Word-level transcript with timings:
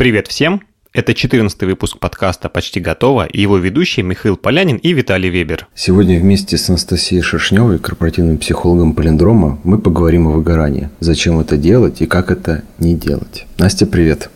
Привет 0.00 0.28
всем! 0.28 0.62
Это 0.94 1.12
14 1.12 1.62
выпуск 1.64 1.98
подкаста 1.98 2.48
«Почти 2.48 2.80
готово» 2.80 3.26
и 3.26 3.38
его 3.38 3.58
ведущие 3.58 4.02
Михаил 4.02 4.38
Полянин 4.38 4.78
и 4.78 4.94
Виталий 4.94 5.28
Вебер. 5.28 5.68
Сегодня 5.74 6.18
вместе 6.18 6.56
с 6.56 6.70
Анастасией 6.70 7.20
Шершневой, 7.20 7.78
корпоративным 7.78 8.38
психологом 8.38 8.94
Полиндрома, 8.94 9.60
мы 9.62 9.76
поговорим 9.76 10.26
о 10.28 10.30
выгорании. 10.30 10.88
Зачем 11.00 11.38
это 11.38 11.58
делать 11.58 12.00
и 12.00 12.06
как 12.06 12.30
это 12.30 12.64
не 12.78 12.94
делать. 12.94 13.44
Настя, 13.58 13.84
привет! 13.84 14.30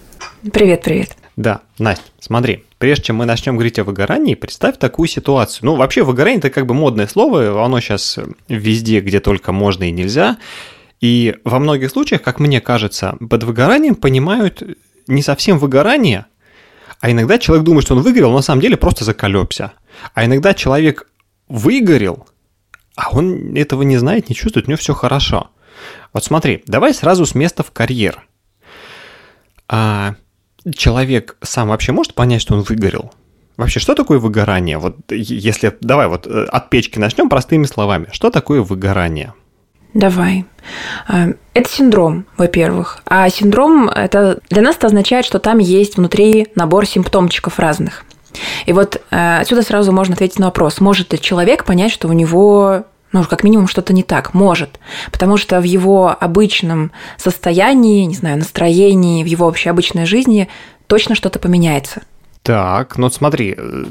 Привет, 0.52 0.82
привет. 0.82 1.16
Да, 1.36 1.62
Настя, 1.78 2.04
смотри, 2.20 2.64
прежде 2.76 3.04
чем 3.04 3.16
мы 3.16 3.24
начнем 3.24 3.54
говорить 3.54 3.78
о 3.78 3.84
выгорании, 3.84 4.34
представь 4.34 4.76
такую 4.76 5.08
ситуацию. 5.08 5.64
Ну, 5.64 5.76
вообще, 5.76 6.02
выгорание– 6.02 6.38
это 6.40 6.50
как 6.50 6.66
бы 6.66 6.74
модное 6.74 7.06
слово, 7.06 7.64
оно 7.64 7.80
сейчас 7.80 8.18
везде, 8.48 9.00
где 9.00 9.18
только 9.18 9.52
можно 9.52 9.84
и 9.84 9.92
нельзя. 9.92 10.36
И 11.00 11.36
во 11.42 11.58
многих 11.58 11.90
случаях, 11.90 12.20
как 12.20 12.38
мне 12.38 12.60
кажется, 12.60 13.16
под 13.18 13.44
выгоранием 13.44 13.94
понимают 13.94 14.62
не 15.06 15.22
совсем 15.22 15.58
выгорание, 15.58 16.26
а 17.00 17.10
иногда 17.10 17.38
человек 17.38 17.64
думает, 17.64 17.84
что 17.84 17.94
он 17.94 18.02
выгорел, 18.02 18.30
но 18.30 18.36
на 18.36 18.42
самом 18.42 18.62
деле 18.62 18.76
просто 18.76 19.04
заколебся. 19.04 19.72
А 20.14 20.24
иногда 20.24 20.54
человек 20.54 21.08
выгорел, 21.48 22.26
а 22.96 23.10
он 23.10 23.54
этого 23.56 23.82
не 23.82 23.96
знает, 23.96 24.28
не 24.28 24.34
чувствует, 24.34 24.66
у 24.66 24.70
него 24.70 24.78
все 24.78 24.94
хорошо. 24.94 25.50
Вот 26.12 26.24
смотри, 26.24 26.62
давай 26.66 26.94
сразу 26.94 27.26
с 27.26 27.34
места 27.34 27.62
в 27.62 27.70
карьер. 27.72 28.26
А 29.68 30.14
человек 30.74 31.36
сам 31.42 31.68
вообще 31.68 31.92
может 31.92 32.14
понять, 32.14 32.40
что 32.40 32.54
он 32.54 32.62
выгорел? 32.62 33.12
Вообще, 33.56 33.80
что 33.80 33.94
такое 33.94 34.18
выгорание? 34.18 34.78
Вот 34.78 34.96
если, 35.10 35.76
давай 35.80 36.08
вот 36.08 36.26
э, 36.26 36.44
от 36.46 36.70
печки 36.70 36.98
начнем 36.98 37.28
простыми 37.28 37.66
словами. 37.66 38.08
Что 38.12 38.30
такое 38.30 38.62
выгорание? 38.62 39.34
Давай. 39.94 40.44
А, 41.06 41.28
это 41.54 41.70
синдром, 41.70 42.26
во-первых. 42.36 43.02
А 43.06 43.28
синдром 43.30 43.88
это 43.88 44.40
для 44.50 44.60
нас 44.60 44.76
это 44.76 44.88
означает, 44.88 45.24
что 45.24 45.38
там 45.38 45.58
есть 45.58 45.96
внутри 45.96 46.48
набор 46.56 46.84
симптомчиков 46.86 47.58
разных. 47.58 48.04
И 48.66 48.72
вот 48.72 49.00
э, 49.10 49.38
отсюда 49.40 49.62
сразу 49.62 49.92
можно 49.92 50.14
ответить 50.14 50.40
на 50.40 50.46
вопрос, 50.46 50.80
может 50.80 51.12
ли 51.12 51.20
человек 51.20 51.64
понять, 51.64 51.92
что 51.92 52.08
у 52.08 52.12
него 52.12 52.84
ну, 53.12 53.22
как 53.22 53.44
минимум 53.44 53.68
что-то 53.68 53.92
не 53.92 54.02
так. 54.02 54.34
Может. 54.34 54.80
Потому 55.12 55.36
что 55.36 55.60
в 55.60 55.62
его 55.62 56.16
обычном 56.18 56.90
состоянии, 57.16 58.04
не 58.06 58.16
знаю, 58.16 58.38
настроении, 58.38 59.22
в 59.22 59.26
его 59.26 59.46
вообще 59.46 59.70
обычной 59.70 60.04
жизни 60.04 60.48
точно 60.88 61.14
что-то 61.14 61.38
поменяется. 61.38 62.02
Так, 62.42 62.98
ну 62.98 63.08
смотри, 63.10 63.54
э, 63.56 63.84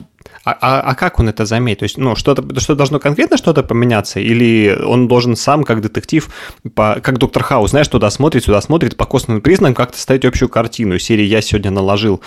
а, 0.45 0.57
а, 0.59 0.81
а 0.81 0.95
как 0.95 1.19
он 1.19 1.29
это 1.29 1.45
заметит? 1.45 1.79
То 1.79 1.83
есть, 1.83 1.97
ну, 1.97 2.15
что-то 2.15 2.59
что 2.59 2.75
должно 2.75 2.99
конкретно 2.99 3.37
что-то 3.37 3.63
поменяться, 3.63 4.19
или 4.19 4.77
он 4.85 5.07
должен 5.07 5.35
сам, 5.35 5.63
как 5.63 5.81
детектив, 5.81 6.29
по, 6.75 6.99
как 7.01 7.17
доктор 7.17 7.43
Хаус, 7.43 7.71
знаешь, 7.71 7.87
туда 7.87 8.09
смотрит, 8.09 8.43
сюда 8.43 8.61
смотрит, 8.61 8.97
по 8.97 9.05
косвенным 9.05 9.41
признакам 9.41 9.75
как-то 9.75 9.97
ставить 9.99 10.25
общую 10.25 10.49
картину. 10.49 10.99
Серии 10.99 11.23
«Я 11.23 11.41
сегодня 11.41 11.71
наложил 11.71 12.21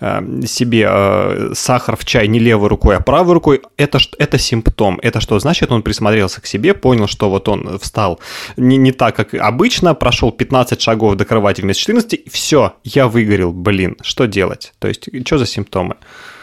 э, 0.00 0.20
себе 0.46 0.86
э, 0.88 1.52
сахар 1.54 1.96
в 1.96 2.04
чай 2.04 2.28
не 2.28 2.38
левой 2.38 2.68
рукой, 2.68 2.96
а 2.96 3.00
правой 3.00 3.34
рукой». 3.34 3.62
Это, 3.76 3.98
это 4.18 4.38
симптом. 4.38 4.98
Это 5.02 5.20
что 5.20 5.38
значит? 5.38 5.72
Он 5.72 5.82
присмотрелся 5.82 6.40
к 6.40 6.46
себе, 6.46 6.74
понял, 6.74 7.06
что 7.06 7.30
вот 7.30 7.48
он 7.48 7.78
встал 7.78 8.20
не, 8.56 8.76
не 8.76 8.92
так, 8.92 9.16
как 9.16 9.34
обычно, 9.34 9.94
прошел 9.94 10.30
15 10.30 10.80
шагов 10.80 11.16
до 11.16 11.24
кровати 11.24 11.62
вместо 11.62 11.80
14, 11.82 12.30
все, 12.30 12.74
я 12.84 13.08
выгорел, 13.08 13.52
блин, 13.52 13.96
что 14.02 14.26
делать? 14.26 14.72
То 14.78 14.88
есть, 14.88 15.08
что 15.26 15.38
за 15.38 15.46
симптомы? 15.46 15.96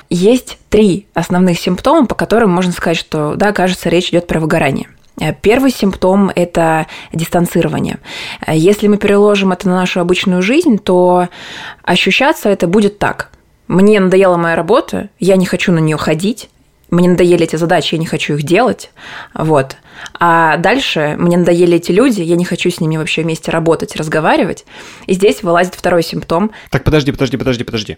Есть 0.10 0.58
три 0.70 1.08
основных 1.14 1.60
симптома, 1.60 2.08
по 2.08 2.16
которым 2.16 2.50
можно 2.50 2.72
сказать, 2.72 2.98
что, 2.98 3.36
да, 3.36 3.52
кажется, 3.52 3.90
речь 3.90 4.10
идет 4.10 4.28
про 4.28 4.40
выгорание. 4.40 4.90
Первый 5.42 5.72
симптом– 5.72 6.32
это 6.36 6.88
дистанцирование. 7.14 8.00
Если 8.48 8.88
мы 8.88 8.98
переложим 8.98 9.52
это 9.52 9.68
на 9.68 9.76
нашу 9.76 10.00
обычную 10.00 10.42
жизнь, 10.42 10.78
то 10.78 11.28
ощущаться 11.84 12.50
это 12.50 12.68
будет 12.68 13.00
так. 13.00 13.30
Мне 13.68 14.00
надоела 14.00 14.38
моя 14.38 14.56
работа, 14.56 15.10
я 15.20 15.36
не 15.36 15.46
хочу 15.46 15.72
на 15.72 15.80
нее 15.80 15.98
ходить, 15.98 16.50
мне 16.92 17.10
надоели 17.10 17.44
эти 17.44 17.56
задачи, 17.56 17.96
я 17.96 18.00
не 18.00 18.06
хочу 18.06 18.36
их 18.36 18.44
делать. 18.44 18.92
Вот. 19.34 19.78
А 20.20 20.58
дальше 20.58 21.16
мне 21.18 21.38
надоели 21.38 21.78
эти 21.78 21.92
люди, 21.92 22.22
я 22.22 22.36
не 22.36 22.46
хочу 22.46 22.70
с 22.70 22.80
ними 22.80 22.98
вообще 22.98 23.24
вместе 23.24 23.52
работать, 23.52 23.96
разговаривать. 23.96 24.66
И 25.06 25.14
здесь 25.14 25.44
вылазит 25.44 25.76
второй 25.76 26.04
симптом. 26.04 26.52
Так, 26.72 26.84
подожди, 26.84 27.12
подожди, 27.12 27.38
подожди, 27.38 27.64
подожди. 27.64 27.98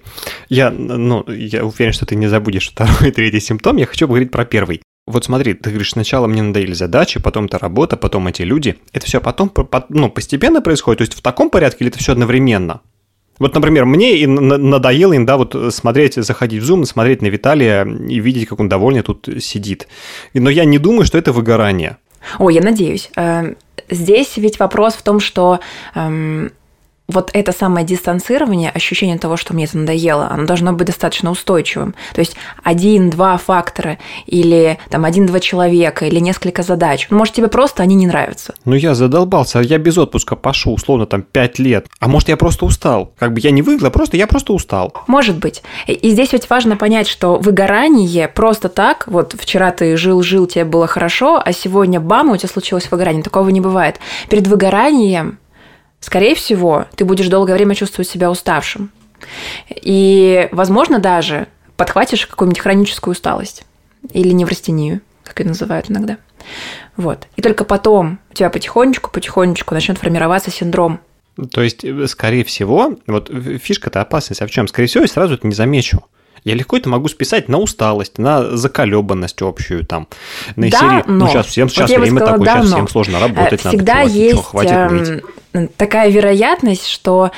Я, 0.49 0.69
ну, 0.69 1.23
я 1.29 1.65
уверен, 1.65 1.93
что 1.93 2.05
ты 2.05 2.15
не 2.15 2.27
забудешь 2.27 2.69
второй 2.69 3.09
и 3.09 3.11
третий 3.11 3.39
симптом. 3.39 3.77
Я 3.77 3.85
хочу 3.85 4.07
поговорить 4.07 4.31
про 4.31 4.45
первый. 4.45 4.81
Вот 5.07 5.25
смотри, 5.25 5.53
ты 5.55 5.71
говоришь, 5.71 5.91
сначала 5.91 6.27
мне 6.27 6.41
надоели 6.41 6.73
задачи, 6.73 7.19
потом 7.19 7.45
это 7.45 7.57
работа, 7.57 7.97
потом 7.97 8.27
эти 8.27 8.43
люди. 8.43 8.77
Это 8.93 9.05
все 9.05 9.19
потом 9.19 9.51
ну, 9.89 10.09
постепенно 10.09 10.61
происходит? 10.61 10.99
То 10.99 11.01
есть 11.03 11.13
в 11.15 11.21
таком 11.21 11.49
порядке 11.49 11.83
или 11.83 11.89
это 11.89 11.99
все 11.99 12.11
одновременно? 12.11 12.81
Вот, 13.39 13.55
например, 13.55 13.85
мне 13.85 14.17
и 14.17 14.27
надоело 14.27 15.15
иногда 15.15 15.37
вот 15.37 15.55
смотреть, 15.73 16.15
заходить 16.15 16.61
в 16.61 16.71
Zoom, 16.71 16.85
смотреть 16.85 17.21
на 17.21 17.27
Виталия 17.27 17.85
и 17.85 18.19
видеть, 18.19 18.47
как 18.47 18.59
он 18.59 18.69
довольно 18.69 19.01
тут 19.01 19.27
сидит. 19.39 19.87
Но 20.33 20.49
я 20.49 20.65
не 20.65 20.77
думаю, 20.77 21.05
что 21.05 21.17
это 21.17 21.31
выгорание. 21.31 21.97
О, 22.37 22.49
я 22.49 22.61
надеюсь. 22.61 23.09
Эм, 23.15 23.57
здесь 23.89 24.37
ведь 24.37 24.59
вопрос 24.59 24.93
в 24.93 25.01
том, 25.01 25.19
что 25.19 25.59
эм, 25.95 26.51
вот 27.11 27.29
это 27.33 27.51
самое 27.51 27.85
дистанцирование, 27.85 28.71
ощущение 28.71 29.17
того, 29.17 29.37
что 29.37 29.53
мне 29.53 29.65
это 29.65 29.77
надоело, 29.77 30.27
оно 30.29 30.45
должно 30.45 30.73
быть 30.73 30.87
достаточно 30.87 31.31
устойчивым. 31.31 31.93
То 32.13 32.21
есть 32.21 32.35
один-два 32.63 33.37
фактора 33.37 33.97
или 34.25 34.77
там 34.89 35.05
один-два 35.05 35.39
человека 35.39 36.05
или 36.05 36.19
несколько 36.19 36.63
задач. 36.63 37.07
Ну, 37.09 37.17
может, 37.17 37.35
тебе 37.35 37.47
просто 37.47 37.83
они 37.83 37.95
не 37.95 38.07
нравятся. 38.07 38.53
Ну, 38.65 38.75
я 38.75 38.95
задолбался, 38.95 39.59
я 39.59 39.77
без 39.77 39.97
отпуска 39.97 40.35
пошел, 40.35 40.73
условно, 40.73 41.05
там, 41.05 41.21
пять 41.21 41.59
лет. 41.59 41.87
А 41.99 42.07
может, 42.07 42.29
я 42.29 42.37
просто 42.37 42.65
устал? 42.65 43.13
Как 43.17 43.33
бы 43.33 43.39
я 43.39 43.51
не 43.51 43.61
выиграл, 43.61 43.91
просто 43.91 44.17
я 44.17 44.27
просто 44.27 44.53
устал. 44.53 44.93
Может 45.07 45.37
быть. 45.37 45.63
И 45.87 46.09
здесь 46.09 46.33
ведь 46.33 46.49
важно 46.49 46.77
понять, 46.77 47.07
что 47.07 47.37
выгорание 47.37 48.27
просто 48.27 48.69
так, 48.69 49.07
вот 49.07 49.35
вчера 49.37 49.71
ты 49.71 49.97
жил-жил, 49.97 50.47
тебе 50.47 50.65
было 50.65 50.87
хорошо, 50.87 51.41
а 51.43 51.53
сегодня 51.53 51.99
бам, 51.99 52.31
у 52.31 52.37
тебя 52.37 52.49
случилось 52.49 52.89
выгорание. 52.89 53.23
Такого 53.23 53.49
не 53.49 53.61
бывает. 53.61 53.99
Перед 54.29 54.47
выгоранием 54.47 55.37
скорее 56.01 56.35
всего, 56.35 56.87
ты 56.95 57.05
будешь 57.05 57.29
долгое 57.29 57.53
время 57.53 57.75
чувствовать 57.75 58.09
себя 58.09 58.29
уставшим. 58.29 58.91
И, 59.69 60.49
возможно, 60.51 60.99
даже 60.99 61.47
подхватишь 61.77 62.27
какую-нибудь 62.27 62.59
хроническую 62.59 63.13
усталость 63.13 63.65
или 64.11 64.33
неврастению, 64.33 64.99
как 65.23 65.39
ее 65.39 65.47
называют 65.47 65.89
иногда. 65.89 66.17
Вот. 66.97 67.27
И 67.37 67.41
только 67.41 67.63
потом 67.63 68.19
у 68.31 68.33
тебя 68.33 68.49
потихонечку-потихонечку 68.49 69.73
начнет 69.73 69.97
формироваться 69.97 70.51
синдром 70.51 70.99
то 71.51 71.61
есть, 71.61 71.85
скорее 72.09 72.43
всего, 72.43 72.97
вот 73.07 73.31
фишка-то 73.61 74.01
опасность, 74.01 74.41
а 74.41 74.47
в 74.47 74.51
чем? 74.51 74.67
Скорее 74.67 74.87
всего, 74.87 75.03
я 75.03 75.07
сразу 75.07 75.35
это 75.35 75.47
не 75.47 75.53
замечу. 75.53 76.03
Я 76.43 76.55
легко 76.55 76.77
это 76.77 76.89
могу 76.89 77.07
списать 77.07 77.49
на 77.49 77.59
усталость, 77.59 78.17
на 78.17 78.57
заколебанность 78.57 79.41
общую 79.41 79.85
там, 79.85 80.07
на 80.55 80.69
да, 80.69 80.79
серии. 80.79 81.03
Но. 81.05 81.25
Ну, 81.25 81.27
сейчас 81.27 81.45
всем 81.45 81.69
сейчас 81.69 81.89
вот 81.89 81.99
время 81.99 82.19
сказала, 82.19 82.31
такое, 82.31 82.45
да, 82.45 82.53
сейчас 82.53 82.69
но. 82.69 82.75
всем 82.75 82.87
сложно 82.87 83.19
работать, 83.19 83.59
Всегда 83.59 83.95
надо 83.95 84.09
есть 84.09 84.31
чего, 84.31 84.41
хватит 84.41 84.91
ныть. 84.91 85.23
Эм, 85.53 85.67
такая 85.77 86.09
вероятность, 86.09 86.87
что 86.87 87.31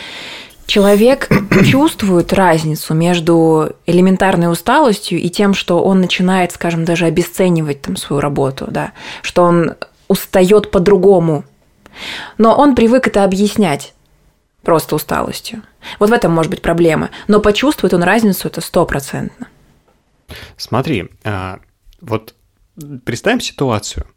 человек 0.68 1.28
чувствует 1.66 2.32
разницу 2.32 2.94
между 2.94 3.74
элементарной 3.86 4.50
усталостью 4.50 5.20
и 5.20 5.30
тем, 5.30 5.54
что 5.54 5.84
он 5.84 6.00
начинает, 6.00 6.54
скажем, 6.54 6.86
даже 6.86 7.06
обесценивать 7.06 7.82
там 7.82 7.98
свою 7.98 8.22
работу, 8.22 8.68
да, 8.70 8.94
что 9.22 9.44
он 9.44 9.74
устает 10.08 10.72
по-другому. 10.72 11.44
Но 12.38 12.56
он 12.56 12.74
привык 12.74 13.08
это 13.08 13.24
объяснять 13.26 13.94
просто 14.64 14.96
усталостью. 14.96 15.62
Вот 16.00 16.10
в 16.10 16.14
этом 16.14 16.32
может 16.32 16.50
быть 16.50 16.62
проблема. 16.62 17.10
Но 17.28 17.40
почувствует 17.40 17.94
он 17.94 18.04
разницу, 18.04 18.48
это 18.48 18.62
стопроцентно. 18.62 19.48
Смотри, 20.58 21.10
а, 21.24 21.60
вот 22.02 22.34
представим 23.04 23.42
ситуацию. 23.42 24.08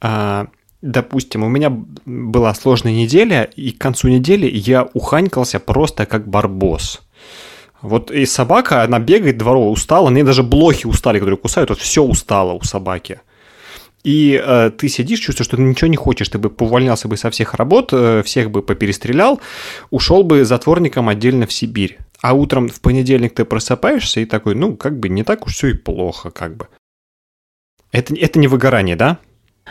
А, 0.00 0.46
допустим, 0.82 1.42
у 1.42 1.48
меня 1.48 1.70
была 2.04 2.54
сложная 2.54 2.92
неделя, 2.92 3.42
и 3.42 3.72
к 3.72 3.78
концу 3.78 4.08
недели 4.08 4.46
я 4.46 4.88
уханькался 4.92 5.58
просто 5.58 6.06
как 6.06 6.28
барбос. 6.28 7.00
Вот 7.80 8.10
и 8.10 8.26
собака, 8.26 8.82
она 8.82 8.98
бегает 8.98 9.38
дворовая, 9.38 9.70
устала, 9.70 10.08
на 10.10 10.24
даже 10.24 10.42
блохи 10.42 10.86
устали, 10.86 11.18
которые 11.18 11.38
кусают, 11.38 11.70
вот 11.70 11.78
все 11.78 12.02
устало 12.02 12.52
у 12.52 12.62
собаки. 12.62 13.20
И 14.04 14.40
э, 14.42 14.70
ты 14.70 14.88
сидишь, 14.88 15.20
чувствуешь, 15.20 15.46
что 15.46 15.56
ты 15.56 15.62
ничего 15.62 15.88
не 15.88 15.96
хочешь, 15.96 16.28
ты 16.28 16.38
бы 16.38 16.50
повольнялся 16.50 17.08
бы 17.08 17.16
со 17.16 17.30
всех 17.30 17.54
работ, 17.54 17.90
э, 17.92 18.22
всех 18.24 18.50
бы 18.50 18.62
поперестрелял, 18.62 19.40
ушел 19.90 20.22
бы 20.22 20.44
затворником 20.44 21.08
отдельно 21.08 21.46
в 21.46 21.52
Сибирь. 21.52 21.98
А 22.20 22.34
утром 22.34 22.68
в 22.68 22.80
понедельник 22.80 23.34
ты 23.34 23.44
просыпаешься 23.44 24.20
и 24.20 24.24
такой, 24.24 24.54
ну, 24.54 24.76
как 24.76 24.98
бы 24.98 25.08
не 25.08 25.24
так 25.24 25.46
уж 25.46 25.54
все 25.54 25.68
и 25.68 25.74
плохо, 25.74 26.30
как 26.30 26.56
бы. 26.56 26.68
Это, 27.90 28.14
это 28.14 28.38
не 28.38 28.48
выгорание, 28.48 28.96
да? 28.96 29.18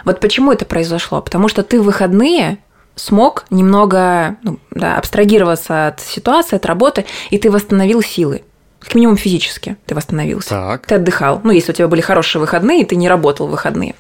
Вот 0.06 0.20
почему 0.20 0.52
это 0.52 0.66
произошло? 0.66 1.22
Потому 1.22 1.48
что 1.48 1.64
ты 1.64 1.80
в 1.80 1.86
выходные 1.86 2.60
смог 2.96 3.46
немного 3.50 4.38
ну, 4.44 4.60
да, 4.72 4.98
абстрагироваться 4.98 5.88
от 5.88 6.00
ситуации, 6.00 6.56
от 6.56 6.66
работы, 6.66 7.06
и 7.30 7.38
ты 7.38 7.50
восстановил 7.52 8.02
силы 8.02 8.44
как 8.88 8.96
минимум 8.96 9.18
физически 9.18 9.76
ты 9.86 9.96
восстановился. 9.96 10.50
Так. 10.50 10.88
Ты 10.88 10.96
отдыхал. 10.96 11.42
Ну, 11.44 11.52
если 11.52 11.74
у 11.74 11.76
тебя 11.76 11.90
были 11.90 12.00
хорошие 12.00 12.40
выходные, 12.40 12.84
и 12.84 12.86
ты 12.86 12.96
не 12.96 13.10
работал 13.10 13.46
в 13.46 13.52
выходные. 13.52 13.96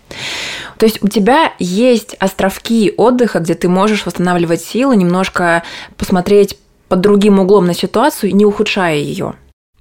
То 0.78 0.86
есть 0.86 1.04
у 1.04 1.10
тебя 1.10 1.52
есть 1.60 2.16
островки 2.20 2.94
отдыха, 2.96 3.40
где 3.40 3.54
ты 3.54 3.68
можешь 3.68 4.06
восстанавливать 4.06 4.62
силы, 4.62 4.96
немножко 4.96 5.64
посмотреть 5.98 6.58
под 6.88 7.02
другим 7.02 7.38
углом 7.38 7.66
на 7.66 7.74
ситуацию, 7.74 8.34
не 8.34 8.46
ухудшая 8.46 8.96
ее. 8.96 9.34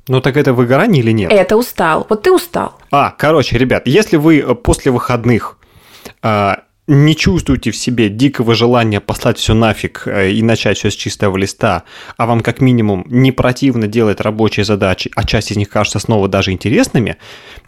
Ну 0.09 0.21
так 0.21 0.37
это 0.37 0.53
выгорание 0.53 1.05
или 1.05 1.13
нет? 1.13 1.31
Это 1.31 1.57
устал. 1.57 2.05
Вот 2.09 2.23
ты 2.23 2.33
устал. 2.33 2.75
А, 2.91 3.15
короче, 3.17 3.59
ребят, 3.59 3.87
если 3.87 4.17
вы 4.17 4.41
э, 4.41 4.55
после 4.57 4.91
выходных 4.91 5.57
а, 6.21 6.63
не 6.87 7.17
чувствуете 7.17 7.73
в 7.73 7.77
себе 7.77 8.09
дикого 8.09 8.55
желания 8.55 9.01
послать 9.01 9.39
все 9.39 9.55
нафиг 9.55 10.05
э, 10.07 10.31
и 10.31 10.43
начать 10.43 10.79
все 10.79 10.91
с 10.91 10.95
чистого 10.95 11.37
листа, 11.37 11.83
а 12.17 12.27
вам 12.27 12.41
как 12.41 12.61
минимум 12.61 13.05
не 13.09 13.33
противно 13.33 13.89
делать 13.89 14.21
рабочие 14.21 14.65
задачи, 14.65 15.11
а 15.17 15.25
часть 15.25 15.51
из 15.51 15.57
них 15.57 15.69
кажется 15.69 15.99
снова 15.99 16.29
даже 16.29 16.53
интересными, 16.53 17.17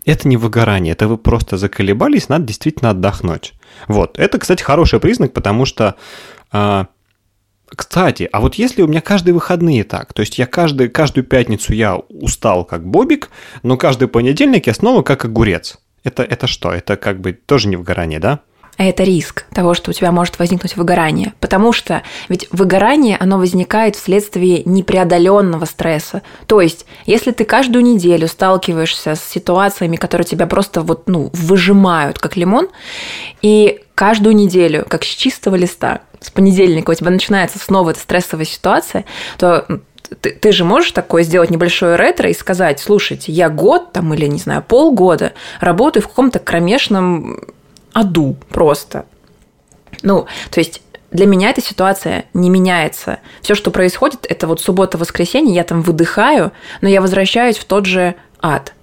это 0.04 0.28
не 0.28 0.36
выгорание, 0.36 0.92
это 0.92 1.08
вы 1.08 1.18
просто 1.18 1.56
заколебались, 1.56 2.28
надо 2.28 2.44
действительно 2.46 2.90
отдохнуть. 2.90 3.54
Вот, 3.88 4.18
это, 4.18 4.38
кстати, 4.38 4.62
хороший 4.62 5.00
признак, 5.00 5.32
потому 5.32 5.64
что 5.64 5.96
а, 6.52 6.86
кстати, 7.66 8.28
а 8.32 8.40
вот 8.40 8.54
если 8.54 8.82
у 8.82 8.86
меня 8.86 9.00
каждые 9.00 9.34
выходные 9.34 9.84
так, 9.84 10.12
то 10.12 10.20
есть 10.20 10.38
я 10.38 10.46
каждый, 10.46 10.88
каждую 10.88 11.24
пятницу 11.24 11.72
я 11.72 11.96
устал 11.96 12.64
как 12.64 12.86
бобик, 12.86 13.30
но 13.62 13.76
каждый 13.76 14.08
понедельник 14.08 14.66
я 14.66 14.74
снова 14.74 15.02
как 15.02 15.24
огурец. 15.24 15.78
Это, 16.04 16.22
это 16.22 16.46
что? 16.46 16.72
Это 16.72 16.96
как 16.96 17.20
бы 17.20 17.32
тоже 17.32 17.68
не 17.68 17.76
выгорание, 17.76 18.20
да? 18.20 18.40
А 18.78 18.84
это 18.84 19.02
риск 19.02 19.44
того, 19.52 19.74
что 19.74 19.90
у 19.90 19.92
тебя 19.92 20.12
может 20.12 20.38
возникнуть 20.38 20.76
выгорание. 20.76 21.34
Потому 21.40 21.72
что 21.72 22.02
ведь 22.28 22.46
выгорание, 22.52 23.16
оно 23.18 23.36
возникает 23.36 23.96
вследствие 23.96 24.62
непреодоленного 24.64 25.64
стресса. 25.64 26.22
То 26.46 26.60
есть, 26.60 26.86
если 27.04 27.32
ты 27.32 27.44
каждую 27.44 27.84
неделю 27.84 28.28
сталкиваешься 28.28 29.16
с 29.16 29.24
ситуациями, 29.24 29.96
которые 29.96 30.26
тебя 30.26 30.46
просто 30.46 30.82
вот, 30.82 31.08
ну, 31.08 31.28
выжимают, 31.32 32.20
как 32.20 32.36
лимон, 32.36 32.68
и 33.42 33.80
каждую 33.96 34.36
неделю, 34.36 34.86
как 34.88 35.02
с 35.02 35.08
чистого 35.08 35.56
листа, 35.56 36.02
с 36.20 36.30
понедельника 36.30 36.92
у 36.92 36.94
тебя 36.94 37.10
начинается 37.10 37.58
снова 37.58 37.90
эта 37.90 37.98
стрессовая 37.98 38.44
ситуация, 38.44 39.04
то 39.38 39.66
ты, 40.20 40.30
ты 40.30 40.52
же 40.52 40.64
можешь 40.64 40.92
такое 40.92 41.24
сделать 41.24 41.50
небольшое 41.50 41.96
ретро 41.96 42.30
и 42.30 42.34
сказать, 42.34 42.78
слушайте, 42.78 43.32
я 43.32 43.48
год 43.48 43.92
там 43.92 44.14
или, 44.14 44.26
не 44.26 44.38
знаю, 44.38 44.62
полгода 44.66 45.32
работаю 45.60 46.04
в 46.04 46.08
каком-то 46.08 46.38
кромешном 46.38 47.40
аду 47.98 48.36
просто. 48.48 49.06
Ну, 50.02 50.26
то 50.50 50.60
есть 50.60 50.82
для 51.10 51.26
меня 51.26 51.50
эта 51.50 51.60
ситуация 51.60 52.26
не 52.34 52.50
меняется. 52.50 53.18
Все, 53.40 53.54
что 53.54 53.70
происходит, 53.70 54.26
это 54.28 54.46
вот 54.46 54.60
суббота-воскресенье, 54.60 55.54
я 55.54 55.64
там 55.64 55.82
выдыхаю, 55.82 56.52
но 56.80 56.88
я 56.88 57.00
возвращаюсь 57.00 57.56
в 57.58 57.64
тот 57.64 57.86
же 57.86 58.14
ад. 58.40 58.74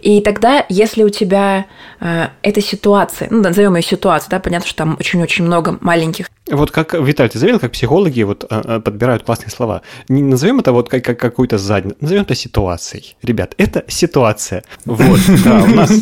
И 0.00 0.20
тогда, 0.20 0.66
если 0.68 1.04
у 1.04 1.08
тебя 1.08 1.66
э, 2.00 2.28
эта 2.42 2.60
ситуация, 2.60 3.28
ну, 3.30 3.40
назовем 3.42 3.76
ее 3.76 3.82
ситуацией, 3.82 4.30
да, 4.30 4.40
понятно, 4.40 4.66
что 4.66 4.78
там 4.78 4.96
очень-очень 4.98 5.44
много 5.44 5.78
маленьких. 5.80 6.28
Вот 6.50 6.72
как, 6.72 6.94
Виталий, 6.94 7.30
ты 7.30 7.38
заметил, 7.38 7.60
как 7.60 7.70
психологи 7.70 8.22
вот 8.22 8.44
э, 8.50 8.62
э 8.64 8.80
подбирают 8.80 9.22
классные 9.22 9.50
слова. 9.50 9.82
Не 10.08 10.22
назовем 10.22 10.58
это 10.58 10.72
вот 10.72 10.88
как, 10.88 11.04
как 11.04 11.20
какую-то 11.20 11.58
задницу, 11.58 11.96
назовем 12.00 12.22
это 12.22 12.34
ситуацией. 12.34 13.16
Ребят, 13.22 13.54
это 13.56 13.84
ситуация. 13.86 14.64
Вот, 14.84 15.20
да, 15.44 15.62
у 15.62 15.68
нас 15.68 15.92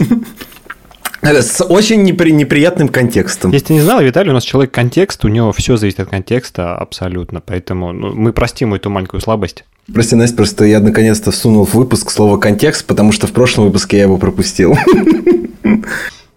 с 1.22 1.64
очень 1.64 2.08
непри- 2.08 2.30
неприятным 2.30 2.88
контекстом. 2.88 3.52
Если 3.52 3.66
ты 3.66 3.72
не 3.74 3.80
знал, 3.80 4.00
Виталий 4.00 4.30
у 4.30 4.34
нас 4.34 4.44
человек 4.44 4.72
контекст, 4.72 5.24
у 5.24 5.28
него 5.28 5.52
все 5.52 5.76
зависит 5.76 6.00
от 6.00 6.08
контекста 6.08 6.76
абсолютно, 6.76 7.40
поэтому 7.40 7.92
ну, 7.92 8.14
мы 8.14 8.32
простим 8.32 8.74
эту 8.74 8.90
маленькую 8.90 9.20
слабость. 9.20 9.64
Прости, 9.92 10.14
Настя, 10.14 10.36
просто 10.36 10.64
я 10.64 10.80
наконец-то 10.80 11.30
всунул 11.30 11.66
в 11.66 11.74
выпуск 11.74 12.10
слово 12.10 12.38
«контекст», 12.38 12.86
потому 12.86 13.12
что 13.12 13.26
в 13.26 13.32
прошлом 13.32 13.66
выпуске 13.66 13.96
я 13.96 14.04
его 14.04 14.18
пропустил. 14.18 14.76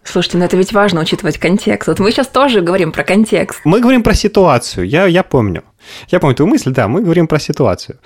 Слушайте, 0.04 0.38
ну 0.38 0.46
это 0.46 0.58
ведь 0.58 0.74
важно 0.74 1.02
учитывать 1.02 1.38
контекст. 1.38 1.88
Вот 1.88 2.00
мы 2.00 2.12
сейчас 2.12 2.28
тоже 2.28 2.62
говорим 2.62 2.92
про 2.92 3.04
контекст. 3.04 3.62
Мы 3.64 3.80
говорим 3.80 4.04
про 4.04 4.14
ситуацию, 4.14 4.88
я, 4.88 5.06
я 5.06 5.24
помню. 5.24 5.64
Я 6.10 6.20
помню 6.20 6.36
твою 6.36 6.52
мысль, 6.52 6.72
да, 6.72 6.88
мы 6.88 7.02
говорим 7.02 7.28
про 7.28 7.40
ситуацию. 7.40 8.00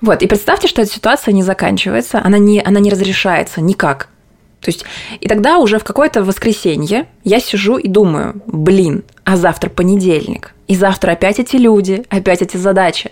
Вот, 0.00 0.20
и 0.20 0.26
представьте, 0.26 0.66
что 0.66 0.82
эта 0.82 0.90
ситуация 0.90 1.32
не 1.32 1.44
заканчивается, 1.44 2.20
она 2.24 2.38
не, 2.38 2.60
она 2.60 2.80
не 2.80 2.90
разрешается 2.90 3.60
никак. 3.60 4.08
То 4.62 4.68
есть, 4.68 4.84
и 5.20 5.26
тогда 5.26 5.58
уже 5.58 5.80
в 5.80 5.84
какое-то 5.84 6.22
воскресенье 6.22 7.08
я 7.24 7.40
сижу 7.40 7.78
и 7.78 7.88
думаю, 7.88 8.40
блин, 8.46 9.02
а 9.24 9.36
завтра 9.36 9.68
понедельник. 9.68 10.54
И 10.68 10.76
завтра 10.76 11.12
опять 11.12 11.40
эти 11.40 11.56
люди, 11.56 12.04
опять 12.08 12.42
эти 12.42 12.56
задачи. 12.56 13.10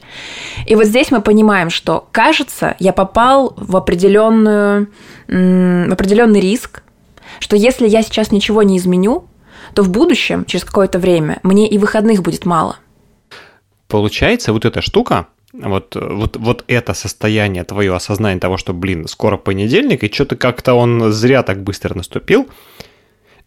И 0.67 0.77
вот 0.77 0.87
здесь 0.87 1.11
мы 1.11 1.21
понимаем, 1.21 1.69
что, 1.69 2.09
кажется, 2.13 2.77
я 2.79 2.93
попал 2.93 3.53
в, 3.57 3.77
определенную, 3.77 4.89
в 5.27 5.93
определенный 5.93 6.41
риск, 6.41 6.85
что 7.41 7.57
если 7.57 7.89
я 7.89 8.03
сейчас 8.03 8.31
ничего 8.31 8.63
не 8.63 8.79
изменю, 8.79 9.25
то 9.75 9.83
в 9.83 9.91
будущем, 9.91 10.45
через 10.45 10.65
какое-то 10.65 11.01
время, 11.01 11.41
мне 11.43 11.69
и 11.69 11.79
выходных 11.79 12.23
будет 12.23 12.47
мало. 12.47 12.77
Получается, 13.89 14.53
вот 14.53 14.65
эта 14.65 14.81
штука, 14.83 15.27
вот, 15.53 15.97
вот, 15.97 16.37
вот 16.37 16.65
это 16.69 16.95
состояние, 16.95 17.65
твое 17.65 17.95
осознание 17.95 18.41
того, 18.41 18.57
что, 18.57 18.73
блин, 18.73 19.09
скоро 19.09 19.37
понедельник, 19.37 20.05
и 20.05 20.13
что-то 20.13 20.37
как-то 20.37 20.75
он 20.75 21.13
зря 21.13 21.43
так 21.43 21.63
быстро 21.63 21.95
наступил, 21.95 22.49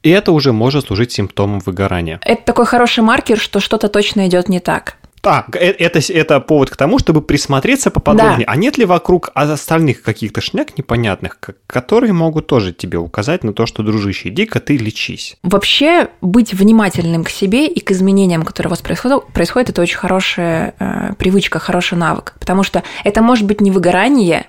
и 0.01 0.09
это 0.09 0.31
уже 0.31 0.51
может 0.51 0.87
служить 0.87 1.11
симптомом 1.11 1.59
выгорания. 1.59 2.19
Это 2.25 2.43
такой 2.43 2.65
хороший 2.65 3.03
маркер, 3.03 3.39
что 3.39 3.59
что-то 3.59 3.87
точно 3.87 4.27
идет 4.27 4.49
не 4.49 4.59
так. 4.59 4.97
Так, 5.23 5.55
э, 5.55 5.71
это, 5.79 6.01
это 6.13 6.41
повод 6.41 6.69
к 6.69 6.75
тому, 6.75 6.99
чтобы 6.99 7.21
присмотреться 7.21 7.89
поподробнее. 7.91 8.45
Да. 8.45 8.51
А 8.51 8.55
нет 8.57 8.77
ли 8.77 8.83
вокруг 8.83 9.29
остальных 9.33 10.01
каких-то 10.01 10.41
шняк 10.41 10.77
непонятных, 10.77 11.39
которые 11.65 12.11
могут 12.11 12.47
тоже 12.47 12.73
тебе 12.73 12.97
указать 12.97 13.45
на 13.45 13.53
то, 13.53 13.65
что, 13.65 13.83
дружище, 13.83 14.27
иди-ка 14.27 14.59
ты 14.59 14.75
лечись? 14.75 15.37
Вообще, 15.41 16.09
быть 16.19 16.53
внимательным 16.53 17.23
к 17.23 17.29
себе 17.29 17.67
и 17.67 17.79
к 17.79 17.91
изменениям, 17.91 18.43
которые 18.43 18.67
у 18.67 18.71
вас 18.71 18.81
происходят, 18.81 19.25
происходит 19.27 19.69
это 19.69 19.81
очень 19.81 19.95
хорошая 19.95 20.75
э, 20.77 21.13
привычка, 21.17 21.57
хороший 21.57 21.97
навык. 21.97 22.33
Потому 22.37 22.63
что 22.63 22.83
это 23.05 23.21
может 23.21 23.47
быть 23.47 23.61
не 23.61 23.71
выгорание, 23.71 24.47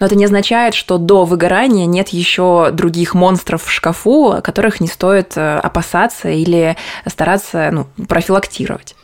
но 0.00 0.06
это 0.06 0.16
не 0.16 0.24
означает, 0.24 0.74
что 0.74 0.98
до 0.98 1.26
выгорания 1.26 1.86
нет 1.86 2.08
еще 2.08 2.70
других 2.72 3.14
монстров 3.14 3.62
в 3.62 3.70
шкафу, 3.70 4.40
которых 4.42 4.80
не 4.80 4.88
стоит 4.88 5.36
э, 5.36 5.58
опасаться 5.58 6.28
или 6.28 6.76
стараться 7.06 7.70
ну, 7.70 7.86
профилактировать. 8.08 8.96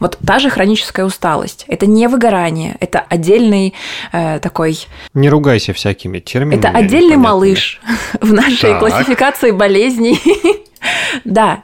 Вот 0.00 0.18
та 0.26 0.38
же 0.38 0.50
хроническая 0.50 1.04
усталость. 1.04 1.64
Это 1.68 1.86
не 1.86 2.06
выгорание, 2.08 2.76
это 2.80 3.00
отдельный 3.00 3.74
э, 4.12 4.38
такой... 4.40 4.86
Не 5.14 5.28
ругайся 5.28 5.72
всякими 5.72 6.18
терминами. 6.20 6.58
Это 6.58 6.68
отдельный 6.70 7.16
малыш 7.16 7.80
в 8.20 8.32
нашей 8.32 8.70
так. 8.70 8.80
классификации 8.80 9.50
болезней. 9.50 10.20
да, 11.24 11.62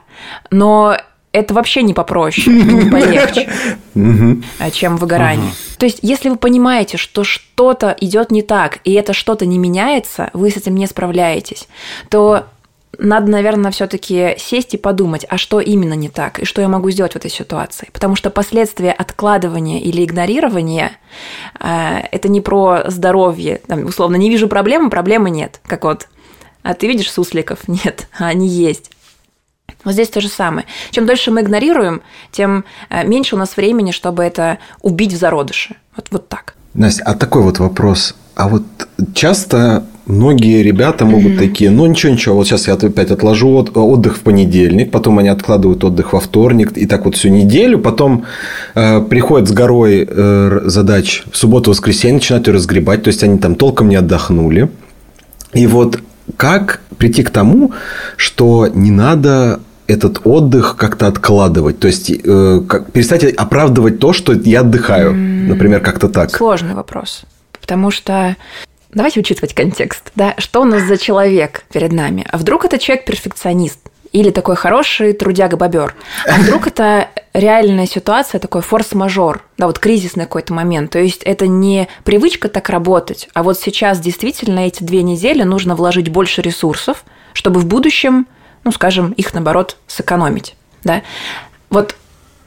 но 0.51 0.97
это 1.35 1.53
вообще 1.53 1.83
не 1.83 1.93
попроще, 1.93 2.47
не 2.63 2.89
полегче, 2.89 3.49
э, 3.95 4.71
чем 4.71 4.95
выгорание. 4.97 5.51
То 5.77 5.85
есть, 5.85 5.99
если 6.01 6.29
вы 6.29 6.37
понимаете, 6.37 6.97
что 6.97 7.23
что-то 7.23 7.95
идет 7.99 8.31
не 8.31 8.41
так, 8.41 8.79
и 8.85 8.93
это 8.93 9.13
что-то 9.13 9.45
не 9.45 9.57
меняется, 9.57 10.29
вы 10.33 10.49
с 10.49 10.57
этим 10.57 10.75
не 10.75 10.87
справляетесь, 10.87 11.67
то 12.09 12.45
надо, 12.99 13.31
наверное, 13.31 13.71
все-таки 13.71 14.35
сесть 14.37 14.73
и 14.73 14.77
подумать, 14.77 15.25
а 15.29 15.37
что 15.37 15.59
именно 15.59 15.93
не 15.93 16.09
так, 16.09 16.39
и 16.39 16.45
что 16.45 16.61
я 16.61 16.67
могу 16.67 16.89
сделать 16.91 17.13
в 17.13 17.15
этой 17.15 17.31
ситуации. 17.31 17.89
Потому 17.91 18.15
что 18.15 18.29
последствия 18.29 18.91
откладывания 18.91 19.79
или 19.79 20.03
игнорирования 20.03 20.91
э, 21.59 21.99
это 22.11 22.29
не 22.29 22.41
про 22.41 22.83
здоровье. 22.87 23.61
Там, 23.67 23.85
условно, 23.85 24.15
не 24.15 24.29
вижу 24.29 24.47
проблемы, 24.47 24.89
проблемы 24.89 25.29
нет. 25.29 25.59
Как 25.65 25.83
вот, 25.83 26.07
а 26.63 26.73
ты 26.73 26.87
видишь 26.87 27.11
сусликов? 27.11 27.59
Нет, 27.67 28.07
они 28.17 28.47
есть. 28.47 28.91
Вот 29.83 29.93
здесь 29.93 30.09
то 30.09 30.19
же 30.19 30.29
самое. 30.29 30.65
Чем 30.91 31.05
дольше 31.05 31.31
мы 31.31 31.41
игнорируем, 31.41 32.01
тем 32.31 32.65
э, 32.89 33.05
меньше 33.05 33.35
у 33.35 33.37
нас 33.37 33.55
времени, 33.55 33.91
чтобы 33.91 34.23
это 34.23 34.57
убить 34.81 35.13
в 35.13 35.17
зародыше. 35.17 35.75
Вот, 35.95 36.07
вот 36.09 36.27
так. 36.27 36.55
Настя, 36.73 37.03
а 37.05 37.13
такой 37.13 37.43
вот 37.43 37.59
вопрос. 37.59 38.15
А 38.35 38.49
вот 38.49 38.63
часто 39.13 39.83
многие 40.05 40.61
ребята 40.61 41.05
могут 41.05 41.33
mm-hmm. 41.33 41.39
такие, 41.39 41.71
ну 41.71 41.85
ничего, 41.85 42.13
ничего, 42.13 42.35
вот 42.35 42.47
сейчас 42.47 42.67
я 42.67 42.73
опять 42.73 43.11
отложу 43.11 43.65
отдых 43.73 44.17
в 44.17 44.19
понедельник, 44.19 44.91
потом 44.91 45.19
они 45.19 45.29
откладывают 45.29 45.83
отдых 45.83 46.13
во 46.13 46.19
вторник, 46.19 46.77
и 46.77 46.85
так 46.85 47.05
вот 47.05 47.15
всю 47.15 47.29
неделю, 47.29 47.79
потом 47.79 48.25
э, 48.75 49.01
приходят 49.01 49.47
с 49.49 49.51
горой 49.51 50.07
э, 50.07 50.61
задач 50.65 51.23
в 51.31 51.37
субботу-воскресенье, 51.37 52.15
начинают 52.15 52.47
ее 52.47 52.53
разгребать, 52.53 53.03
то 53.03 53.07
есть 53.07 53.23
они 53.23 53.39
там 53.39 53.55
толком 53.55 53.89
не 53.89 53.95
отдохнули. 53.95 54.69
И 55.53 55.67
вот 55.67 55.99
как 56.37 56.81
прийти 56.97 57.23
к 57.23 57.29
тому, 57.29 57.71
что 58.17 58.67
не 58.67 58.91
надо 58.91 59.59
этот 59.87 60.21
отдых 60.25 60.75
как-то 60.77 61.07
откладывать, 61.07 61.79
то 61.79 61.87
есть 61.87 62.11
э, 62.11 62.61
как, 62.67 62.91
перестать 62.91 63.23
оправдывать 63.23 63.99
то, 63.99 64.13
что 64.13 64.33
я 64.33 64.61
отдыхаю, 64.61 65.13
mm-hmm. 65.13 65.47
например, 65.47 65.79
как-то 65.79 66.09
так. 66.09 66.35
Сложный 66.35 66.73
вопрос, 66.73 67.23
потому 67.65 67.89
что 67.89 68.35
давайте 68.91 69.19
учитывать 69.19 69.55
контекст, 69.55 70.11
да, 70.13 70.35
что 70.37 70.61
у 70.61 70.65
нас 70.65 70.83
за 70.83 70.99
человек 70.99 71.63
перед 71.73 71.91
нами. 71.91 72.23
А 72.31 72.37
вдруг 72.37 72.63
это 72.63 72.77
человек-перфекционист? 72.77 73.79
Или 74.11 74.29
такой 74.29 74.55
хороший 74.55 75.13
трудяга-бобер. 75.13 75.95
А 76.27 76.35
вдруг 76.37 76.67
это 76.67 77.09
реальная 77.33 77.87
ситуация, 77.87 78.37
такой 78.37 78.61
форс-мажор, 78.61 79.41
да, 79.57 79.65
вот 79.65 79.79
кризисный 79.79 80.25
какой-то 80.25 80.53
момент. 80.53 80.91
То 80.91 80.99
есть 80.99 81.23
это 81.23 81.47
не 81.47 81.87
привычка 82.03 82.49
так 82.49 82.69
работать, 82.69 83.29
а 83.33 83.41
вот 83.41 83.59
сейчас 83.59 83.99
действительно 83.99 84.59
эти 84.59 84.83
две 84.83 85.01
недели 85.01 85.41
нужно 85.41 85.75
вложить 85.75 86.09
больше 86.09 86.43
ресурсов, 86.43 87.03
чтобы 87.33 87.59
в 87.59 87.65
будущем, 87.65 88.27
ну, 88.63 88.71
скажем, 88.71 89.11
их, 89.13 89.33
наоборот, 89.33 89.77
сэкономить. 89.87 90.55
Да? 90.83 91.01
Вот 91.71 91.95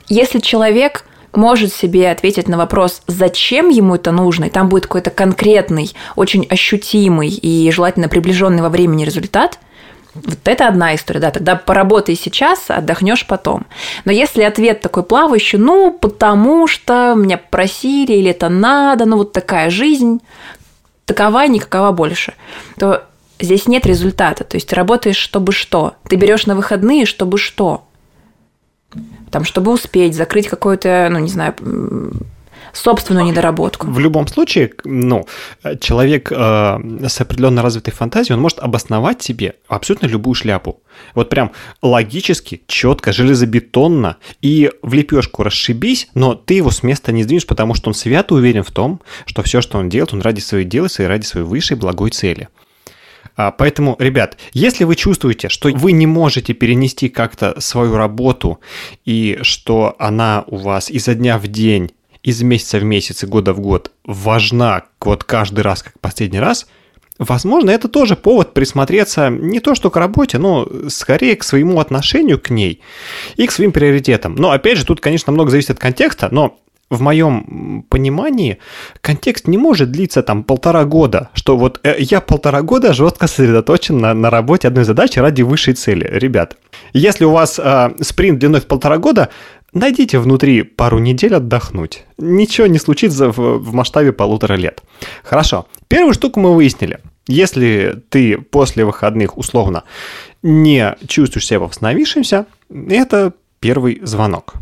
если 0.09 0.39
человек 0.39 1.05
может 1.38 1.73
себе 1.73 2.11
ответить 2.11 2.49
на 2.49 2.59
вопрос, 2.59 3.00
зачем 3.07 3.71
ему 3.71 3.95
это 3.95 4.12
нужно, 4.12 4.47
и 4.47 4.50
там 4.50 4.68
будет 4.68 4.85
какой-то 4.85 5.11
конкретный, 5.11 5.95
очень 6.16 6.47
ощутимый 6.50 7.28
и 7.28 7.71
желательно 7.71 8.09
приближенный 8.09 8.61
во 8.61 8.68
времени 8.68 9.04
результат, 9.04 9.59
вот 10.14 10.38
это 10.45 10.68
одна 10.68 10.95
история, 10.95 11.21
да, 11.21 11.30
тогда 11.30 11.54
поработай 11.54 12.16
сейчас, 12.16 12.64
отдохнешь 12.68 13.26
потом. 13.26 13.66
Но 14.04 14.12
если 14.12 14.42
ответ 14.42 14.80
такой 14.80 15.04
плавающий, 15.04 15.59
ну, 15.59 15.92
потому 15.92 16.66
что 16.66 17.14
меня 17.16 17.38
просили, 17.38 18.12
или 18.12 18.30
это 18.30 18.49
надо, 18.49 19.04
ну, 19.07 19.18
вот 19.18 19.33
такая 19.33 19.71
жизнь, 19.71 20.21
такова, 21.04 21.47
никакова 21.47 21.92
больше, 21.92 22.35
то 22.78 23.04
здесь 23.38 23.68
нет 23.68 23.87
результата. 23.87 24.45
То 24.45 24.57
есть 24.57 24.68
ты 24.68 24.75
работаешь, 24.75 25.16
чтобы 25.16 25.52
что? 25.52 25.95
Ты 26.09 26.16
берешь 26.16 26.47
на 26.47 26.57
выходные, 26.57 27.07
чтобы 27.07 27.38
что? 27.38 27.85
Там, 29.30 29.45
чтобы 29.45 29.73
успеть 29.73 30.14
закрыть 30.14 30.49
какое-то, 30.49 31.09
ну, 31.11 31.18
не 31.18 31.28
знаю, 31.28 31.54
собственную 32.73 33.26
недоработку. 33.26 33.87
В 33.87 33.99
любом 33.99 34.26
случае, 34.26 34.73
ну, 34.85 35.26
человек 35.80 36.30
э, 36.30 36.37
с 37.09 37.21
определенно 37.21 37.62
развитой 37.62 37.92
фантазией, 37.92 38.35
он 38.35 38.40
может 38.40 38.59
обосновать 38.59 39.23
себе 39.23 39.54
абсолютно 39.68 40.07
любую 40.07 40.35
шляпу. 40.35 40.80
Вот 41.14 41.28
прям 41.28 41.52
логически, 41.83 42.62
четко, 42.66 43.12
железобетонно 43.12 44.16
и 44.42 44.71
в 44.83 44.92
лепешку 44.95 45.42
расшибись, 45.42 46.09
но 46.14 46.35
ты 46.35 46.54
его 46.54 46.71
с 46.71 46.83
места 46.83 47.12
не 47.12 47.23
сдвинешь, 47.23 47.47
потому 47.47 47.75
что 47.75 47.88
он 47.90 47.95
свято 47.95 48.35
уверен 48.35 48.62
в 48.62 48.71
том, 48.71 49.00
что 49.26 49.42
все, 49.42 49.61
что 49.61 49.78
он 49.78 49.88
делает, 49.88 50.12
он 50.12 50.21
ради 50.21 50.40
своей 50.40 50.64
дела 50.64 50.88
и 50.99 51.02
ради 51.02 51.25
своей 51.25 51.47
высшей 51.47 51.76
благой 51.76 52.11
цели. 52.11 52.49
А, 53.38 53.52
поэтому, 53.52 53.95
ребят, 54.00 54.37
если 54.52 54.83
вы 54.83 54.97
чувствуете, 54.97 55.49
что 55.49 55.68
вы 55.68 55.92
не 55.92 56.07
можете 56.07 56.54
перенести 56.54 57.09
как-то 57.09 57.59
свою 57.61 57.97
работу 57.97 58.59
и 59.04 59.38
что 59.42 59.95
она 60.00 60.42
у 60.49 60.57
вас 60.57 60.90
изо 60.90 61.14
дня 61.14 61.38
в 61.38 61.47
день 61.47 61.92
из 62.25 62.42
месяца 62.42 62.80
в 62.80 62.85
месяц 62.85 63.23
и 63.23 63.26
года 63.26 63.52
в 63.52 63.61
год 63.61 63.92
важна 64.04 64.83
вот 65.00 65.23
каждый 65.23 65.61
раз, 65.61 65.85
как 65.85 66.00
последний 66.00 66.40
раз, 66.40 66.66
возможно, 67.16 67.71
это 67.71 67.87
тоже 67.87 68.16
повод 68.16 68.54
присмотреться 68.54 69.28
не 69.28 69.61
то 69.61 69.76
что 69.76 69.88
к 69.88 69.97
работе, 69.97 70.38
но 70.38 70.68
скорее 70.88 71.37
к 71.37 71.45
своему 71.45 71.78
отношению 71.78 72.40
к 72.40 72.50
ней 72.50 72.80
и 73.37 73.47
к 73.47 73.52
своим 73.52 73.71
приоритетам. 73.71 74.35
Но 74.35 74.50
опять 74.50 74.78
же, 74.78 74.85
тут, 74.85 75.00
конечно, 75.00 75.33
много 75.33 75.52
зависит 75.52 75.71
от 75.71 75.78
контекста, 75.78 76.28
но 76.33 76.59
в 76.90 77.00
моем 77.00 77.85
понимании 77.88 78.59
контекст 79.00 79.47
не 79.47 79.59
может 79.59 79.90
длиться 79.90 80.23
там 80.23 80.42
полтора 80.42 80.85
года, 80.85 81.30
что 81.35 81.57
вот 81.57 81.80
э, 81.83 81.97
я 81.99 82.21
полтора 82.21 82.62
года 82.62 82.92
жестко 82.92 83.26
сосредоточен 83.26 83.99
на, 83.99 84.14
на 84.14 84.30
работе 84.30 84.68
одной 84.68 84.85
задачи 84.85 85.18
ради 85.18 85.42
высшей 85.42 85.75
цели. 85.75 86.09
Ребят, 86.11 86.57
если 86.92 87.25
у 87.25 87.33
вас 87.33 87.59
э, 87.59 87.90
спринт 88.00 88.38
длиной 88.38 88.61
в 88.61 88.66
полтора 88.66 88.99
года, 88.99 89.28
найдите 89.73 90.18
внутри 90.18 90.62
пару 90.62 90.99
недель 90.99 91.35
отдохнуть. 91.35 92.04
Ничего 92.16 92.66
не 92.66 92.78
случится 92.78 93.30
в, 93.30 93.59
в 93.59 93.75
масштабе 93.75 94.12
полутора 94.12 94.54
лет. 94.54 94.83
Хорошо. 95.23 95.66
Первую 95.88 96.14
штуку 96.14 96.40
мы 96.40 96.54
выяснили. 96.54 97.00
Если 97.26 98.02
ты 98.09 98.38
после 98.38 98.87
выходных 98.87 99.37
условно 99.37 99.85
не 100.42 100.97
чувствуешь 101.07 101.47
себя 101.47 101.61
восстановившимся, 101.61 102.47
это 102.88 103.35
первый 103.61 104.00
звонок. 104.02 104.54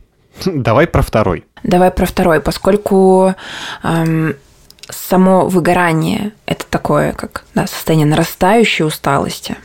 Давай 0.45 0.87
про 0.87 1.03
второй. 1.03 1.45
Давай 1.63 1.91
про 1.91 2.07
второй, 2.07 2.41
поскольку 2.41 3.35
эм, 3.83 4.37
само 4.91 5.47
выгорание 5.47 6.33
это 6.47 6.65
такое, 6.69 7.13
как 7.13 7.45
да, 7.55 7.67
состояние 7.67 8.07
нарастающей 8.07 8.85
усталости. 8.85 9.57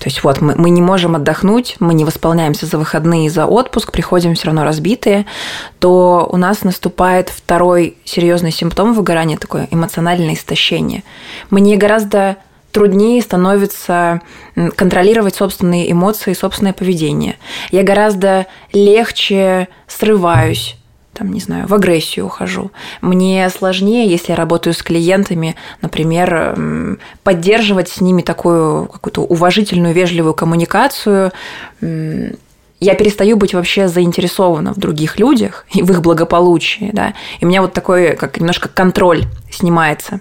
То 0.00 0.06
есть 0.06 0.24
вот 0.24 0.40
мы, 0.40 0.54
мы 0.56 0.70
не 0.70 0.82
можем 0.82 1.14
отдохнуть, 1.14 1.76
мы 1.78 1.94
не 1.94 2.04
восполняемся 2.04 2.66
за 2.66 2.76
выходные, 2.76 3.30
за 3.30 3.46
отпуск, 3.46 3.92
приходим 3.92 4.34
все 4.34 4.46
равно 4.46 4.64
разбитые, 4.64 5.26
то 5.78 6.28
у 6.30 6.36
нас 6.36 6.62
наступает 6.64 7.28
второй 7.28 7.96
серьезный 8.04 8.50
симптом 8.50 8.94
выгорания, 8.94 9.36
такое 9.36 9.68
эмоциональное 9.70 10.34
истощение. 10.34 11.04
Мне 11.50 11.76
гораздо 11.76 12.36
труднее 12.72 13.22
становится 13.22 14.20
контролировать 14.76 15.36
собственные 15.36 15.90
эмоции, 15.90 16.32
собственное 16.32 16.72
поведение. 16.72 17.36
Я 17.70 17.82
гораздо 17.82 18.46
легче 18.72 19.68
срываюсь 19.86 20.76
там, 21.12 21.32
не 21.32 21.40
знаю, 21.40 21.66
в 21.66 21.74
агрессию 21.74 22.26
ухожу. 22.26 22.70
Мне 23.00 23.48
сложнее, 23.50 24.08
если 24.08 24.32
я 24.32 24.36
работаю 24.36 24.74
с 24.74 24.82
клиентами, 24.82 25.56
например, 25.82 26.98
поддерживать 27.24 27.88
с 27.88 28.00
ними 28.00 28.22
такую 28.22 28.86
какую-то 28.86 29.22
уважительную, 29.22 29.94
вежливую 29.94 30.34
коммуникацию. 30.34 31.32
Я 31.80 32.94
перестаю 32.94 33.36
быть 33.36 33.52
вообще 33.52 33.88
заинтересована 33.88 34.72
в 34.72 34.78
других 34.78 35.18
людях 35.18 35.66
и 35.74 35.82
в 35.82 35.90
их 35.90 36.00
благополучии, 36.00 36.90
да. 36.92 37.14
И 37.40 37.44
у 37.44 37.48
меня 37.48 37.60
вот 37.60 37.74
такой, 37.74 38.16
как 38.16 38.38
немножко 38.38 38.68
контроль 38.70 39.24
снимается 39.50 40.20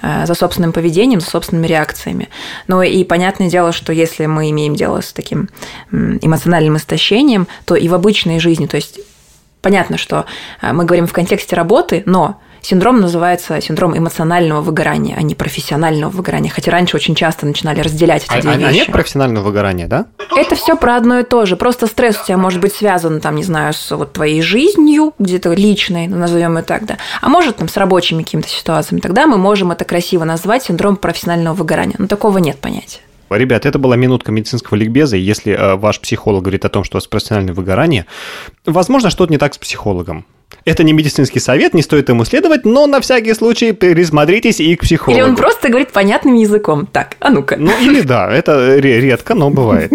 э, 0.00 0.24
за 0.24 0.34
собственным 0.34 0.72
поведением, 0.72 1.20
за 1.20 1.28
собственными 1.28 1.66
реакциями. 1.66 2.30
Ну 2.68 2.80
и 2.80 3.04
понятное 3.04 3.50
дело, 3.50 3.72
что 3.72 3.92
если 3.92 4.24
мы 4.24 4.48
имеем 4.50 4.74
дело 4.74 5.02
с 5.02 5.12
таким 5.12 5.50
эмоциональным 5.92 6.78
истощением, 6.78 7.48
то 7.66 7.74
и 7.74 7.88
в 7.88 7.92
обычной 7.92 8.38
жизни, 8.38 8.66
то 8.66 8.76
есть 8.76 9.00
понятно, 9.64 9.96
что 9.96 10.26
э, 10.60 10.72
мы 10.72 10.84
говорим 10.84 11.06
в 11.06 11.12
контексте 11.12 11.56
работы, 11.56 12.02
но 12.06 12.40
синдром 12.60 13.00
называется 13.00 13.60
синдром 13.60 13.96
эмоционального 13.96 14.60
выгорания, 14.60 15.16
а 15.16 15.22
не 15.22 15.34
профессионального 15.34 16.10
выгорания. 16.10 16.50
Хотя 16.50 16.70
раньше 16.70 16.96
очень 16.96 17.14
часто 17.14 17.46
начинали 17.46 17.80
разделять 17.80 18.24
эти 18.24 18.36
а, 18.36 18.40
две 18.42 18.50
а, 18.52 18.56
вещи. 18.56 18.68
А 18.68 18.72
нет 18.72 18.92
профессионального 18.92 19.44
выгорания, 19.44 19.88
да? 19.88 20.06
Это 20.36 20.54
все 20.54 20.76
про 20.76 20.96
одно 20.96 21.20
и 21.20 21.24
то 21.24 21.46
же. 21.46 21.56
Просто 21.56 21.86
стресс 21.86 22.20
у 22.22 22.26
тебя 22.26 22.36
может 22.36 22.60
быть 22.60 22.74
связан, 22.74 23.20
там, 23.20 23.36
не 23.36 23.42
знаю, 23.42 23.72
с 23.72 23.90
вот 23.96 24.12
твоей 24.12 24.42
жизнью, 24.42 25.14
где-то 25.18 25.52
личной, 25.54 26.06
ну, 26.06 26.18
назовем 26.18 26.56
ее 26.56 26.62
так, 26.62 26.84
да. 26.84 26.98
А 27.22 27.28
может 27.28 27.56
там 27.56 27.68
с 27.68 27.76
рабочими 27.76 28.22
какими-то 28.22 28.48
ситуациями. 28.48 29.00
Тогда 29.00 29.26
мы 29.26 29.38
можем 29.38 29.72
это 29.72 29.84
красиво 29.84 30.24
назвать 30.24 30.64
синдром 30.64 30.96
профессионального 30.96 31.54
выгорания. 31.54 31.96
Но 31.98 32.06
такого 32.06 32.38
нет 32.38 32.58
понятия. 32.58 33.00
Ребят, 33.36 33.66
это 33.66 33.78
была 33.78 33.96
минутка 33.96 34.32
медицинского 34.32 34.76
ликбеза, 34.76 35.16
и 35.16 35.20
если 35.20 35.52
э, 35.52 35.76
ваш 35.76 36.00
психолог 36.00 36.42
говорит 36.42 36.64
о 36.64 36.68
том, 36.68 36.84
что 36.84 36.96
у 36.96 36.98
вас 36.98 37.06
профессиональное 37.06 37.54
выгорание, 37.54 38.06
возможно, 38.66 39.10
что-то 39.10 39.32
не 39.32 39.38
так 39.38 39.54
с 39.54 39.58
психологом. 39.58 40.24
Это 40.64 40.82
не 40.82 40.94
медицинский 40.94 41.40
совет, 41.40 41.74
не 41.74 41.82
стоит 41.82 42.08
ему 42.08 42.24
следовать, 42.24 42.64
но 42.64 42.86
на 42.86 43.00
всякий 43.00 43.34
случай 43.34 43.72
присмотритесь 43.72 44.60
и 44.60 44.74
к 44.76 44.82
психологу. 44.82 45.20
Или 45.20 45.28
он 45.28 45.36
просто 45.36 45.68
говорит 45.68 45.92
понятным 45.92 46.34
языком. 46.36 46.86
Так, 46.86 47.16
а 47.20 47.30
ну-ка. 47.30 47.56
Ну 47.58 47.70
или 47.80 48.00
да, 48.00 48.30
это 48.30 48.76
редко, 48.78 49.34
но 49.34 49.50
бывает. 49.50 49.92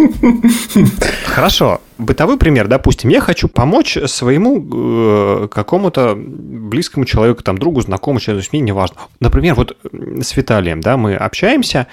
Хорошо. 1.25 1.81
Бытовой 1.98 2.38
пример, 2.38 2.67
допустим, 2.67 3.10
я 3.10 3.19
хочу 3.19 3.50
помочь 3.50 3.98
своему 4.05 5.43
э, 5.43 5.48
какому-то 5.50 6.15
близкому 6.15 7.05
человеку, 7.05 7.43
там, 7.43 7.58
другу, 7.58 7.81
знакомому 7.81 8.22
человеку, 8.22 8.48
мне 8.53 8.62
неважно. 8.62 8.96
Например, 9.19 9.55
вот 9.55 9.75
с 10.22 10.38
Виталием, 10.38 10.79
да, 10.79 10.96
мы 10.96 11.15
общаемся, 11.15 11.88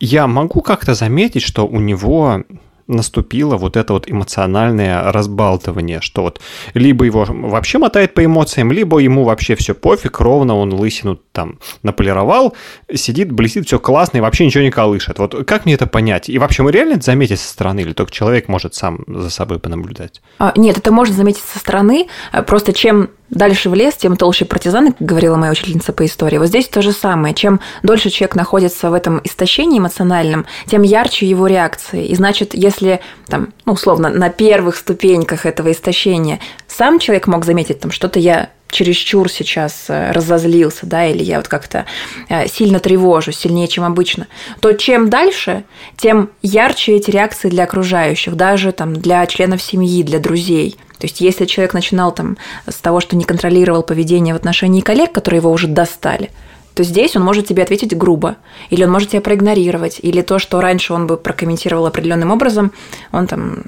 я 0.00 0.26
могу 0.26 0.62
как-то 0.62 0.94
заметить, 0.94 1.42
что 1.42 1.66
у 1.66 1.78
него 1.78 2.42
наступило 2.90 3.56
вот 3.56 3.76
это 3.76 3.92
вот 3.92 4.10
эмоциональное 4.10 5.12
разбалтывание, 5.12 6.00
что 6.00 6.22
вот 6.22 6.40
либо 6.74 7.04
его 7.04 7.24
вообще 7.28 7.78
мотает 7.78 8.14
по 8.14 8.24
эмоциям, 8.24 8.72
либо 8.72 8.98
ему 8.98 9.24
вообще 9.24 9.54
все 9.54 9.74
пофиг, 9.74 10.20
ровно 10.20 10.56
он 10.56 10.74
лысину 10.74 11.20
там 11.32 11.60
наполировал, 11.82 12.54
сидит, 12.92 13.30
блестит, 13.30 13.66
все 13.66 13.78
классно 13.78 14.18
и 14.18 14.20
вообще 14.20 14.44
ничего 14.44 14.64
не 14.64 14.70
колышет. 14.70 15.18
Вот 15.18 15.46
как 15.46 15.64
мне 15.64 15.74
это 15.74 15.86
понять? 15.86 16.28
И 16.28 16.38
вообще 16.38 16.62
мы 16.62 16.72
реально 16.72 16.94
это 16.94 17.04
заметить 17.04 17.38
со 17.38 17.48
стороны 17.48 17.80
или 17.80 17.92
только 17.92 18.12
человек 18.12 18.48
может 18.48 18.74
сам 18.74 19.04
за 19.06 19.30
собой 19.30 19.60
понаблюдать? 19.60 20.20
А, 20.38 20.52
нет, 20.56 20.76
это 20.76 20.90
можно 20.90 21.14
заметить 21.14 21.44
со 21.44 21.58
стороны. 21.60 22.08
Просто 22.46 22.72
чем 22.72 23.10
дальше 23.30 23.70
в 23.70 23.74
лес, 23.74 23.94
тем 23.94 24.16
толще 24.16 24.44
партизаны, 24.44 24.92
как 24.92 25.06
говорила 25.06 25.36
моя 25.36 25.52
учительница 25.52 25.92
по 25.92 26.04
истории. 26.04 26.38
Вот 26.38 26.48
здесь 26.48 26.68
то 26.68 26.82
же 26.82 26.92
самое. 26.92 27.34
Чем 27.34 27.60
дольше 27.82 28.10
человек 28.10 28.34
находится 28.34 28.90
в 28.90 28.94
этом 28.94 29.20
истощении 29.24 29.78
эмоциональном, 29.78 30.46
тем 30.66 30.82
ярче 30.82 31.26
его 31.26 31.46
реакции. 31.46 32.06
И 32.06 32.14
значит, 32.14 32.54
если, 32.54 33.00
там, 33.26 33.52
ну, 33.64 33.72
условно, 33.74 34.10
на 34.10 34.30
первых 34.30 34.76
ступеньках 34.76 35.46
этого 35.46 35.72
истощения 35.72 36.40
сам 36.66 36.98
человек 36.98 37.26
мог 37.26 37.44
заметить, 37.44 37.80
там, 37.80 37.90
что-то 37.90 38.18
я 38.18 38.50
чересчур 38.70 39.28
сейчас 39.28 39.86
э, 39.88 40.12
разозлился, 40.12 40.86
да, 40.86 41.04
или 41.06 41.24
я 41.24 41.38
вот 41.38 41.48
как-то 41.48 41.86
э, 42.28 42.46
сильно 42.46 42.78
тревожусь, 42.78 43.36
сильнее, 43.36 43.66
чем 43.66 43.82
обычно, 43.82 44.28
то 44.60 44.72
чем 44.72 45.10
дальше, 45.10 45.64
тем 45.96 46.30
ярче 46.40 46.94
эти 46.94 47.10
реакции 47.10 47.48
для 47.48 47.64
окружающих, 47.64 48.36
даже 48.36 48.70
там 48.70 48.94
для 48.94 49.26
членов 49.26 49.60
семьи, 49.60 50.04
для 50.04 50.20
друзей– 50.20 50.76
то 51.00 51.06
есть, 51.06 51.22
если 51.22 51.46
человек 51.46 51.72
начинал 51.72 52.12
там 52.12 52.36
с 52.68 52.76
того, 52.76 53.00
что 53.00 53.16
не 53.16 53.24
контролировал 53.24 53.82
поведение 53.82 54.34
в 54.34 54.36
отношении 54.36 54.82
коллег, 54.82 55.12
которые 55.12 55.38
его 55.38 55.50
уже 55.50 55.66
достали, 55.66 56.30
то 56.74 56.84
здесь 56.84 57.16
он 57.16 57.22
может 57.22 57.48
тебе 57.48 57.62
ответить 57.62 57.96
грубо, 57.96 58.36
или 58.68 58.84
он 58.84 58.90
может 58.90 59.10
тебя 59.10 59.22
проигнорировать, 59.22 59.98
или 60.02 60.20
то, 60.20 60.38
что 60.38 60.60
раньше 60.60 60.92
он 60.92 61.06
бы 61.06 61.16
прокомментировал 61.16 61.86
определенным 61.86 62.30
образом, 62.30 62.70
он 63.12 63.26
там 63.26 63.62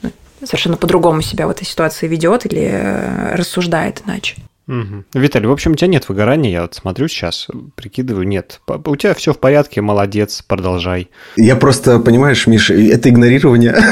ну, 0.00 0.10
совершенно 0.42 0.78
по-другому 0.78 1.20
себя 1.20 1.46
в 1.46 1.50
этой 1.50 1.66
ситуации 1.66 2.08
ведет 2.08 2.46
или 2.46 2.70
э, 2.72 3.34
рассуждает 3.34 4.02
иначе. 4.06 4.36
Угу. 4.70 5.04
Виталий, 5.14 5.48
в 5.48 5.50
общем, 5.50 5.72
у 5.72 5.74
тебя 5.74 5.88
нет 5.88 6.08
выгорания, 6.08 6.52
я 6.52 6.62
вот 6.62 6.74
смотрю 6.74 7.08
сейчас, 7.08 7.48
прикидываю, 7.74 8.24
нет. 8.24 8.60
У 8.68 8.94
тебя 8.94 9.14
все 9.14 9.32
в 9.32 9.38
порядке, 9.38 9.80
молодец, 9.80 10.44
продолжай. 10.46 11.10
Я 11.36 11.56
просто, 11.56 11.98
понимаешь, 11.98 12.46
Миша, 12.46 12.74
это 12.74 13.08
игнорирование. 13.08 13.74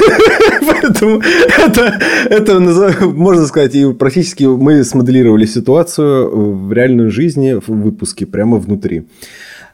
Поэтому 0.81 1.21
это, 1.57 1.99
это, 2.29 2.59
можно 2.61 3.45
сказать, 3.45 3.75
и 3.75 3.91
практически 3.91 4.45
мы 4.45 4.85
смоделировали 4.85 5.45
ситуацию 5.45 6.55
в 6.55 6.71
реальной 6.71 7.09
жизни 7.09 7.55
в 7.55 7.67
выпуске, 7.67 8.25
прямо 8.25 8.57
внутри. 8.57 9.05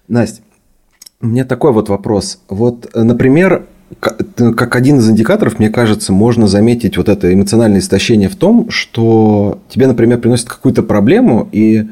Настя, 0.08 0.42
у 1.22 1.28
меня 1.28 1.46
такой 1.46 1.72
вот 1.72 1.88
вопрос. 1.88 2.40
Вот, 2.50 2.90
например, 2.96 3.68
как 4.00 4.76
один 4.76 5.00
из 5.00 5.10
индикаторов, 5.10 5.60
мне 5.60 5.70
кажется, 5.70 6.14
можно 6.14 6.48
заметить 6.48 6.98
вот 6.98 7.10
это 7.10 7.34
эмоциональное 7.34 7.80
истощение 7.80 8.30
в 8.30 8.36
том, 8.36 8.70
что 8.70 9.60
тебе, 9.70 9.88
например, 9.88 10.20
приносят 10.20 10.48
какую-то 10.48 10.84
проблему, 10.84 11.48
и 11.52 11.86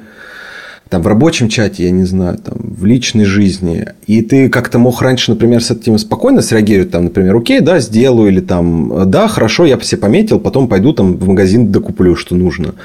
там 0.90 1.02
в 1.02 1.08
рабочем 1.08 1.50
чате, 1.50 1.86
я 1.86 1.92
не 1.92 2.04
знаю, 2.04 2.38
там 2.38 2.56
в 2.60 2.86
личной 2.86 3.26
жизни, 3.26 3.88
и 4.06 4.22
ты 4.22 4.48
как-то 4.50 4.78
мог 4.78 5.02
раньше, 5.02 5.32
например, 5.32 5.64
с 5.64 5.72
этим 5.72 5.98
спокойно 5.98 6.42
среагировать, 6.42 6.92
там, 6.92 7.06
например, 7.06 7.36
окей, 7.36 7.62
да, 7.62 7.80
сделаю, 7.80 8.30
или 8.30 8.42
там, 8.42 9.10
да, 9.10 9.28
хорошо, 9.28 9.66
я 9.66 9.78
все 9.80 9.98
пометил, 9.98 10.40
потом 10.40 10.68
пойду 10.68 10.94
там 10.94 11.18
в 11.18 11.28
магазин 11.28 11.72
докуплю, 11.72 12.16
что 12.16 12.36
нужно. 12.36 12.76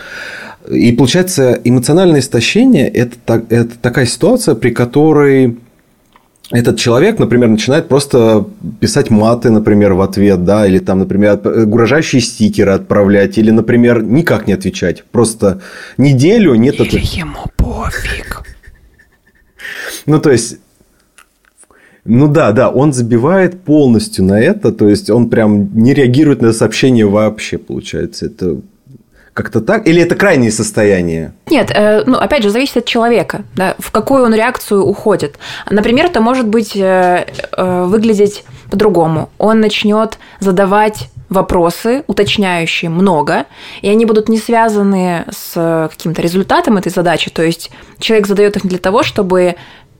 И 0.70 0.92
получается, 0.92 1.60
эмоциональное 1.64 2.20
истощение 2.20 2.88
это,– 2.88 3.44
это 3.50 3.78
такая 3.80 4.06
ситуация, 4.06 4.54
при 4.54 4.70
которой 4.70 5.58
этот 6.50 6.78
человек, 6.78 7.18
например, 7.18 7.48
начинает 7.48 7.88
просто 7.88 8.46
писать 8.80 9.10
маты, 9.10 9.50
например, 9.50 9.92
в 9.92 10.00
ответ, 10.00 10.44
да, 10.44 10.66
или 10.66 10.78
там, 10.78 11.00
например, 11.00 11.40
угрожающие 11.44 12.22
стикеры 12.22 12.72
отправлять, 12.72 13.36
или, 13.36 13.50
например, 13.50 14.02
никак 14.02 14.46
не 14.46 14.54
отвечать. 14.54 15.04
Просто 15.04 15.60
неделю 15.98 16.54
нет... 16.54 16.76
Или 16.76 16.88
ответ... 16.88 17.02
ему 17.04 17.44
пофиг. 17.56 18.42
Ну, 20.06 20.20
то 20.20 20.30
есть, 20.30 20.58
ну 22.04 22.28
да, 22.28 22.52
да, 22.52 22.70
он 22.70 22.94
забивает 22.94 23.60
полностью 23.60 24.24
на 24.24 24.40
это, 24.40 24.72
то 24.72 24.88
есть 24.88 25.10
он 25.10 25.28
прям 25.28 25.74
не 25.74 25.92
реагирует 25.92 26.40
на 26.40 26.54
сообщение 26.54 27.06
вообще, 27.06 27.58
получается. 27.58 28.26
Это 28.26 28.60
как-то 29.38 29.60
так? 29.60 29.86
Или 29.86 30.02
это 30.02 30.16
крайнее 30.16 30.50
состояние? 30.50 31.32
Нет, 31.46 31.70
э, 31.72 32.02
ну, 32.06 32.18
опять 32.18 32.42
же, 32.42 32.50
зависит 32.50 32.78
от 32.78 32.84
человека, 32.86 33.44
да, 33.54 33.76
в 33.78 33.92
какую 33.92 34.24
он 34.24 34.34
реакцию 34.34 34.84
уходит. 34.84 35.38
Например, 35.70 36.06
это 36.06 36.20
может 36.20 36.48
быть 36.48 36.74
э, 36.74 37.24
э, 37.56 37.84
выглядеть 37.84 38.44
по-другому. 38.68 39.28
Он 39.38 39.60
начнет 39.60 40.18
задавать 40.40 41.08
вопросы, 41.28 42.02
уточняющие 42.08 42.90
много, 42.90 43.44
и 43.80 43.88
они 43.88 44.06
будут 44.06 44.28
не 44.28 44.38
связаны 44.38 45.24
с 45.30 45.88
каким-то 45.88 46.20
результатом 46.20 46.76
этой 46.76 46.90
задачи. 46.90 47.30
То 47.30 47.42
есть 47.42 47.70
человек 48.00 48.26
задает 48.26 48.56
их 48.56 48.66
для 48.66 48.78
того, 48.78 49.04
чтобы 49.04 49.54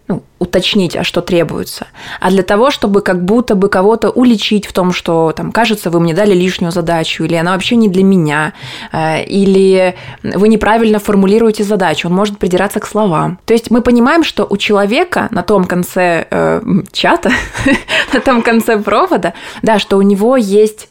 ну, 0.09 0.23
уточнить, 0.39 0.97
а 0.97 1.05
что 1.05 1.21
требуется, 1.21 1.87
а 2.21 2.31
для 2.31 2.43
того, 2.43 2.71
чтобы 2.71 3.03
как 3.03 3.25
будто 3.25 3.55
бы 3.55 3.69
кого-то 3.69 4.11
уличить 4.11 4.67
в 4.67 4.73
том, 4.73 4.93
что 4.93 5.33
там, 5.37 5.53
кажется, 5.53 5.91
вы 5.91 6.01
мне 6.01 6.15
дали 6.15 6.33
лишнюю 6.35 6.73
задачу, 6.73 7.25
или 7.25 7.35
она 7.35 7.53
вообще 7.53 7.77
не 7.77 7.89
для 7.89 8.03
меня, 8.03 8.55
э, 8.91 9.25
или 9.25 9.95
вы 10.23 10.49
неправильно 10.49 10.99
формулируете 10.99 11.63
задачу, 11.63 12.09
он 12.09 12.15
может 12.15 12.39
придираться 12.39 12.81
к 12.81 12.87
словам. 12.87 13.39
То 13.45 13.53
есть 13.53 13.71
мы 13.71 13.83
понимаем, 13.83 14.25
что 14.25 14.47
у 14.49 14.57
человека 14.57 15.29
на 15.31 15.43
том 15.43 15.65
конце 15.65 16.27
э, 16.31 16.63
чата, 16.91 17.31
на 18.13 18.21
том 18.21 18.43
конце 18.43 18.79
провода, 18.79 19.35
да, 19.63 19.79
что 19.79 19.99
у 19.99 20.03
него 20.03 20.37
есть 20.37 20.89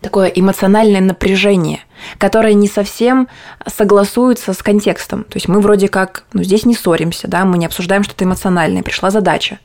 такое 0.00 0.28
эмоциональное 0.28 1.00
напряжение, 1.00 1.80
которое 2.18 2.54
не 2.54 2.68
совсем 2.68 3.28
согласуется 3.66 4.52
с 4.52 4.62
контекстом. 4.62 5.24
То 5.24 5.36
есть 5.36 5.48
мы 5.48 5.60
вроде 5.60 5.88
как, 5.88 6.24
ну, 6.32 6.42
здесь 6.42 6.64
не 6.64 6.74
ссоримся, 6.74 7.28
да, 7.28 7.44
мы 7.44 7.58
не 7.58 7.66
обсуждаем 7.66 8.04
что-то 8.04 8.24
эмоциональное, 8.24 8.82
пришла 8.82 9.10
задача. 9.10 9.58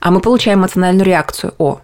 А 0.00 0.10
мы 0.10 0.20
получаем 0.20 0.60
эмоциональную 0.60 1.04
реакцию. 1.04 1.54
О, 1.58 1.80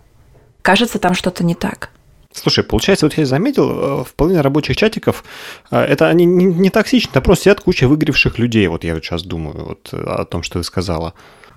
кажется, 0.62 0.98
там 0.98 1.14
что-то 1.14 1.44
не 1.44 1.54
так. 1.54 1.90
Слушай, 2.32 2.64
получается, 2.64 3.06
вот 3.06 3.14
я 3.16 3.26
заметил, 3.26 3.70
э, 3.70 4.04
в 4.04 4.14
половине 4.14 4.40
рабочих 4.40 4.76
чатиков 4.76 5.24
э, 5.70 5.78
это 5.78 6.08
они 6.08 6.24
не, 6.24 6.46
не 6.46 6.68
токсичны, 6.68 7.12
а 7.14 7.20
просто 7.20 7.44
сидят 7.44 7.60
куча 7.60 7.86
выгоревших 7.86 8.38
людей. 8.38 8.66
Вот 8.66 8.82
я 8.82 8.94
вот 8.94 9.04
сейчас 9.04 9.22
думаю 9.22 9.64
вот 9.64 9.90
о 9.92 10.24
том, 10.24 10.42
что 10.42 10.58
ты 10.58 10.64
сказала. 10.64 11.14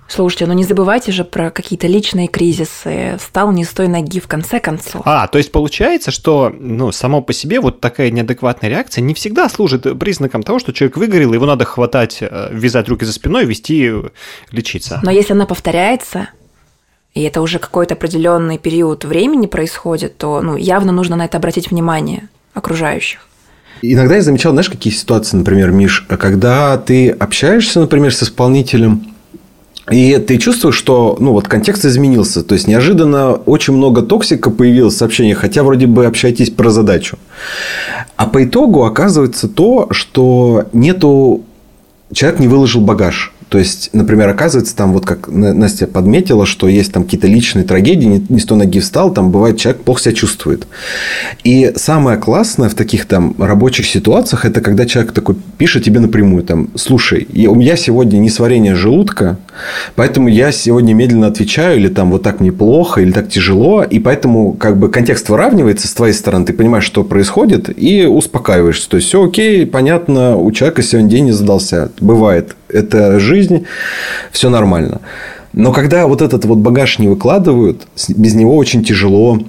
Слушайте, 0.08 0.46
ну 0.46 0.54
не 0.54 0.64
забывайте 0.64 1.12
же 1.12 1.22
про 1.22 1.50
какие-то 1.50 1.86
личные 1.86 2.28
кризисы. 2.28 3.18
Стал 3.20 3.52
не 3.52 3.64
с 3.64 3.68
той 3.68 3.88
ноги 3.88 4.20
в 4.20 4.26
конце 4.26 4.58
концов. 4.58 5.02
А, 5.04 5.26
то 5.26 5.36
есть 5.36 5.52
получается, 5.52 6.10
что 6.10 6.50
ну, 6.58 6.92
само 6.92 7.20
по 7.20 7.34
себе 7.34 7.60
вот 7.60 7.80
такая 7.80 8.10
неадекватная 8.10 8.70
реакция 8.70 9.02
не 9.02 9.12
всегда 9.12 9.50
служит 9.50 9.98
признаком 9.98 10.42
того, 10.42 10.58
что 10.58 10.72
человек 10.72 10.96
выгорел, 10.96 11.34
его 11.34 11.44
надо 11.44 11.66
хватать, 11.66 12.18
э, 12.22 12.48
вязать 12.50 12.88
руки 12.88 13.04
за 13.04 13.12
спиной, 13.12 13.44
вести 13.44 13.92
лечиться. 14.50 15.00
Но 15.02 15.10
если 15.10 15.34
она 15.34 15.44
повторяется, 15.44 16.30
и 17.12 17.22
это 17.22 17.42
уже 17.42 17.58
какой-то 17.58 17.92
определенный 17.92 18.56
период 18.56 19.04
времени 19.04 19.46
происходит, 19.46 20.16
то 20.16 20.40
ну, 20.40 20.56
явно 20.56 20.90
нужно 20.90 21.16
на 21.16 21.26
это 21.26 21.36
обратить 21.36 21.70
внимание 21.70 22.28
окружающих. 22.54 23.20
Иногда 23.82 24.16
я 24.16 24.22
замечал, 24.22 24.52
знаешь, 24.52 24.70
какие 24.70 24.92
ситуации, 24.92 25.36
например, 25.36 25.70
Миш, 25.70 26.06
когда 26.08 26.78
ты 26.78 27.10
общаешься, 27.10 27.80
например, 27.80 28.14
с 28.14 28.22
исполнителем, 28.22 29.14
и 29.90 30.18
ты 30.18 30.38
чувствуешь, 30.38 30.76
что 30.76 31.16
ну, 31.18 31.32
вот 31.32 31.48
контекст 31.48 31.84
изменился. 31.84 32.42
То 32.42 32.54
есть, 32.54 32.68
неожиданно 32.68 33.32
очень 33.32 33.74
много 33.74 34.02
токсика 34.02 34.50
появилось 34.50 34.94
в 34.94 34.98
сообщениях, 34.98 35.38
хотя 35.38 35.62
вроде 35.62 35.86
бы 35.86 36.06
общаетесь 36.06 36.50
про 36.50 36.70
задачу. 36.70 37.18
А 38.16 38.26
по 38.26 38.44
итогу 38.44 38.84
оказывается 38.84 39.48
то, 39.48 39.88
что 39.90 40.66
нету... 40.72 41.42
Человек 42.12 42.40
не 42.40 42.48
выложил 42.48 42.80
багаж. 42.80 43.34
То 43.48 43.58
есть, 43.58 43.90
например, 43.94 44.28
оказывается, 44.28 44.76
там 44.76 44.92
вот 44.92 45.06
как 45.06 45.28
Настя 45.28 45.86
подметила, 45.86 46.44
что 46.44 46.68
есть 46.68 46.92
там 46.92 47.04
какие-то 47.04 47.26
личные 47.26 47.64
трагедии, 47.64 48.06
не, 48.06 48.26
не 48.28 48.40
с 48.40 48.44
той 48.44 48.58
ноги 48.58 48.80
встал, 48.80 49.12
там 49.12 49.30
бывает 49.30 49.56
человек 49.58 49.82
плохо 49.82 50.02
себя 50.02 50.14
чувствует. 50.14 50.66
И 51.44 51.72
самое 51.76 52.18
классное 52.18 52.68
в 52.68 52.74
таких 52.74 53.06
там 53.06 53.34
рабочих 53.38 53.86
ситуациях, 53.86 54.44
это 54.44 54.60
когда 54.60 54.84
человек 54.84 55.12
такой 55.12 55.36
пишет 55.56 55.84
тебе 55.84 56.00
напрямую, 56.00 56.44
там, 56.44 56.68
слушай, 56.74 57.26
у 57.48 57.54
меня 57.54 57.76
сегодня 57.76 58.18
не 58.18 58.28
сварение 58.28 58.74
желудка, 58.74 59.38
поэтому 59.94 60.28
я 60.28 60.52
сегодня 60.52 60.94
медленно 60.94 61.26
отвечаю, 61.26 61.78
или 61.78 61.88
там 61.88 62.10
вот 62.10 62.22
так 62.22 62.40
мне 62.40 62.52
плохо, 62.52 63.00
или 63.00 63.12
так 63.12 63.28
тяжело, 63.28 63.82
и 63.82 63.98
поэтому 63.98 64.52
как 64.52 64.76
бы 64.78 64.90
контекст 64.90 65.28
выравнивается 65.28 65.88
с 65.88 65.92
твоей 65.92 66.14
стороны, 66.14 66.44
ты 66.44 66.52
понимаешь, 66.52 66.84
что 66.84 67.04
происходит, 67.04 67.70
и 67.76 68.06
успокаиваешься. 68.06 68.88
То 68.88 68.96
есть, 68.96 69.08
все 69.08 69.24
окей, 69.24 69.66
понятно, 69.66 70.36
у 70.36 70.50
человека 70.52 70.82
сегодня 70.82 71.10
день 71.10 71.26
не 71.26 71.32
задался. 71.32 71.90
Бывает 72.00 72.56
это 72.68 73.18
жизнь, 73.20 73.66
все 74.30 74.50
нормально. 74.50 75.00
Но 75.52 75.72
когда 75.72 76.06
вот 76.06 76.22
этот 76.22 76.44
вот 76.44 76.58
багаж 76.58 76.98
не 76.98 77.08
выкладывают, 77.08 77.86
без 78.08 78.34
него 78.34 78.56
очень 78.56 78.84
тяжело 78.84 79.40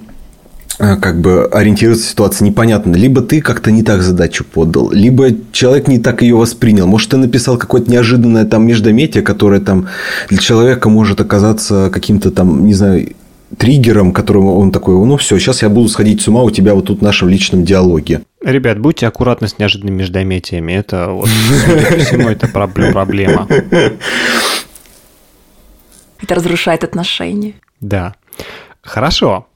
как 0.79 1.19
бы 1.19 1.45
ориентироваться 1.45 2.05
в 2.05 2.09
ситуации 2.09 2.45
непонятно. 2.45 2.95
Либо 2.95 3.21
ты 3.21 3.41
как-то 3.41 3.69
не 3.69 3.83
так 3.83 4.01
задачу 4.01 4.45
подал, 4.45 4.91
либо 4.91 5.31
человек 5.51 5.87
не 5.87 5.99
так 5.99 6.21
ее 6.21 6.35
воспринял. 6.35 6.87
Может, 6.87 7.11
ты 7.11 7.17
написал 7.17 7.57
какое-то 7.57 7.91
неожиданное 7.91 8.45
там 8.45 8.65
междометие, 8.65 9.21
которое 9.21 9.59
там 9.59 9.89
для 10.29 10.37
человека 10.37 10.89
может 10.89 11.19
оказаться 11.19 11.89
каким-то 11.93 12.31
там, 12.31 12.65
не 12.65 12.73
знаю, 12.73 13.09
триггером, 13.57 14.13
которым 14.13 14.45
он 14.45 14.71
такой, 14.71 14.93
ну 15.05 15.17
все, 15.17 15.37
сейчас 15.37 15.63
я 15.63 15.69
буду 15.69 15.89
сходить 15.89 16.21
с 16.21 16.27
ума 16.27 16.43
у 16.43 16.51
тебя 16.51 16.73
вот 16.75 16.85
тут 16.85 16.99
в 16.99 17.03
нашем 17.03 17.29
личном 17.29 17.65
диалоге. 17.65 18.21
Ребят, 18.41 18.79
будьте 18.79 19.05
аккуратны 19.07 19.47
с 19.49 19.59
неожиданными 19.59 19.97
междометиями. 19.97 20.71
Это 20.73 21.09
вот, 21.09 21.27
всему, 21.27 22.29
это 22.29 22.47
проблема. 22.47 23.47
Это 26.21 26.35
разрушает 26.35 26.83
отношения. 26.83 27.55
Да. 27.81 28.13
Хорошо. 28.81 29.47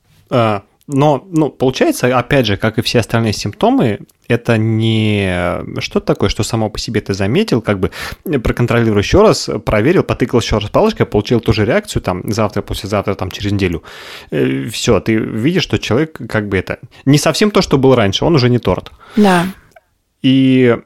Но, 0.88 1.26
ну, 1.30 1.50
получается, 1.50 2.18
опять 2.18 2.46
же, 2.46 2.58
как 2.58 2.78
и 2.78 2.82
все 2.82 3.00
остальные 3.00 3.32
симптомы, 3.32 4.00
это 4.28 4.58
не 4.58 5.62
что-то 5.80 6.08
такое, 6.08 6.30
что 6.30 6.44
само 6.44 6.70
по 6.70 6.78
себе 6.78 7.00
ты 7.00 7.14
заметил, 7.14 7.62
как 7.62 7.80
бы 7.80 7.92
проконтролируй 8.26 9.02
еще 9.02 9.22
раз, 9.22 9.50
проверил, 9.66 10.04
потыкал 10.04 10.42
еще 10.42 10.58
раз 10.58 10.70
палочкой, 10.70 11.06
получил 11.06 11.40
ту 11.40 11.54
же 11.54 11.66
реакцию, 11.66 12.02
там, 12.02 12.30
завтра, 12.30 12.62
послезавтра, 12.62 13.16
там, 13.16 13.32
через 13.32 13.54
неделю. 13.54 13.84
Э, 14.32 14.66
все, 14.66 15.00
ты 15.00 15.16
видишь, 15.16 15.64
что 15.64 15.80
человек, 15.80 16.20
как 16.28 16.50
бы 16.50 16.58
это, 16.58 16.80
не 17.06 17.18
совсем 17.18 17.52
то, 17.52 17.62
что 17.62 17.78
был 17.78 17.96
раньше, 17.96 18.26
он 18.26 18.36
уже 18.36 18.50
не 18.50 18.60
торт. 18.60 18.92
Да. 19.16 19.48
И 20.22 20.78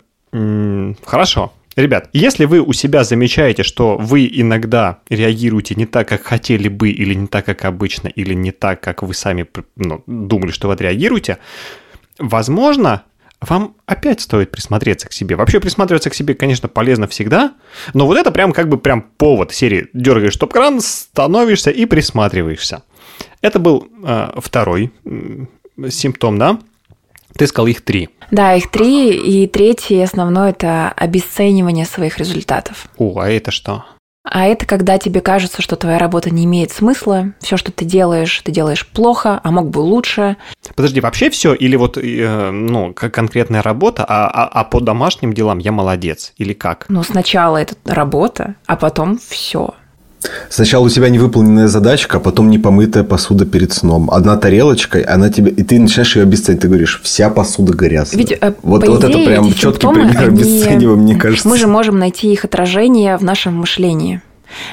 хорошо, 1.05 1.53
Ребят, 1.77 2.09
если 2.11 2.45
вы 2.45 2.59
у 2.59 2.73
себя 2.73 3.03
замечаете, 3.03 3.61
что 3.61 3.97
вы 3.97 4.27
иногда 4.33 4.97
реагируете 5.09 5.75
не 5.75 5.85
так, 5.85 6.07
как 6.07 6.23
хотели 6.23 6.69
бы, 6.69 6.89
или 6.89 7.13
не 7.13 7.27
так, 7.27 7.45
как 7.45 7.65
обычно, 7.65 8.07
или 8.07 8.33
не 8.33 8.51
так, 8.51 8.81
как 8.81 9.03
вы 9.03 9.13
сами 9.13 9.45
ну, 9.75 10.03
думали, 10.07 10.49
что 10.49 10.69
вы 10.69 10.73
отреагируете, 10.73 11.37
возможно, 12.17 13.03
вам 13.41 13.75
опять 13.85 14.21
стоит 14.21 14.49
присмотреться 14.49 15.07
к 15.07 15.13
себе. 15.13 15.35
Вообще 15.35 15.59
присматриваться 15.59 16.09
к 16.09 16.15
себе, 16.15 16.33
конечно, 16.33 16.67
полезно 16.67 17.07
всегда, 17.07 17.53
но 17.93 18.07
вот 18.07 18.17
это 18.17 18.31
прям 18.31 18.53
как 18.53 18.69
бы 18.69 18.79
прям 18.79 19.03
повод 19.03 19.53
серии. 19.53 19.87
Дергаешь 19.93 20.33
стоп-кран, 20.33 20.81
становишься 20.81 21.69
и 21.69 21.85
присматриваешься. 21.85 22.81
Это 23.43 23.59
был 23.59 23.87
э, 24.03 24.31
второй 24.37 24.91
э, 25.05 25.45
симптом, 25.89 26.39
да? 26.39 26.59
Ты 27.35 27.47
сказал 27.47 27.67
их 27.67 27.81
три. 27.81 28.09
Да, 28.31 28.55
их 28.55 28.69
три. 28.69 29.11
И 29.11 29.47
третий 29.47 30.01
основной– 30.01 30.49
это 30.51 30.89
обесценивание 30.89 31.85
своих 31.85 32.17
результатов. 32.17 32.87
О, 32.97 33.19
а 33.19 33.29
это 33.29 33.51
что? 33.51 33.85
А 34.29 34.45
это 34.45 34.65
когда 34.65 34.97
тебе 34.97 35.21
кажется, 35.21 35.61
что 35.61 35.75
твоя 35.75 35.97
работа 35.97 36.29
не 36.29 36.45
имеет 36.45 36.71
смысла, 36.71 37.33
все, 37.39 37.55
что 37.55 37.71
ты 37.71 37.85
делаешь, 37.85 38.41
ты 38.43 38.51
делаешь 38.51 38.85
плохо, 38.85 39.39
а 39.41 39.51
мог 39.51 39.69
бы 39.69 39.79
лучше. 39.79 40.35
Подожди, 40.75 40.99
вообще 40.99 41.29
все 41.29 41.53
или 41.53 41.75
вот 41.75 41.97
э, 41.97 42.51
ну 42.51 42.93
как 42.93 43.13
конкретная 43.13 43.61
работа, 43.61 44.05
а, 44.07 44.27
а, 44.27 44.47
а 44.47 44.63
по 44.65 44.81
домашним 44.81 45.33
делам 45.33 45.59
я 45.59 45.71
молодец 45.71 46.33
или 46.37 46.53
как? 46.53 46.85
Ну 46.89 47.03
сначала 47.03 47.57
это 47.57 47.75
работа, 47.85 48.55
а 48.65 48.75
потом 48.75 49.17
все. 49.17 49.75
Сначала 50.49 50.85
у 50.85 50.89
тебя 50.89 51.09
невыполненная 51.09 51.67
задачка, 51.67 52.17
а 52.17 52.19
потом 52.19 52.49
непомытая 52.49 53.03
посуда 53.03 53.45
перед 53.45 53.73
сном. 53.73 54.09
Одна 54.11 54.35
тарелочка, 54.37 55.03
она 55.07 55.29
тебе, 55.29 55.51
и 55.51 55.63
ты 55.63 55.79
начинаешь 55.79 56.15
ее 56.15 56.23
обесценивать. 56.23 56.61
Ты 56.63 56.67
говоришь, 56.67 57.01
вся 57.03 57.29
посуда 57.29 57.73
грязная. 57.73 58.17
Ведь, 58.19 58.31
э, 58.31 58.53
вот, 58.63 58.85
по 58.85 58.91
вот 58.91 59.03
идее, 59.03 59.21
это 59.21 59.29
прям 59.29 59.53
четкий 59.53 59.87
пример 59.87 60.17
они- 60.17 60.27
обесценивания, 60.27 61.03
мне 61.03 61.15
кажется. 61.15 61.47
Мы 61.47 61.57
же 61.57 61.67
можем 61.67 61.99
найти 61.99 62.31
их 62.31 62.45
отражение 62.45 63.17
в 63.17 63.23
нашем 63.23 63.55
мышлении. 63.55 64.21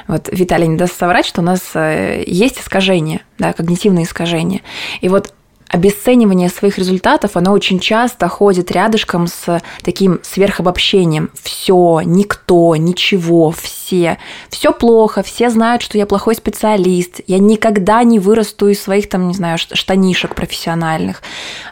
Вот 0.06 0.28
Виталий 0.30 0.68
не 0.68 0.76
даст 0.76 0.96
соврать, 0.98 1.26
что 1.26 1.40
у 1.40 1.44
нас 1.44 1.60
э, 1.74 2.22
есть 2.26 2.60
искажения, 2.60 3.20
да, 3.38 3.52
когнитивные 3.52 4.04
искажения. 4.04 4.60
И 5.00 5.08
вот 5.08 5.34
обесценивание 5.74 6.48
своих 6.48 6.78
результатов, 6.78 7.36
оно 7.36 7.50
очень 7.50 7.80
часто 7.80 8.28
ходит 8.28 8.70
рядышком 8.70 9.26
с 9.26 9.60
таким 9.82 10.20
сверхобобщением. 10.22 11.30
Все, 11.42 12.00
никто, 12.04 12.76
ничего, 12.76 13.50
все. 13.50 14.18
Все 14.50 14.72
плохо, 14.72 15.24
все 15.24 15.50
знают, 15.50 15.82
что 15.82 15.98
я 15.98 16.06
плохой 16.06 16.36
специалист, 16.36 17.20
я 17.26 17.40
никогда 17.40 18.04
не 18.04 18.20
вырасту 18.20 18.68
из 18.68 18.80
своих, 18.80 19.08
там, 19.08 19.26
не 19.26 19.34
знаю, 19.34 19.58
штанишек 19.58 20.36
профессиональных. 20.36 21.22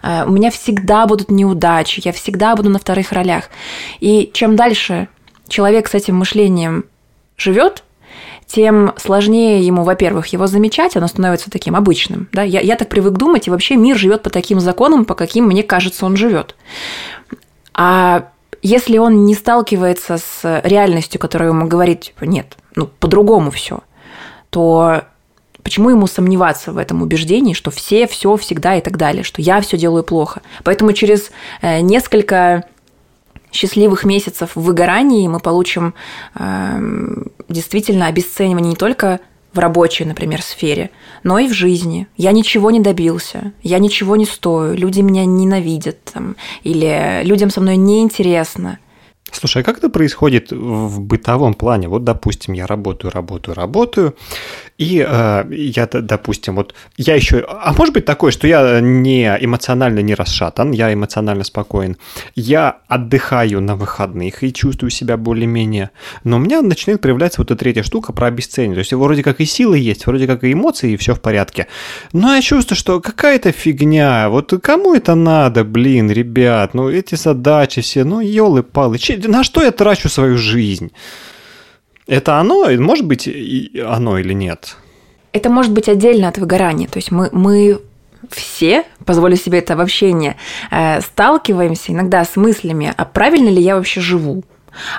Э, 0.03 0.25
У 0.27 0.33
меня 0.33 0.51
всегда 0.51 1.07
будут 1.07 1.31
неудачи, 1.31 2.03
я 2.05 2.13
всегда 2.13 2.57
буду 2.57 2.71
на 2.71 2.81
вторых 2.81 3.13
ролях. 3.13 3.51
И 4.01 4.33
чем 4.35 4.57
дальше 4.57 5.07
человек 5.47 5.87
с 5.87 5.95
этим 5.95 6.17
мышлением 6.17 6.87
живет, 7.37 7.85
тем 8.53 8.93
сложнее 8.99 9.67
ему, 9.67 9.83
во-первых, 9.83 10.27
его 10.27 10.47
замечать, 10.47 10.95
оно 10.95 11.07
становится 11.07 11.51
таким 11.51 11.75
обычным. 11.75 12.29
Да? 12.33 12.43
Я, 12.43 12.61
я 12.61 12.77
так 12.77 12.91
привык 12.91 13.15
думать, 13.15 13.47
и 13.47 13.51
вообще 13.51 13.77
мир 13.77 13.97
живет 13.97 14.23
по 14.23 14.29
таким 14.29 14.61
законам, 14.61 15.07
по 15.07 15.15
каким, 15.15 15.47
мне 15.47 15.63
кажется, 15.63 16.05
он 16.05 16.17
живет. 16.17 16.55
А 17.73 18.29
если 18.61 18.99
он 18.99 19.25
не 19.25 19.35
сталкивается 19.35 20.19
с 20.19 20.61
реальностью, 20.65 21.19
которая 21.19 21.49
ему 21.49 21.67
говорит, 21.67 22.03
типа, 22.03 22.25
нет, 22.25 22.59
ну, 22.77 22.87
по-другому 22.87 23.51
все, 23.51 23.81
то 24.51 25.05
почему 25.63 25.89
ему 25.89 26.07
сомневаться 26.07 26.73
в 26.73 26.77
этом 26.77 27.01
убеждении, 27.01 27.55
что 27.55 27.71
все, 27.71 28.07
все, 28.07 28.37
всегда 28.37 28.77
и 28.77 28.83
так 28.83 28.99
далее, 28.99 29.23
что 29.23 29.41
я 29.41 29.63
все 29.63 29.79
делаю 29.79 30.05
плохо. 30.05 30.43
Поэтому 30.63 30.93
через 30.93 31.31
э, 31.63 31.81
несколько 31.81 32.65
счастливых 33.53 34.05
месяцев 34.05 34.51
в 34.55 34.61
выгорании 34.61 35.29
мы 35.29 35.39
получим 35.39 35.95
эм, 36.35 37.31
действительно 37.49 38.07
обесценивание 38.07 38.71
не 38.71 38.77
только 38.77 39.21
в 39.53 39.59
рабочей, 39.59 40.05
например, 40.05 40.43
сфере, 40.43 40.91
но 41.23 41.39
и 41.39 41.47
в 41.47 41.53
жизни. 41.53 42.07
Я 42.17 42.33
ничего 42.33 42.71
не 42.71 42.81
добился, 42.81 43.53
я 43.63 43.79
ничего 43.79 44.17
не 44.17 44.25
стою, 44.25 44.75
люди 44.75 45.01
меня 45.01 45.25
ненавидят, 45.25 46.03
там, 46.05 46.37
или 46.63 47.23
людям 47.25 47.51
со 47.51 47.61
мной 47.61 47.77
неинтересно. 47.77 48.79
Слушай, 49.31 49.63
а 49.63 49.65
как 49.65 49.79
это 49.79 49.89
происходит 49.89 50.53
в 50.53 51.01
бытовом 51.01 51.55
плане? 51.55 51.89
Вот, 51.89 52.05
допустим, 52.05 52.53
я 52.53 52.67
работаю, 52.67 53.11
работаю, 53.11 53.55
работаю, 53.55 54.15
и 54.83 55.05
э, 55.07 55.45
я, 55.51 55.87
допустим, 55.87 56.57
вот 56.57 56.75
я 56.97 57.15
еще... 57.15 57.47
А 57.49 57.73
может 57.73 57.95
быть 57.95 58.05
такое, 58.05 58.33
что 58.33 58.49
я 58.49 58.81
не 58.81 59.27
эмоционально 59.41 60.01
не 60.01 60.15
расшатан, 60.15 60.73
я 60.73 60.93
эмоционально 60.93 61.45
спокоен, 61.45 61.97
я 62.35 62.79
отдыхаю 62.89 63.61
на 63.61 63.77
выходных 63.77 64.43
и 64.43 64.53
чувствую 64.53 64.91
себя 64.91 65.17
более-менее, 65.17 65.91
но 66.25 66.37
у 66.37 66.41
меня 66.41 66.63
начинает 66.63 67.01
проявляться 67.01 67.41
вот 67.41 67.51
эта 67.51 67.61
третья 67.61 67.85
штука 67.85 68.13
про 68.13 68.27
обесценивание. 68.27 68.75
То 68.75 68.81
есть 68.81 68.93
вроде 68.93 69.23
как 69.23 69.41
и 69.41 69.45
силы 69.45 69.79
есть, 69.79 70.07
вроде 70.07 70.27
как 70.27 70.43
и 70.43 70.53
эмоции, 70.53 70.93
и 70.93 70.97
все 70.97 71.15
в 71.15 71.21
порядке. 71.21 71.69
Но 72.13 72.35
я 72.35 72.43
чувствую, 72.43 72.77
что 72.77 73.01
какая-то 73.01 73.53
фигня, 73.53 74.29
вот 74.31 74.53
кому 74.63 74.95
это 74.95 75.15
надо, 75.15 75.63
блин, 75.63 76.11
ребят, 76.11 76.75
ну 76.75 76.89
эти 76.91 77.15
задачи 77.15 77.83
все, 77.83 78.03
ну 78.03 78.21
елы-палы, 78.21 78.99
на 79.29 79.45
что 79.45 79.63
я 79.63 79.71
трачу 79.71 80.09
свою 80.09 80.39
жизнь? 80.39 80.91
Это 82.07 82.39
оно? 82.39 82.69
Может 82.79 83.07
быть, 83.07 83.29
оно 83.29 84.19
или 84.19 84.33
нет? 84.33 84.77
Это 85.33 85.49
может 85.49 85.73
быть 85.73 85.89
отдельно 85.89 86.29
от 86.29 86.39
выгорания. 86.39 86.89
То 86.89 86.99
есть 86.99 87.11
мы, 87.11 87.29
мы 87.33 87.81
все, 88.31 88.85
позволю 89.05 89.37
себе 89.37 89.59
это 89.59 89.75
обобщение, 89.75 90.37
э, 90.71 91.01
сталкиваемся 91.01 91.93
иногда 91.93 92.25
с 92.25 92.37
мыслями, 92.37 92.93
а 92.97 93.05
правильно 93.05 93.49
ли 93.49 93.61
я 93.61 93.77
вообще 93.77 94.01
живу? 94.01 94.45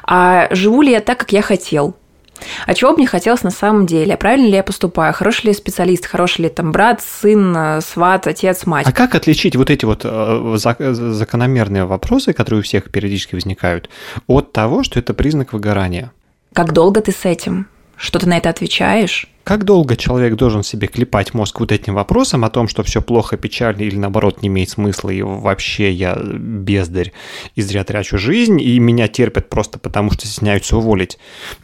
А 0.03 0.47
живу 0.51 0.81
ли 0.81 0.91
я 0.91 0.99
так, 1.01 1.19
как 1.19 1.31
я 1.31 1.41
хотел? 1.41 1.95
А 2.65 2.73
чего 2.73 2.91
бы 2.91 2.97
мне 2.97 3.07
хотелось 3.07 3.43
на 3.43 3.51
самом 3.51 3.85
деле? 3.85 4.15
А 4.15 4.17
правильно 4.17 4.47
ли 4.47 4.53
я 4.53 4.63
поступаю? 4.63 5.13
Хороший 5.13 5.45
ли 5.45 5.49
я 5.51 5.53
специалист? 5.53 6.05
Хороший 6.05 6.41
ли 6.41 6.49
там 6.49 6.71
брат, 6.71 7.01
сын, 7.01 7.55
э, 7.55 7.81
сват, 7.81 8.27
отец, 8.27 8.65
мать? 8.65 8.85
А 8.87 8.91
как 8.91 9.15
отличить 9.15 9.55
вот 9.55 9.69
эти 9.69 9.85
вот 9.85 10.01
э, 10.03 10.07
зак- 10.07 10.93
закономерные 10.93 11.85
вопросы, 11.85 12.33
которые 12.33 12.59
у 12.59 12.63
всех 12.63 12.91
периодически 12.91 13.35
возникают, 13.35 13.89
от 14.27 14.51
того, 14.51 14.83
что 14.83 14.99
это 14.99 15.13
признак 15.13 15.53
выгорания? 15.53 16.11
Как 16.53 16.71
долго 16.73 17.01
ты 17.01 17.11
с 17.11 17.25
этим? 17.25 17.67
Что 17.95 18.19
ты 18.19 18.27
на 18.27 18.37
это 18.37 18.49
отвечаешь? 18.49 19.27
Как 19.43 19.65
долго 19.65 19.95
человек 19.97 20.35
должен 20.35 20.63
себе 20.63 20.87
клепать 20.87 21.33
мозг 21.33 21.59
вот 21.59 21.71
этим 21.71 21.95
вопросом 21.95 22.45
о 22.45 22.49
том, 22.49 22.67
что 22.67 22.81
все 22.83 23.01
плохо, 23.01 23.37
печально 23.37 23.81
или 23.81 23.97
наоборот 23.97 24.41
не 24.41 24.47
имеет 24.47 24.69
смысла, 24.69 25.09
и 25.09 25.21
вообще 25.21 25.91
я 25.91 26.15
бездарь 26.15 27.11
и 27.55 27.61
зря 27.61 27.83
трачу 27.83 28.17
жизнь, 28.17 28.61
и 28.61 28.79
меня 28.79 29.07
терпят 29.07 29.49
просто 29.49 29.79
потому, 29.79 30.11
что 30.11 30.27
стесняются 30.27 30.77
уволить. 30.77 31.17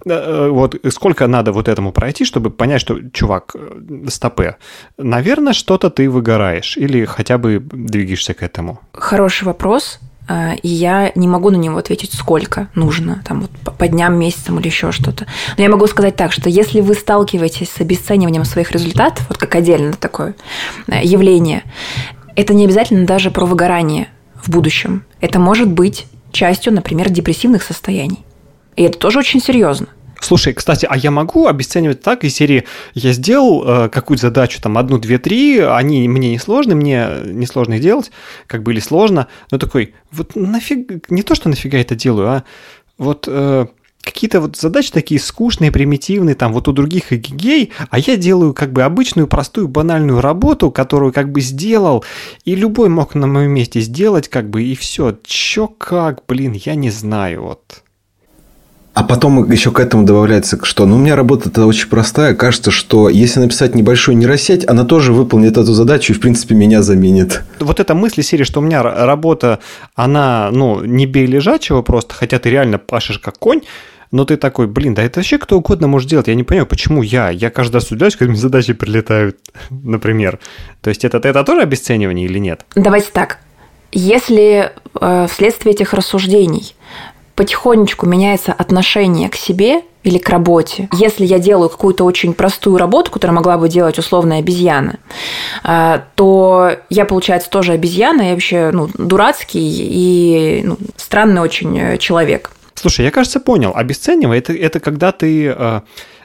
Э, 0.05 0.11
э, 0.11 0.49
Вот 0.49 0.75
сколько 0.89 1.27
надо 1.27 1.51
вот 1.51 1.67
этому 1.67 1.93
пройти, 1.93 2.25
чтобы 2.25 2.49
понять, 2.49 2.81
что, 2.81 2.99
чувак, 3.11 3.55
э, 3.55 4.07
стопе, 4.09 4.57
наверное, 4.97 5.53
что-то 5.53 5.89
ты 5.89 6.09
выгораешь 6.09 6.77
или 6.77 7.05
хотя 7.05 7.37
бы 7.37 7.59
двигаешься 7.59 8.33
к 8.33 8.43
этому. 8.43 8.79
Хороший 8.93 9.45
вопрос. 9.45 9.99
Э, 10.29 10.55
И 10.61 10.67
я 10.69 11.11
не 11.15 11.27
могу 11.27 11.49
на 11.49 11.57
него 11.57 11.77
ответить, 11.77 12.13
сколько 12.13 12.69
нужно, 12.75 13.21
там 13.27 13.41
вот 13.41 13.51
по- 13.65 13.71
по 13.71 13.87
дням, 13.87 14.17
месяцам 14.17 14.59
или 14.59 14.67
еще 14.67 14.91
что-то. 14.91 15.25
Но 15.57 15.63
я 15.63 15.69
могу 15.69 15.87
сказать 15.87 16.15
так, 16.15 16.31
что 16.31 16.49
если 16.49 16.81
вы 16.81 16.93
сталкиваетесь 16.93 17.69
с 17.69 17.81
обесцениванием 17.81 18.45
своих 18.45 18.71
результатов, 18.71 19.25
вот 19.29 19.37
как 19.37 19.55
отдельно 19.55 19.93
такое 19.93 20.35
э, 20.87 21.03
явление, 21.03 21.63
это 22.35 22.53
не 22.53 22.65
обязательно 22.65 23.05
даже 23.05 23.31
про 23.31 23.45
выгорание 23.45 24.07
в 24.41 24.49
будущем. 24.49 25.03
Это 25.19 25.39
может 25.39 25.67
быть 25.69 26.05
частью, 26.31 26.73
например, 26.73 27.09
депрессивных 27.09 27.63
состояний. 27.63 28.23
И 28.75 28.83
это 28.83 28.97
тоже 28.97 29.19
очень 29.19 29.41
серьезно. 29.41 29.87
Слушай, 30.21 30.53
кстати, 30.53 30.85
а 30.89 30.97
я 30.97 31.11
могу 31.11 31.47
обесценивать 31.47 32.01
так 32.01 32.23
из 32.23 32.35
серии 32.35 32.65
«Я 32.93 33.13
сделал 33.13 33.63
э, 33.65 33.89
какую-то 33.89 34.23
задачу, 34.23 34.61
там, 34.61 34.77
одну, 34.77 34.97
две, 34.97 35.17
три, 35.17 35.59
они 35.59 36.07
мне 36.07 36.31
не 36.31 36.39
сложны, 36.39 36.75
мне 36.75 37.07
не 37.25 37.45
сложно 37.45 37.75
их 37.75 37.81
делать, 37.81 38.11
как 38.47 38.63
бы 38.63 38.73
или 38.73 38.79
сложно, 38.79 39.27
но 39.51 39.57
такой, 39.57 39.93
вот 40.11 40.35
нафиг, 40.35 41.09
не 41.09 41.23
то, 41.23 41.35
что 41.35 41.49
нафига 41.49 41.77
это 41.77 41.95
делаю, 41.95 42.27
а 42.27 42.43
вот 42.97 43.25
э, 43.27 43.67
какие-то 44.01 44.41
вот 44.41 44.57
задачи 44.57 44.91
такие 44.91 45.19
скучные, 45.19 45.71
примитивные, 45.71 46.35
там, 46.35 46.53
вот 46.53 46.67
у 46.67 46.73
других 46.73 47.13
эгегей, 47.13 47.71
а 47.89 47.99
я 47.99 48.17
делаю 48.17 48.53
как 48.53 48.73
бы 48.73 48.83
обычную, 48.83 49.27
простую, 49.27 49.67
банальную 49.67 50.21
работу, 50.21 50.71
которую 50.71 51.13
как 51.13 51.31
бы 51.31 51.41
сделал, 51.41 52.03
и 52.45 52.55
любой 52.55 52.89
мог 52.89 53.15
на 53.15 53.27
моем 53.27 53.51
месте 53.51 53.81
сделать, 53.81 54.27
как 54.27 54.49
бы, 54.49 54.63
и 54.63 54.75
все. 54.75 55.17
Чё 55.23 55.67
как, 55.67 56.25
блин, 56.27 56.53
я 56.53 56.75
не 56.75 56.89
знаю, 56.89 57.43
вот. 57.43 57.83
А 58.93 59.03
потом 59.03 59.49
еще 59.49 59.71
к 59.71 59.79
этому 59.79 60.03
добавляется, 60.03 60.59
что 60.63 60.85
ну, 60.85 60.95
у 60.95 60.97
меня 60.97 61.15
работа-то 61.15 61.65
очень 61.65 61.87
простая. 61.87 62.35
Кажется, 62.35 62.71
что 62.71 63.07
если 63.07 63.39
написать 63.39 63.75
небольшой 63.75 64.15
нейросеть, 64.15 64.67
она 64.67 64.83
тоже 64.83 65.13
выполнит 65.13 65.57
эту 65.57 65.73
задачу 65.73 66.13
и, 66.13 66.15
в 66.15 66.19
принципе, 66.19 66.55
меня 66.55 66.81
заменит. 66.81 67.43
вот 67.59 67.79
эта 67.79 67.93
мысль 67.93 68.23
серии, 68.23 68.43
что 68.43 68.59
у 68.59 68.63
меня 68.63 68.83
работа, 68.83 69.59
она, 69.95 70.49
ну, 70.51 70.83
не 70.83 71.05
бей 71.05 71.27
лежачего 71.27 71.81
просто, 71.81 72.13
хотя 72.13 72.39
ты 72.39 72.49
реально 72.49 72.77
пашешь 72.77 73.19
как 73.19 73.37
конь, 73.37 73.61
но 74.11 74.25
ты 74.25 74.37
такой, 74.37 74.67
блин, 74.67 74.95
да 74.95 75.03
это 75.03 75.19
вообще 75.19 75.37
кто 75.37 75.57
угодно 75.57 75.87
может 75.87 76.09
делать. 76.09 76.27
Я 76.27 76.35
не 76.35 76.43
понимаю, 76.43 76.65
почему 76.65 77.03
я? 77.03 77.29
Я 77.29 77.51
каждый 77.51 77.75
раз 77.75 77.91
удивляюсь, 77.91 78.15
когда 78.15 78.31
мне 78.31 78.39
задачи 78.39 78.73
прилетают, 78.73 79.37
например. 79.69 80.39
То 80.81 80.89
есть 80.89 81.05
это, 81.05 81.19
это 81.19 81.43
тоже 81.43 81.61
обесценивание 81.61 82.25
или 82.25 82.39
нет? 82.39 82.65
Давайте 82.75 83.09
так. 83.13 83.39
Если 83.91 84.71
э, 84.99 85.27
вследствие 85.29 85.73
этих 85.73 85.93
рассуждений 85.93 86.75
потихонечку 87.39 88.05
меняется 88.05 88.51
отношение 88.51 89.29
к 89.29 89.37
себе 89.37 89.83
или 90.03 90.17
к 90.17 90.27
работе, 90.27 90.89
если 90.91 91.25
я 91.25 91.39
делаю 91.39 91.69
какую-то 91.69 92.03
очень 92.03 92.33
простую 92.33 92.75
работу, 92.75 93.11
которую 93.11 93.33
могла 93.37 93.57
бы 93.57 93.69
делать 93.69 93.97
условная 93.97 94.39
обезьяна, 94.39 94.99
э, 95.63 96.01
то 96.15 96.71
я, 96.89 97.05
получается, 97.05 97.49
тоже 97.49 97.71
обезьяна, 97.71 98.23
я 98.23 98.31
вообще 98.33 98.71
ну, 98.73 98.89
дурацкий 98.93 99.61
и 99.61 100.63
ну, 100.65 100.77
странный 100.97 101.39
очень 101.39 101.79
э, 101.79 101.97
человек. 101.97 102.51
Слушай, 102.73 103.05
я, 103.05 103.11
кажется, 103.11 103.39
понял. 103.39 103.71
Обесценивание 103.73 104.39
это, 104.39 104.51
это 104.51 104.81
когда 104.81 105.13
ты 105.13 105.45
э, 105.45 105.81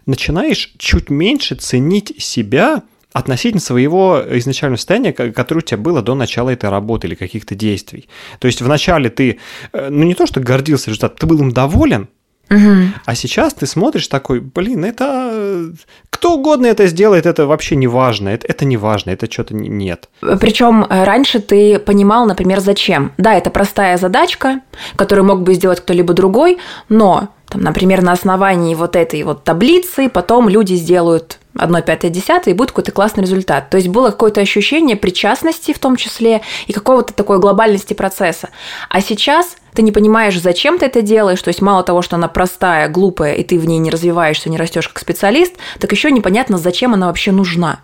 начинаешь 0.07 0.75
чуть 0.79 1.11
меньше 1.11 1.55
ценить 1.55 2.13
себя 2.21 2.83
относительно 3.15 3.61
своего 3.61 4.21
изначального 4.29 4.77
состояния, 4.77 5.13
которое 5.13 5.61
у 5.61 5.63
тебя 5.63 5.79
было 5.79 6.03
до 6.03 6.15
начала 6.15 6.51
этой 6.51 6.69
работы 6.69 7.07
или 7.07 7.15
каких-то 7.15 7.55
действий. 7.55 8.09
То 8.41 8.47
есть 8.47 8.61
вначале 8.61 9.09
ты, 9.09 9.39
э, 9.73 9.89
ну 9.89 10.03
не 10.05 10.15
то, 10.15 10.27
что 10.27 10.41
гордился 10.41 10.91
результатом, 10.91 11.17
ты 11.19 11.27
был 11.27 11.39
им 11.41 11.53
доволен, 11.53 12.09
Угу. 12.51 12.89
А 13.07 13.15
сейчас 13.15 13.55
ты 13.55 13.67
смотришь 13.67 14.07
такой, 14.09 14.41
блин, 14.41 14.85
это 14.85 15.73
кто 16.11 16.35
угодно 16.35 16.67
это 16.67 16.87
сделает, 16.89 17.25
это 17.25 17.47
вообще 17.47 17.75
не 17.75 17.87
важно, 17.87 18.29
это, 18.29 18.47
это 18.47 18.67
не 18.67 18.77
важно, 18.77 19.11
это 19.11 19.33
что-то 19.33 19.55
нет. 19.55 20.11
Причем 20.21 20.85
э, 20.85 21.05
раньше 21.05 21.41
ты 21.41 21.79
понимал, 21.79 22.27
например, 22.27 22.61
зачем. 22.61 23.13
Да, 23.17 23.33
это 23.33 23.49
простая 23.49 23.97
задачка, 23.97 24.61
которую 24.97 25.25
мог 25.25 25.41
бы 25.41 25.55
сделать 25.55 25.81
кто-либо 25.81 26.13
другой, 26.13 26.59
но 26.91 27.31
там, 27.49 27.63
например, 27.63 28.03
на 28.03 28.13
основании 28.13 28.75
вот 28.75 28.95
этой 28.95 29.23
вот 29.23 29.45
таблицы 29.45 30.11
потом 30.11 30.51
люди 30.51 30.75
сделают 30.75 31.39
одно 31.57 31.81
пятое 31.83 32.11
десятое, 32.11 32.55
и 32.55 32.57
будет 32.57 32.71
какой-то 32.71 32.93
классный 32.93 33.23
результат. 33.23 33.71
То 33.71 33.77
есть 33.77 33.89
было 33.89 34.11
какое-то 34.11 34.41
ощущение 34.41 34.97
причастности 34.97 35.73
в 35.73 35.79
том 35.79 35.97
числе 35.97 36.43
и 36.67 36.73
какого-то 36.73 37.15
такой 37.15 37.39
глобальности 37.39 37.95
процесса. 37.95 38.51
А 38.89 39.01
сейчас 39.01 39.57
ты 39.73 39.83
не 39.83 39.93
понимаешь, 39.93 40.41
зачем 40.41 40.79
ты 40.79 40.87
это 40.87 41.03
делаешь, 41.03 41.43
то 41.43 41.49
есть 41.49 41.61
мало 41.61 41.83
того, 41.83 42.03
что 42.03 42.17
она 42.17 42.29
простая, 42.29 42.89
глупая, 42.89 43.35
и 43.35 43.45
ты 43.45 43.59
в 43.59 43.67
ней 43.67 43.79
не 43.79 43.91
развиваешься, 43.91 44.49
не 44.49 44.57
растешь 44.57 44.89
как 44.89 44.99
специалист, 44.99 45.55
так 45.81 45.91
еще 45.93 46.11
непонятно, 46.11 46.59
зачем 46.59 46.95
она 46.95 47.07
вообще 47.07 47.33
нужна. 47.33 47.81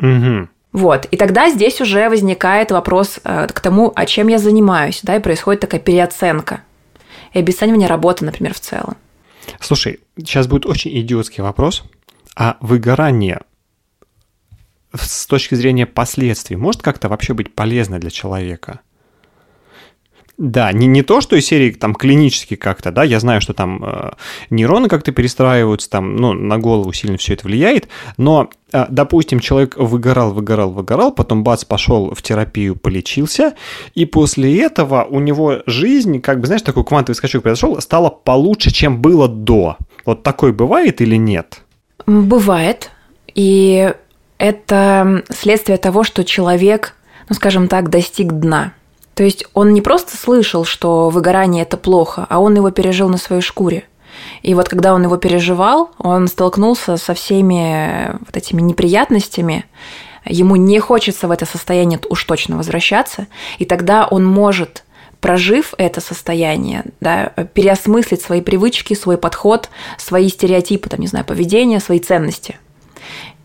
Угу. 0.00 0.48
Вот. 0.72 1.06
И 1.06 1.16
тогда 1.16 1.50
здесь 1.50 1.80
уже 1.80 2.08
возникает 2.08 2.70
вопрос 2.70 3.20
э, 3.24 3.48
к 3.48 3.60
тому, 3.60 3.92
а 3.94 4.06
чем 4.06 4.28
я 4.28 4.38
занимаюсь, 4.38 5.00
да, 5.02 5.16
и 5.16 5.20
происходит 5.20 5.60
такая 5.60 5.80
переоценка 5.80 6.62
и 7.32 7.38
обесценивание 7.38 7.88
работы, 7.88 8.24
например, 8.24 8.54
в 8.54 8.60
целом. 8.60 8.96
Слушай, 9.60 10.00
сейчас 10.16 10.46
будет 10.46 10.66
очень 10.66 10.96
идиотский 11.00 11.42
вопрос. 11.42 11.84
А 12.36 12.56
выгорание 12.60 13.42
с 14.94 15.26
точки 15.26 15.54
зрения 15.54 15.86
последствий 15.86 16.56
может 16.56 16.82
как-то 16.82 17.08
вообще 17.08 17.34
быть 17.34 17.54
полезно 17.54 17.98
для 17.98 18.10
человека? 18.10 18.80
Да, 20.40 20.72
не, 20.72 20.86
не 20.86 21.02
то, 21.02 21.20
что 21.20 21.36
из 21.36 21.44
серии 21.44 21.70
там 21.70 21.94
клинически 21.94 22.56
как-то, 22.56 22.90
да, 22.90 23.04
я 23.04 23.20
знаю, 23.20 23.42
что 23.42 23.52
там 23.52 23.84
э, 23.84 24.12
нейроны 24.48 24.88
как-то 24.88 25.12
перестраиваются, 25.12 25.90
там, 25.90 26.16
ну, 26.16 26.32
на 26.32 26.56
голову 26.56 26.94
сильно 26.94 27.18
все 27.18 27.34
это 27.34 27.46
влияет, 27.46 27.88
но, 28.16 28.48
э, 28.72 28.86
допустим, 28.88 29.40
человек 29.40 29.76
выгорал, 29.76 30.32
выгорал, 30.32 30.70
выгорал, 30.70 31.12
потом 31.12 31.44
бац, 31.44 31.66
пошел 31.66 32.14
в 32.14 32.22
терапию, 32.22 32.74
полечился, 32.74 33.52
и 33.94 34.06
после 34.06 34.62
этого 34.62 35.04
у 35.04 35.20
него 35.20 35.58
жизнь, 35.66 36.22
как 36.22 36.40
бы, 36.40 36.46
знаешь, 36.46 36.62
такой 36.62 36.84
квантовый 36.84 37.16
скачок 37.16 37.42
произошел, 37.42 37.78
стала 37.82 38.08
получше, 38.08 38.70
чем 38.70 39.02
было 39.02 39.28
до. 39.28 39.76
Вот 40.06 40.22
такой 40.22 40.54
бывает 40.54 41.02
или 41.02 41.16
нет? 41.16 41.64
Бывает, 42.06 42.90
и 43.34 43.94
это 44.38 45.22
следствие 45.30 45.78
того, 45.78 46.04
что 46.04 46.24
человек, 46.24 46.94
ну, 47.28 47.34
скажем 47.34 47.68
так, 47.68 47.90
достиг 47.90 48.32
дна– 48.32 48.72
то 49.20 49.24
есть 49.24 49.44
он 49.52 49.74
не 49.74 49.82
просто 49.82 50.16
слышал, 50.16 50.64
что 50.64 51.10
выгорание 51.10 51.64
это 51.64 51.76
плохо, 51.76 52.26
а 52.30 52.38
он 52.38 52.56
его 52.56 52.70
пережил 52.70 53.10
на 53.10 53.18
своей 53.18 53.42
шкуре. 53.42 53.84
И 54.40 54.54
вот 54.54 54.70
когда 54.70 54.94
он 54.94 55.02
его 55.02 55.18
переживал, 55.18 55.90
он 55.98 56.26
столкнулся 56.26 56.96
со 56.96 57.12
всеми 57.12 58.12
вот 58.18 58.34
этими 58.34 58.62
неприятностями, 58.62 59.66
ему 60.24 60.56
не 60.56 60.78
хочется 60.78 61.28
в 61.28 61.32
это 61.32 61.44
состояние 61.44 62.00
уж 62.08 62.24
точно 62.24 62.56
возвращаться, 62.56 63.26
и 63.58 63.66
тогда 63.66 64.06
он 64.06 64.24
может 64.24 64.84
прожив 65.20 65.74
это 65.78 66.00
состояние, 66.00 66.84
да, 67.00 67.32
переосмыслить 67.54 68.22
свои 68.22 68.40
привычки, 68.40 68.94
свой 68.94 69.18
подход, 69.18 69.68
свои 69.98 70.28
стереотипы, 70.28 70.88
там, 70.88 71.00
не 71.00 71.06
знаю, 71.06 71.24
поведения, 71.24 71.80
свои 71.80 71.98
ценности. 71.98 72.58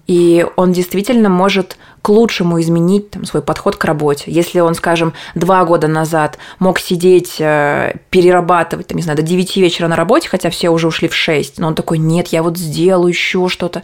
И 0.07 0.45
он 0.55 0.71
действительно 0.71 1.29
может 1.29 1.77
к 2.01 2.09
лучшему 2.09 2.61
изменить 2.61 3.09
там, 3.09 3.25
свой 3.25 3.41
подход 3.41 3.75
к 3.75 3.85
работе. 3.85 4.25
Если 4.27 4.59
он, 4.59 4.75
скажем, 4.75 5.13
два 5.33 5.65
года 5.65 5.87
назад 5.87 6.37
мог 6.59 6.77
сидеть, 6.77 7.37
э, 7.39 7.95
перерабатывать, 8.11 8.87
там, 8.87 8.97
не 8.97 9.01
знаю, 9.01 9.17
до 9.17 9.23
9 9.23 9.57
вечера 9.57 9.87
на 9.87 9.95
работе, 9.95 10.29
хотя 10.29 10.51
все 10.51 10.69
уже 10.69 10.87
ушли 10.87 11.07
в 11.07 11.15
6, 11.15 11.57
но 11.57 11.67
он 11.67 11.75
такой, 11.75 11.97
нет, 11.97 12.27
я 12.27 12.43
вот 12.43 12.57
сделаю 12.57 13.09
еще 13.09 13.49
что-то, 13.49 13.81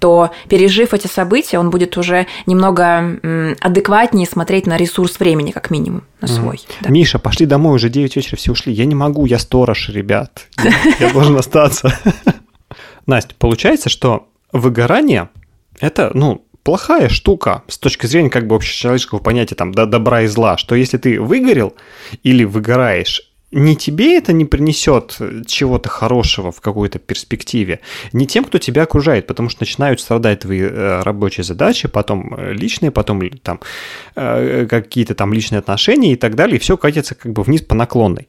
то 0.00 0.30
пережив 0.48 0.94
эти 0.94 1.06
события, 1.06 1.58
он 1.58 1.70
будет 1.70 1.96
уже 1.96 2.26
немного 2.46 3.18
адекватнее 3.60 4.26
смотреть 4.26 4.66
на 4.66 4.76
ресурс 4.76 5.20
времени, 5.20 5.52
как 5.52 5.70
минимум, 5.70 6.02
на 6.20 6.28
свой. 6.28 6.56
Mm. 6.56 6.72
Да. 6.80 6.90
Миша, 6.90 7.18
пошли 7.18 7.46
домой, 7.46 7.76
уже 7.76 7.88
9 7.88 8.16
вечера 8.16 8.36
все 8.36 8.52
ушли. 8.52 8.72
Я 8.72 8.86
не 8.86 8.94
могу, 8.94 9.26
я 9.26 9.38
сторож, 9.38 9.88
ребят. 9.90 10.46
Я 10.98 11.12
должен 11.12 11.36
остаться. 11.36 11.96
Настя, 13.06 13.34
получается, 13.38 13.88
что 13.88 14.28
выгорание– 14.52 15.28
это, 15.80 16.10
ну, 16.14 16.44
плохая 16.62 17.08
штука 17.08 17.62
с 17.68 17.78
точки 17.78 18.06
зрения 18.06 18.30
как 18.30 18.46
бы 18.46 18.54
общечеловеческого 18.54 19.18
понятия 19.18 19.54
там 19.54 19.72
добра 19.72 20.22
и 20.22 20.26
зла, 20.26 20.56
что 20.56 20.74
если 20.74 20.98
ты 20.98 21.20
выгорел 21.20 21.74
или 22.22 22.44
выгораешь, 22.44 23.29
не 23.52 23.74
тебе 23.74 24.16
это 24.16 24.32
не 24.32 24.44
принесет 24.44 25.18
чего-то 25.46 25.88
хорошего 25.88 26.52
в 26.52 26.60
какой-то 26.60 26.98
перспективе, 26.98 27.80
не 28.12 28.26
тем, 28.26 28.44
кто 28.44 28.58
тебя 28.58 28.84
окружает, 28.84 29.26
потому 29.26 29.48
что 29.48 29.62
начинают 29.62 30.00
страдать 30.00 30.40
твои 30.40 30.60
э, 30.60 31.00
рабочие 31.02 31.42
задачи, 31.42 31.88
потом 31.88 32.34
э, 32.36 32.52
личные, 32.52 32.92
потом 32.92 33.28
там 33.42 33.60
э, 34.14 34.66
какие-то 34.70 35.14
там 35.14 35.32
личные 35.32 35.58
отношения 35.58 36.12
и 36.12 36.16
так 36.16 36.36
далее, 36.36 36.56
и 36.56 36.60
все 36.60 36.76
катится 36.76 37.14
как 37.16 37.32
бы 37.32 37.42
вниз 37.42 37.62
по 37.62 37.74
наклонной. 37.74 38.28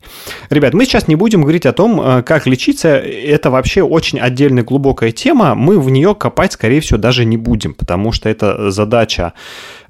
Ребят, 0.49 0.73
мы 0.73 0.85
сейчас 0.85 1.07
не 1.07 1.15
будем 1.15 1.41
говорить 1.41 1.67
о 1.67 1.73
том, 1.73 2.23
как 2.23 2.47
лечиться, 2.47 2.89
это 2.89 3.51
вообще 3.51 3.83
очень 3.83 4.19
отдельная 4.19 4.63
глубокая 4.63 5.11
тема, 5.11 5.53
мы 5.53 5.79
в 5.79 5.89
нее 5.91 6.15
копать, 6.15 6.53
скорее 6.53 6.81
всего, 6.81 6.97
даже 6.97 7.25
не 7.25 7.37
будем, 7.37 7.73
потому 7.75 8.11
что 8.11 8.27
это 8.27 8.71
задача 8.71 9.33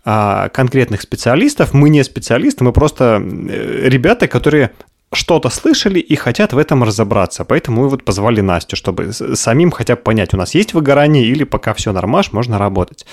а, 0.03 0.49
конкретных 0.49 1.01
специалистов. 1.01 1.73
Мы 1.75 1.89
не 1.89 2.03
специалисты, 2.03 2.63
мы 2.63 2.73
просто 2.73 3.21
ребята, 3.23 4.27
которые 4.27 4.71
что-то 5.13 5.49
слышали 5.49 5.99
и 5.99 6.15
хотят 6.15 6.53
в 6.53 6.57
этом 6.57 6.83
разобраться. 6.83 7.43
Поэтому 7.43 7.81
мы 7.81 7.89
вот 7.89 8.03
позвали 8.03 8.41
Настю, 8.41 8.75
чтобы 8.75 9.11
самим 9.11 9.71
хотя 9.71 9.95
бы 9.95 10.01
понять, 10.01 10.33
у 10.33 10.37
нас 10.37 10.55
есть 10.55 10.73
выгорание 10.73 11.25
или 11.25 11.43
пока 11.43 11.73
все 11.73 11.91
нормаш, 11.91 12.31
можно 12.31 12.57
работать. 12.57 13.05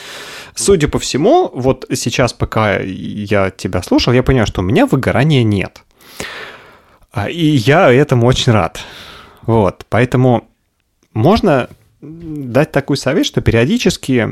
Судя 0.55 0.89
по 0.89 0.99
всему, 0.99 1.51
вот 1.53 1.87
сейчас, 1.95 2.33
пока 2.33 2.79
я 2.79 3.51
тебя 3.51 3.83
слушал, 3.83 4.13
я 4.13 4.23
понял, 4.23 4.47
что 4.47 4.61
у 4.61 4.65
меня 4.65 4.87
выгорания 4.87 5.43
нет. 5.43 5.83
А, 7.11 7.29
и 7.29 7.45
я 7.45 7.93
этому 7.93 8.27
очень 8.27 8.53
рад. 8.53 8.79
Вот, 9.43 9.85
поэтому 9.89 10.49
можно 11.15 11.69
дать 12.01 12.71
такой 12.71 12.97
совет, 12.97 13.27
что 13.27 13.41
периодически 13.41 14.29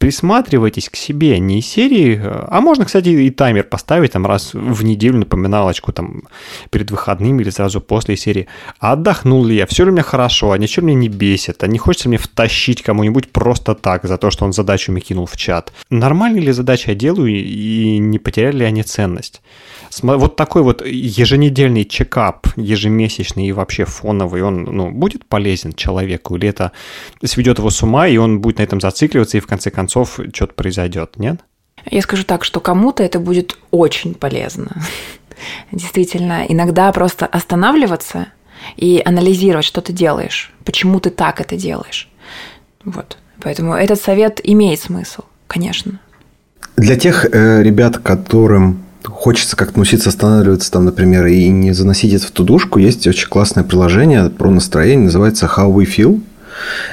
присматривайтесь 0.00 0.88
к 0.88 0.96
себе, 0.96 1.38
не 1.38 1.58
из 1.58 1.66
серии, 1.66 2.18
а 2.24 2.62
можно, 2.62 2.86
кстати, 2.86 3.10
и 3.10 3.28
таймер 3.28 3.64
поставить 3.64 4.12
там 4.12 4.26
раз 4.26 4.54
в 4.54 4.82
неделю 4.82 5.18
напоминалочку 5.18 5.92
там 5.92 6.22
перед 6.70 6.90
выходными 6.90 7.42
или 7.42 7.50
сразу 7.50 7.82
после 7.82 8.16
серии. 8.16 8.46
А 8.78 8.92
отдохнул 8.92 9.44
ли 9.44 9.56
я, 9.56 9.66
все 9.66 9.84
ли 9.84 9.90
у 9.90 9.92
меня 9.92 10.02
хорошо, 10.02 10.52
а 10.52 10.58
ничего 10.58 10.86
меня 10.86 11.00
не 11.00 11.08
бесит, 11.10 11.62
а 11.62 11.66
не 11.66 11.78
хочется 11.78 12.08
мне 12.08 12.16
втащить 12.16 12.82
кому-нибудь 12.82 13.30
просто 13.30 13.74
так 13.74 14.06
за 14.06 14.16
то, 14.16 14.30
что 14.30 14.46
он 14.46 14.54
задачу 14.54 14.90
мне 14.90 15.02
кинул 15.02 15.26
в 15.26 15.36
чат. 15.36 15.70
Нормально 15.90 16.38
ли 16.38 16.52
задачи 16.52 16.88
я 16.88 16.94
делаю 16.94 17.30
и 17.30 17.98
не 17.98 18.18
потеряли 18.18 18.60
ли 18.60 18.64
они 18.64 18.82
ценность? 18.82 19.42
Вот 20.02 20.36
такой 20.36 20.62
вот 20.62 20.82
еженедельный 20.86 21.84
чекап, 21.84 22.46
ежемесячный 22.56 23.48
и 23.48 23.52
вообще 23.52 23.84
фоновый, 23.84 24.42
он 24.42 24.62
ну, 24.62 24.90
будет 24.90 25.26
полезен 25.26 25.74
человеку? 25.74 26.36
Или 26.36 26.48
это 26.48 26.72
сведет 27.22 27.58
его 27.58 27.68
с 27.68 27.82
ума, 27.82 28.08
и 28.08 28.16
он 28.16 28.40
будет 28.40 28.58
на 28.58 28.62
этом 28.62 28.80
зацикливаться, 28.80 29.36
и 29.36 29.40
в 29.40 29.46
конце 29.46 29.70
концов 29.70 29.89
что-то 29.90 30.54
произойдет, 30.54 31.18
нет? 31.18 31.40
Я 31.90 32.02
скажу 32.02 32.24
так, 32.24 32.44
что 32.44 32.60
кому-то 32.60 33.02
это 33.02 33.18
будет 33.18 33.56
очень 33.70 34.14
полезно. 34.14 34.70
Действительно, 35.72 36.44
иногда 36.48 36.92
просто 36.92 37.26
останавливаться 37.26 38.28
и 38.76 39.00
анализировать, 39.04 39.64
что 39.64 39.80
ты 39.80 39.92
делаешь, 39.92 40.52
почему 40.64 41.00
ты 41.00 41.10
так 41.10 41.40
это 41.40 41.56
делаешь. 41.56 42.08
Вот. 42.84 43.16
Поэтому 43.42 43.74
этот 43.74 44.00
совет 44.00 44.40
имеет 44.42 44.80
смысл, 44.80 45.22
конечно. 45.46 45.98
Для 46.76 46.96
тех 46.96 47.26
э, 47.30 47.62
ребят, 47.62 47.98
которым 47.98 48.84
хочется 49.04 49.56
как-то 49.56 49.78
научиться 49.78 50.10
останавливаться 50.10 50.70
там, 50.70 50.84
например, 50.84 51.26
и 51.26 51.48
не 51.48 51.72
заносить 51.72 52.12
это 52.12 52.26
в 52.26 52.30
тудушку, 52.30 52.78
есть 52.78 53.06
очень 53.06 53.28
классное 53.28 53.64
приложение 53.64 54.28
про 54.28 54.50
настроение, 54.50 55.06
называется 55.06 55.46
How 55.46 55.72
We 55.72 55.86
Feel. 55.86 56.20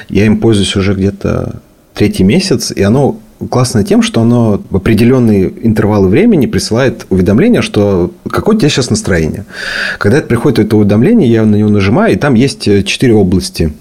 Я 0.08 0.24
им 0.24 0.40
пользуюсь 0.40 0.74
уже 0.76 0.94
где-то 0.94 1.60
третий 1.98 2.24
месяц, 2.24 2.70
и 2.70 2.82
оно 2.82 3.18
классное 3.50 3.84
тем, 3.84 4.02
что 4.02 4.20
оно 4.20 4.62
в 4.70 4.76
определенные 4.76 5.52
интервалы 5.62 6.08
времени 6.08 6.46
присылает 6.46 7.06
уведомление, 7.10 7.60
что 7.60 8.12
какое 8.30 8.56
у 8.56 8.58
тебя 8.58 8.68
сейчас 8.68 8.90
настроение. 8.90 9.44
Когда 9.98 10.20
приходит 10.20 10.60
это 10.60 10.76
уведомление, 10.76 11.28
я 11.30 11.44
на 11.44 11.56
него 11.56 11.68
нажимаю, 11.68 12.14
и 12.14 12.16
там 12.16 12.34
есть 12.34 12.64
четыре 12.86 13.14
области. 13.14 13.72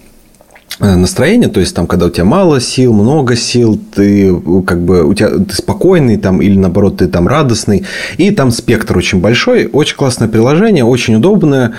Э, 0.80 0.96
настроение, 0.96 1.50
то 1.50 1.60
есть 1.60 1.76
там, 1.76 1.88
когда 1.88 2.06
у 2.06 2.10
тебя 2.12 2.26
мало 2.26 2.62
сил, 2.62 2.94
много 2.94 3.36
сил, 3.36 3.80
ты 3.96 4.32
как 4.66 4.80
бы 4.82 5.04
у 5.06 5.14
тебя 5.16 5.30
ты 5.30 5.56
спокойный 5.56 6.18
там 6.18 6.40
или 6.40 6.56
наоборот 6.56 6.98
ты 6.98 7.08
там 7.08 7.28
радостный, 7.28 7.86
и 8.18 8.30
там 8.30 8.52
спектр 8.52 8.96
очень 8.96 9.20
большой, 9.20 9.66
очень 9.66 9.96
классное 9.96 10.28
приложение, 10.28 10.84
очень 10.84 11.16
удобное, 11.16 11.74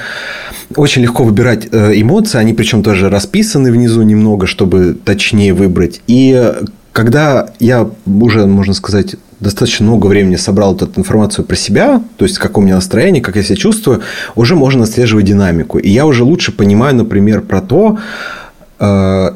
очень 0.75 1.03
легко 1.03 1.23
выбирать 1.23 1.69
э, 1.71 1.93
эмоции, 1.95 2.39
они 2.39 2.55
причем 2.55 2.83
тоже 2.83 3.09
расписаны 3.09 3.71
внизу 3.71 4.03
немного, 4.03 4.49
чтобы 4.49 4.97
точнее 5.05 5.55
выбрать. 5.55 6.01
И 6.09 6.53
когда 6.93 7.51
я 7.61 7.89
уже, 8.05 8.47
можно 8.47 8.75
сказать, 8.75 9.15
достаточно 9.39 9.87
много 9.87 10.09
времени 10.09 10.35
собрал 10.35 10.75
эту 10.75 10.91
информацию 10.97 11.45
про 11.45 11.55
себя, 11.55 12.03
то 12.17 12.25
есть 12.25 12.39
какое 12.39 12.65
у 12.65 12.67
меня 12.67 12.75
настроение, 12.75 13.23
как 13.23 13.37
я 13.37 13.45
себя 13.45 13.55
чувствую, 13.55 14.03
уже 14.35 14.57
можно 14.57 14.83
отслеживать 14.83 15.27
динамику. 15.27 15.79
И 15.79 15.89
я 15.89 16.05
уже 16.05 16.25
лучше 16.25 16.51
понимаю, 16.51 16.97
например, 16.97 17.43
про 17.43 17.61
то, 17.61 17.99
Э, 17.99 18.48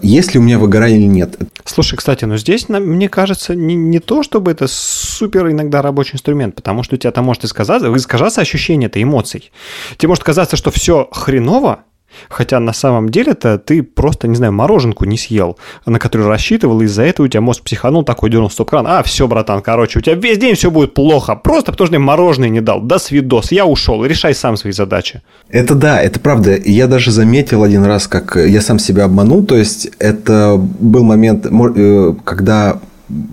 есть 0.03 0.35
ли 0.35 0.41
у 0.41 0.43
меня 0.43 0.59
выгорание 0.59 0.99
или 0.99 1.07
нет. 1.07 1.37
Слушай, 1.65 1.97
кстати, 1.97 2.25
но 2.25 2.37
здесь, 2.37 2.69
мне 2.69 3.09
кажется, 3.09 3.55
не, 3.55 3.75
не 3.75 3.99
то, 3.99 4.23
чтобы 4.23 4.51
это 4.51 4.67
супер 4.69 5.51
иногда 5.51 5.83
рабочий 5.83 6.15
инструмент, 6.15 6.55
потому 6.55 6.83
что 6.83 6.95
у 6.95 6.99
тебя 6.99 7.11
там 7.11 7.25
может 7.25 7.45
искажаться 7.45 8.41
ощущение 8.41 8.89
это 8.89 9.03
эмоций. 9.03 9.51
Тебе 9.97 10.09
может 10.09 10.25
казаться, 10.25 10.57
что 10.57 10.71
все 10.71 11.09
хреново, 11.11 11.85
Хотя 12.29 12.61
на 12.61 12.73
самом 12.73 13.09
деле-то 13.09 13.59
ты 13.59 13.83
просто, 13.83 14.29
не 14.29 14.37
знаю, 14.37 14.53
мороженку 14.53 15.05
не 15.05 15.19
съел, 15.19 15.59
на 15.87 15.99
которую 15.99 16.29
рассчитывал, 16.29 16.81
и 16.81 16.85
из-за 16.85 17.03
этого 17.03 17.27
у 17.27 17.29
тебя 17.29 17.41
мозг 17.41 17.63
психанул, 17.63 18.05
такой 18.05 18.31
дернул 18.31 18.51
стоп-кран. 18.51 18.87
А, 18.87 19.03
все, 19.03 19.27
братан, 19.27 19.63
короче, 19.63 19.99
у 19.99 20.03
тебя 20.03 20.15
весь 20.15 20.39
день 20.39 20.55
все 20.55 20.71
будет 20.71 20.95
плохо, 20.95 21.37
просто 21.37 21.73
потому 21.73 21.87
что 21.87 21.97
я 21.97 22.01
мороженое 22.01 22.49
не 22.49 22.61
дал. 22.61 22.81
До 22.81 22.99
свидос, 22.99 23.53
я 23.53 23.67
ушел, 23.67 24.05
решай 24.05 24.35
сам 24.35 24.57
свои 24.57 24.73
задачи. 24.73 25.23
Это 25.49 25.75
да, 25.75 26.01
это 26.01 26.21
правда. 26.21 26.57
Я 26.57 26.87
даже 26.87 27.11
заметил 27.11 27.63
один 27.63 27.85
раз, 27.85 28.07
как 28.07 28.37
я 28.37 28.61
сам 28.61 28.79
себя 28.79 29.05
обманул, 29.05 29.45
то 29.45 29.57
есть 29.57 29.91
это 29.99 30.57
был 30.57 31.05
момент, 31.05 31.47
э, 31.47 32.15
когда 32.25 32.81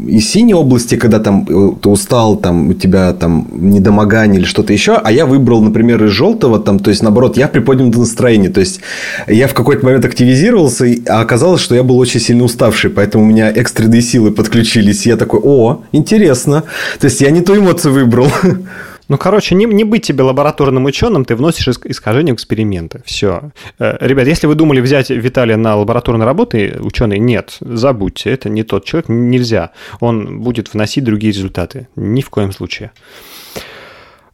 и 0.08 0.20
синей 0.20 0.54
области, 0.54 0.96
когда 0.96 1.20
там 1.20 1.46
э, 1.48 1.72
ты 1.82 1.90
устал, 1.90 2.36
там 2.38 2.70
у 2.70 2.74
тебя 2.74 3.14
там 3.14 3.48
недомогание 3.52 4.40
или 4.40 4.46
что-то 4.46 4.74
еще, 4.74 4.94
а 4.96 5.12
я 5.12 5.26
выбрал, 5.26 5.62
например, 5.62 6.04
из 6.04 6.12
желтого, 6.12 6.60
там, 6.60 6.80
то 6.80 6.90
есть, 6.90 7.04
наоборот, 7.04 7.38
я 7.38 7.48
в 7.48 7.52
приподнятом 7.52 8.02
настроении, 8.02 8.50
то 8.50 8.60
есть, 8.60 8.82
я 9.28 9.48
в 9.48 9.54
какой-то 9.54 9.86
момент 9.86 10.06
активизировался, 10.06 10.86
а 11.08 11.22
оказалось, 11.22 11.62
что 11.62 11.76
я 11.76 11.84
был 11.84 11.98
очень 11.98 12.20
сильно 12.20 12.44
уставший, 12.44 12.90
поэтому 12.90 13.24
у 13.24 13.28
меня 13.28 13.50
экстренные 13.50 14.02
силы 14.02 14.32
подключились, 14.32 15.06
и 15.06 15.10
я 15.10 15.18
такой, 15.18 15.40
о, 15.44 15.82
интересно, 15.92 16.64
то 17.00 17.06
есть, 17.06 17.22
я 17.22 17.32
не 17.32 17.42
ту 17.42 17.56
эмоцию 17.56 17.94
выбрал. 17.94 18.28
Ну, 19.10 19.18
короче, 19.18 19.56
не, 19.56 19.66
не 19.66 19.84
быть 19.84 20.04
тебе 20.04 20.24
лабораторным 20.24 20.86
ученым, 20.86 21.26
ты 21.26 21.36
вносишь 21.36 21.68
искажение 21.68 22.34
в 22.34 22.38
эксперименты. 22.38 23.02
Все. 23.06 23.52
Э, 23.80 23.98
ребят, 24.00 24.28
если 24.28 24.46
вы 24.46 24.54
думали 24.54 24.82
взять 24.82 25.10
Виталия 25.10 25.58
на 25.58 25.76
лабораторные 25.76 26.26
работы, 26.26 26.78
ученый, 26.80 27.18
нет, 27.18 27.58
забудьте, 27.60 28.30
это 28.30 28.50
не 28.50 28.62
тот 28.64 28.86
человек, 28.86 29.10
нельзя. 29.10 29.72
Он 30.00 30.42
будет 30.42 30.74
вносить 30.74 31.04
другие 31.04 31.34
результаты. 31.34 31.88
Ни 31.96 32.22
в 32.22 32.30
коем 32.30 32.52
случае. 32.52 32.92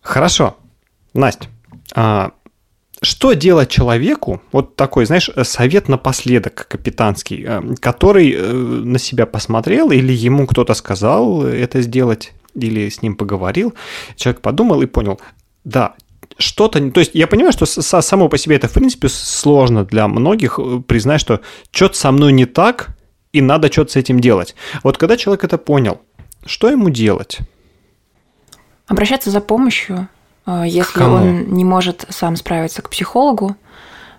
Хорошо. 0.01 0.57
Настя, 1.13 1.47
а 1.93 2.31
что 3.01 3.31
делать 3.31 3.69
человеку, 3.69 4.41
вот 4.51 4.75
такой, 4.75 5.05
знаешь, 5.05 5.29
совет 5.43 5.87
напоследок 5.87 6.67
капитанский, 6.67 7.45
э, 7.47 7.61
который 7.79 8.33
э, 8.33 8.51
на 8.51 8.99
себя 8.99 9.25
посмотрел 9.25 9.91
или 9.91 10.11
ему 10.11 10.45
кто-то 10.47 10.73
сказал 10.73 11.45
это 11.45 11.81
сделать, 11.81 12.33
или 12.55 12.89
с 12.89 13.01
ним 13.01 13.15
поговорил, 13.15 13.73
человек 14.15 14.41
подумал 14.41 14.81
и 14.81 14.85
понял, 14.85 15.19
да, 15.63 15.95
что-то... 16.37 16.91
То 16.91 16.99
есть 16.99 17.11
я 17.13 17.27
понимаю, 17.27 17.51
что 17.51 17.65
само 17.65 18.29
по 18.29 18.37
себе 18.37 18.55
это, 18.55 18.67
в 18.67 18.73
принципе, 18.73 19.09
сложно 19.09 19.85
для 19.85 20.07
многих 20.07 20.59
э, 20.59 20.81
признать, 20.87 21.21
что 21.21 21.41
что-то 21.71 21.97
со 21.97 22.11
мной 22.11 22.33
не 22.33 22.45
так, 22.45 22.89
и 23.31 23.41
надо 23.41 23.71
что-то 23.71 23.93
с 23.93 23.95
этим 23.95 24.19
делать. 24.19 24.55
Вот 24.83 24.97
когда 24.97 25.17
человек 25.17 25.43
это 25.43 25.57
понял, 25.57 26.01
что 26.45 26.69
ему 26.69 26.89
делать? 26.89 27.39
Обращаться 28.87 29.29
за 29.29 29.41
помощью, 29.41 30.07
э, 30.45 30.63
если 30.67 31.01
он 31.03 31.53
не 31.53 31.65
может 31.65 32.05
сам 32.09 32.35
справиться 32.35 32.81
к 32.81 32.89
психологу, 32.89 33.55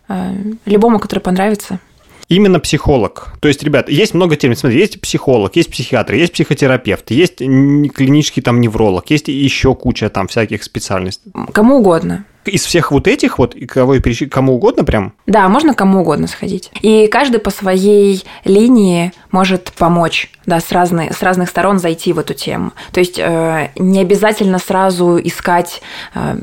э, 0.09 0.35
любому, 0.65 0.99
который 0.99 1.21
понравится– 1.21 1.81
Именно 2.29 2.61
психолог. 2.61 3.35
То 3.41 3.49
есть, 3.49 3.63
ребят, 3.63 3.89
есть 3.89 4.15
много 4.15 4.37
терминов. 4.37 4.61
Смотри, 4.61 4.79
есть 4.79 5.01
психолог, 5.01 5.55
есть 5.57 5.71
психиатр, 5.71 6.15
есть 6.15 6.33
психотерапевт, 6.33 7.11
есть 7.11 7.39
клинический 7.39 8.43
там 8.43 8.61
невролог, 8.61 9.11
есть 9.11 9.29
еще 9.29 9.75
куча 9.75 10.09
там 10.09 10.27
всяких 10.29 10.63
специальностей. 10.65 11.33
Кому 11.53 11.77
угодно 11.77 12.25
из 12.49 12.65
всех 12.65 12.93
вот 12.93 13.07
этих 13.07 13.39
вот, 13.39 13.55
кого 13.69 13.95
я 13.95 14.01
перечислил, 14.01 14.31
кому 14.31 14.55
угодно 14.55 14.85
прям? 14.85 15.13
Да, 15.27 15.49
можно 15.49 15.75
кому 15.75 16.01
угодно 16.01 16.27
сходить. 16.27 16.71
И 16.81 17.07
каждый 17.09 17.41
по 17.41 17.51
своей 17.51 18.25
линии 18.45 19.13
может 19.31 19.73
помочь, 19.73 20.31
да, 20.47 20.61
с, 20.61 20.73
разной, 20.73 21.13
с 21.13 21.23
разных 21.23 21.49
сторон 21.49 21.79
зайти 21.79 22.13
в 22.13 22.19
эту 22.19 22.35
тему. 22.35 22.73
То 22.93 23.01
есть 23.01 23.19
э, 23.19 23.71
не 23.77 24.01
обязательно 24.01 24.59
сразу 24.59 25.19
искать 25.23 25.83
э, 26.15 26.37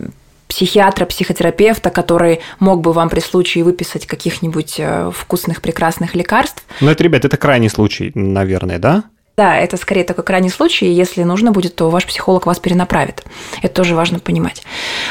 психиатра, 0.54 1.06
психотерапевта, 1.06 1.90
который 1.90 2.42
мог 2.60 2.82
бы 2.82 2.94
вам 2.94 3.10
при 3.10 3.22
случае 3.22 3.64
выписать 3.64 4.06
каких-нибудь 4.06 4.76
э, 4.78 5.10
вкусных, 5.12 5.64
прекрасных 5.64 6.14
лекарств. 6.14 6.64
Но 6.80 6.92
это, 6.92 7.04
ребят, 7.04 7.26
это 7.26 7.38
крайний 7.38 7.70
случай, 7.70 8.12
наверное, 8.14 8.78
да? 8.78 9.06
Да, 9.36 9.58
это 9.58 9.78
скорее 9.78 10.04
такой 10.04 10.24
крайний 10.24 10.52
случай. 10.52 10.86
Если 10.92 11.24
нужно 11.24 11.52
будет, 11.52 11.76
то 11.76 11.90
ваш 11.90 12.06
психолог 12.06 12.46
вас 12.46 12.60
перенаправит. 12.60 13.26
Это 13.64 13.74
тоже 13.74 13.96
важно 13.96 14.20
понимать. 14.20 14.62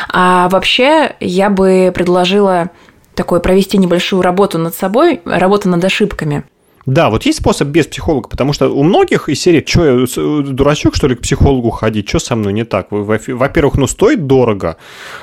А 0.09 0.49
вообще 0.49 1.17
я 1.19 1.51
бы 1.51 1.91
предложила 1.93 2.71
такое 3.17 3.41
провести 3.41 3.79
небольшую 3.79 4.23
работу 4.23 4.59
над 4.59 4.77
собой, 4.77 5.23
работу 5.25 5.69
над 5.69 5.85
ошибками. 5.85 6.45
Да, 6.87 7.11
вот 7.11 7.25
есть 7.25 7.38
способ 7.38 7.68
без 7.68 7.87
психолога, 7.87 8.29
потому 8.29 8.53
что 8.53 8.68
у 8.68 8.83
многих 8.83 9.29
из 9.29 9.40
серии, 9.40 9.64
что 9.66 9.85
я 9.85 10.05
э, 10.05 10.42
дурачок, 10.42 10.97
что 10.97 11.07
ли, 11.07 11.14
к 11.14 11.21
психологу 11.21 11.71
ходить, 11.71 12.09
что 12.09 12.18
со 12.18 12.35
мной 12.35 12.53
не 12.53 12.64
так? 12.64 12.88
Во-первых, 12.90 13.77
ну, 13.77 13.87
стоит 13.87 14.27
дорого, 14.27 14.77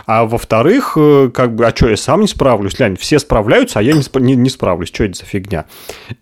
а 0.05 0.23
во-вторых, 0.25 0.93
э, 0.95 1.29
как 1.33 1.55
бы, 1.55 1.65
а 1.65 1.75
что, 1.75 1.89
я 1.89 1.97
сам 1.97 2.21
не 2.21 2.27
справлюсь? 2.27 2.79
Лянь, 2.79 2.95
все 2.95 3.19
справляются, 3.19 3.79
а 3.79 3.81
я 3.81 3.93
не, 3.93 4.03
не, 4.19 4.35
не 4.35 4.49
справлюсь, 4.49 4.89
что 4.89 5.03
это 5.03 5.17
за 5.17 5.25
фигня? 5.25 5.65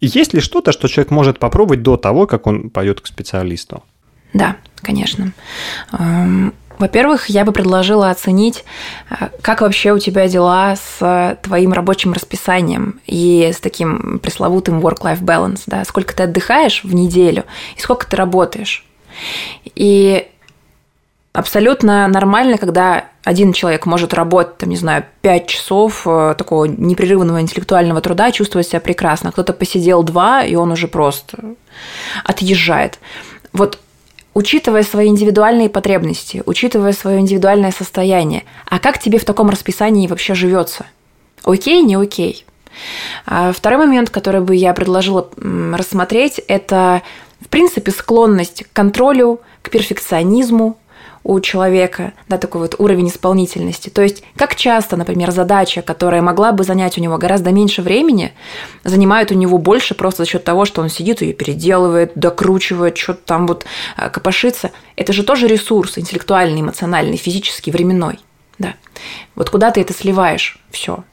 Есть 0.02 0.34
ли 0.34 0.42
что-то, 0.42 0.72
что 0.72 0.88
человек 0.88 1.12
может 1.12 1.38
попробовать 1.38 1.84
до 1.84 1.98
того, 1.98 2.26
как 2.26 2.48
он 2.48 2.72
пойдет 2.72 3.02
к 3.02 3.08
специалисту? 3.08 3.84
Да, 4.34 4.58
конечно. 4.82 5.34
Во-первых, 6.78 7.28
я 7.28 7.44
бы 7.44 7.52
предложила 7.52 8.10
оценить, 8.10 8.64
э, 9.10 9.30
как 9.42 9.62
вообще 9.62 9.94
у 9.94 10.00
тебя 10.00 10.28
дела 10.28 10.76
с 10.76 11.38
твоим 11.42 11.74
рабочим 11.74 12.14
расписанием 12.14 13.00
и 13.06 13.52
с 13.54 13.60
таким 13.60 14.20
пресловутым 14.20 14.80
work-life 14.80 15.22
balance, 15.22 15.62
да, 15.66 15.84
сколько 15.86 16.16
ты 16.16 16.24
отдыхаешь 16.24 16.84
в 16.84 16.94
неделю 16.94 17.46
и 17.76 17.82
сколько 17.82 18.06
ты 18.08 18.16
работаешь. 18.16 18.86
И 19.76 20.28
абсолютно 21.34 22.08
нормально, 22.08 22.58
когда 22.58 23.06
один 23.24 23.54
человек 23.54 23.86
может 23.86 24.14
работать, 24.14 24.58
там, 24.58 24.70
не 24.70 24.78
знаю, 24.78 25.06
5 25.22 25.48
часов 25.48 26.04
э, 26.06 26.36
такого 26.38 26.66
непрерывного 26.66 27.42
интеллектуального 27.42 28.02
труда, 28.02 28.32
чувствовать 28.32 28.68
себя 28.68 28.80
прекрасно. 28.80 29.32
Кто-то 29.32 29.54
посидел 29.54 30.02
два, 30.04 30.44
и 30.44 30.56
он 30.56 30.72
уже 30.72 30.88
просто 30.88 31.38
отъезжает. 32.24 33.00
Вот 33.54 33.80
учитывая 34.38 34.84
свои 34.84 35.08
индивидуальные 35.08 35.68
потребности, 35.68 36.44
учитывая 36.46 36.94
свое 36.94 37.20
индивидуальное 37.20 37.72
состояние, 37.72 38.44
а 38.70 38.78
как 38.78 39.00
тебе 39.00 39.18
в 39.18 39.26
таком 39.26 39.50
расписании 39.50 40.06
вообще 40.06 40.36
живется? 40.36 40.86
Окей, 41.44 41.82
не 41.82 41.96
окей? 41.96 42.46
А 43.26 43.52
второй 43.52 43.80
момент, 43.80 44.12
который 44.12 44.42
бы 44.42 44.56
я 44.56 44.76
предложила 44.76 45.28
рассмотреть, 45.38 46.40
это, 46.48 47.02
в 47.42 47.48
принципе, 47.48 47.90
склонность 47.90 48.64
к 48.64 48.74
контролю, 48.74 49.42
к 49.64 49.72
перфекционизму, 49.72 50.78
у 51.28 51.42
человека, 51.42 52.14
да, 52.30 52.38
такой 52.38 52.62
вот 52.62 52.76
уровень 52.78 53.10
исполнительности. 53.10 53.90
То 53.90 54.02
есть, 54.02 54.24
как 54.38 54.56
часто, 54.56 54.96
например, 54.96 55.32
задача, 55.32 55.82
которая 55.82 56.22
могла 56.22 56.54
бы 56.54 56.64
занять 56.64 56.98
у 56.98 57.02
него 57.02 57.18
гораздо 57.18 57.52
меньше 57.52 57.82
времени, 57.82 58.32
занимает 58.86 59.32
у 59.32 59.36
него 59.36 59.58
больше 59.58 59.94
просто 59.94 60.24
за 60.24 60.30
счет 60.30 60.46
того, 60.46 60.64
что 60.64 60.82
он 60.82 60.90
сидит 60.90 61.22
ее 61.22 61.34
переделывает, 61.34 62.14
докручивает, 62.16 62.98
что-то 62.98 63.20
там 63.26 63.46
вот 63.46 63.66
э, 63.98 64.10
копошится. 64.10 64.72
Это 64.96 65.12
же 65.12 65.24
тоже 65.24 65.48
ресурс 65.48 65.98
интеллектуальный, 65.98 66.62
эмоциональный, 66.62 67.18
физический, 67.18 67.72
временной. 67.72 68.20
Да. 68.58 68.76
Вот 69.36 69.50
куда 69.50 69.72
ты 69.72 69.82
это 69.82 69.94
сливаешь? 69.94 70.60
Все. 70.72 71.04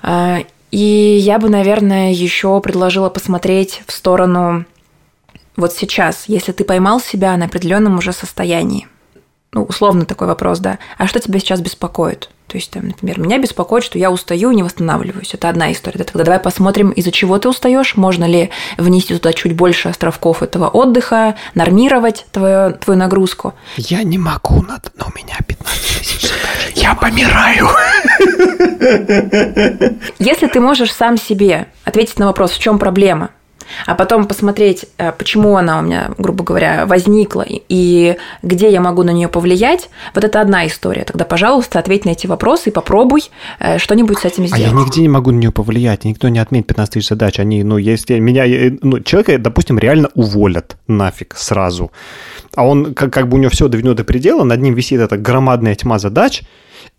А, 0.00 0.38
и 0.70 0.78
я 0.78 1.40
бы, 1.40 1.48
наверное, 1.48 2.12
еще 2.12 2.60
предложила 2.60 3.10
посмотреть 3.10 3.82
в 3.88 3.92
сторону 3.92 4.64
вот 5.56 5.72
сейчас, 5.72 6.26
если 6.28 6.52
ты 6.52 6.62
поймал 6.62 7.00
себя 7.00 7.36
на 7.36 7.46
определенном 7.46 7.98
уже 7.98 8.12
состоянии, 8.12 8.86
ну, 9.52 9.64
условно 9.64 10.04
такой 10.04 10.26
вопрос, 10.26 10.58
да, 10.58 10.78
а 10.98 11.06
что 11.06 11.20
тебя 11.20 11.38
сейчас 11.38 11.60
беспокоит? 11.60 12.28
То 12.48 12.56
есть, 12.56 12.70
там, 12.70 12.86
например, 12.88 13.20
меня 13.20 13.38
беспокоит, 13.38 13.84
что 13.84 13.98
я 13.98 14.10
устаю 14.10 14.50
и 14.50 14.54
не 14.54 14.62
восстанавливаюсь. 14.62 15.34
Это 15.34 15.50
одна 15.50 15.70
история. 15.70 16.02
Тогда 16.04 16.24
давай 16.24 16.40
посмотрим, 16.40 16.90
из-за 16.90 17.12
чего 17.12 17.38
ты 17.38 17.46
устаешь, 17.46 17.94
можно 17.94 18.24
ли 18.24 18.48
внести 18.78 19.14
туда 19.14 19.34
чуть 19.34 19.54
больше 19.54 19.90
островков 19.90 20.42
этого 20.42 20.66
отдыха, 20.68 21.36
нормировать 21.54 22.24
твою, 22.32 22.72
твою 22.72 22.98
нагрузку. 22.98 23.52
Я 23.76 24.02
не 24.02 24.16
могу, 24.16 24.62
но 24.62 24.78
у 25.06 25.18
меня 25.18 25.36
15 25.46 26.32
Я 26.76 26.94
помираю. 26.94 27.68
Если 30.18 30.46
ты 30.46 30.60
можешь 30.60 30.92
сам 30.94 31.18
себе 31.18 31.68
ответить 31.84 32.18
на 32.18 32.26
вопрос, 32.26 32.52
в 32.52 32.58
чем 32.58 32.78
проблема, 32.78 33.28
а 33.86 33.94
потом 33.94 34.26
посмотреть, 34.26 34.86
э, 34.98 35.12
почему 35.12 35.56
она 35.56 35.78
у 35.78 35.82
меня, 35.82 36.10
грубо 36.18 36.44
говоря, 36.44 36.86
возникла 36.86 37.44
и 37.46 38.16
где 38.42 38.70
я 38.70 38.80
могу 38.80 39.02
на 39.02 39.10
нее 39.10 39.28
повлиять, 39.28 39.90
вот 40.14 40.24
это 40.24 40.40
одна 40.40 40.66
история. 40.66 41.04
Тогда, 41.04 41.24
пожалуйста, 41.24 41.78
ответь 41.78 42.04
на 42.04 42.10
эти 42.10 42.26
вопросы 42.26 42.70
и 42.70 42.72
попробуй 42.72 43.22
э, 43.58 43.78
что-нибудь 43.78 44.18
с 44.18 44.24
этим 44.24 44.46
сделать. 44.46 44.64
А 44.64 44.68
я 44.68 44.72
нигде 44.72 45.00
не 45.00 45.08
могу 45.08 45.30
на 45.30 45.36
нее 45.36 45.52
повлиять, 45.52 46.04
никто 46.04 46.28
не 46.28 46.38
отменит 46.38 46.66
15 46.66 46.94
тысяч 46.94 47.08
задач. 47.08 47.38
Они, 47.38 47.62
ну, 47.62 47.76
если 47.78 48.18
меня, 48.18 48.46
э, 48.46 48.76
ну, 48.82 49.00
человека, 49.00 49.38
допустим, 49.38 49.78
реально 49.78 50.10
уволят 50.14 50.76
нафиг 50.86 51.34
сразу, 51.36 51.90
а 52.54 52.66
он, 52.66 52.94
как, 52.94 53.12
как 53.12 53.28
бы 53.28 53.36
у 53.36 53.40
него 53.40 53.50
все 53.50 53.68
доведено 53.68 53.94
до 53.94 54.04
предела, 54.04 54.44
над 54.44 54.60
ним 54.60 54.74
висит 54.74 55.00
эта 55.00 55.16
громадная 55.16 55.74
тьма 55.74 55.98
задач, 55.98 56.42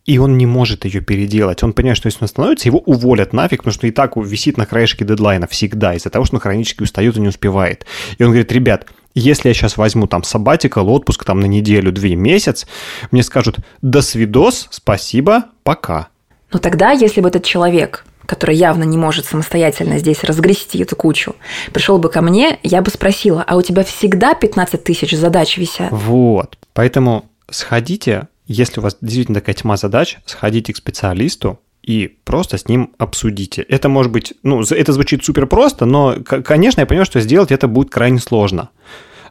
и 0.06 0.18
он 0.18 0.38
не 0.38 0.46
может 0.46 0.86
ее 0.86 1.02
переделать. 1.02 1.62
Он 1.64 1.74
понимает, 1.74 1.98
что 1.98 2.08
если 2.08 2.22
он 2.22 2.26
остановится, 2.26 2.68
его 2.68 2.80
уволят 2.80 3.32
нафиг, 3.34 3.60
потому 3.60 3.74
что 3.74 3.88
и 3.88 3.92
так 3.92 4.18
висит 4.18 4.58
на 4.58 4.66
краешке 4.66 5.06
дедлайна 5.06 5.48
всегда, 5.48 5.94
из-за 5.94 6.10
того, 6.10 6.26
что 6.26 6.36
он 6.36 6.42
хронически 6.42 6.84
устает 6.84 7.18
и 7.18 7.22
не 7.22 7.28
успевает. 7.28 7.86
И 8.18 8.24
он 8.24 8.30
говорит, 8.30 8.52
ребят, 8.52 8.88
если 9.14 9.50
я 9.50 9.54
сейчас 9.54 9.78
возьму 9.78 10.08
там 10.08 10.24
сабатикал, 10.24 10.90
отпуск 10.90 11.26
там 11.26 11.40
на 11.40 11.46
неделю, 11.46 11.92
две, 11.92 12.16
месяц, 12.16 12.68
мне 13.12 13.24
скажут, 13.24 13.58
до 13.82 14.02
свидос, 14.02 14.68
спасибо, 14.72 15.46
пока. 15.64 16.08
Но 16.52 16.60
тогда, 16.60 16.92
если 16.92 17.22
бы 17.22 17.30
этот 17.30 17.44
человек 17.44 18.06
который 18.30 18.56
явно 18.56 18.84
не 18.84 18.96
может 18.96 19.26
самостоятельно 19.26 19.98
здесь 19.98 20.24
разгрести 20.24 20.78
эту 20.84 20.96
кучу, 20.96 21.36
пришел 21.74 21.98
бы 21.98 22.10
ко 22.10 22.22
мне, 22.22 22.60
я 22.62 22.84
бы 22.84 22.92
спросила, 22.92 23.44
а 23.46 23.58
у 23.58 23.64
тебя 23.64 23.84
всегда 23.84 24.36
15 24.36 24.84
тысяч 24.84 25.18
задач 25.18 25.58
висят? 25.58 25.88
Вот. 25.90 26.56
Поэтому 26.74 27.26
сходите 27.50 28.28
если 28.50 28.80
у 28.80 28.84
вас 28.84 28.98
действительно 29.00 29.40
такая 29.40 29.54
тьма 29.54 29.78
задач, 29.78 30.18
сходите 30.26 30.74
к 30.74 30.78
специалисту 30.78 31.60
и 31.84 32.08
просто 32.26 32.58
с 32.58 32.68
ним 32.68 32.94
обсудите. 32.98 33.62
Это 33.62 33.90
может 33.90 34.12
быть, 34.12 34.34
ну, 34.42 34.62
это 34.62 34.92
звучит 34.92 35.24
супер 35.24 35.46
просто, 35.46 35.86
но, 35.86 36.16
конечно, 36.24 36.82
я 36.82 36.88
понимаю, 36.88 37.06
что 37.06 37.22
сделать 37.22 37.52
это 37.52 37.68
будет 37.68 37.92
крайне 37.92 38.20
сложно. 38.20 38.70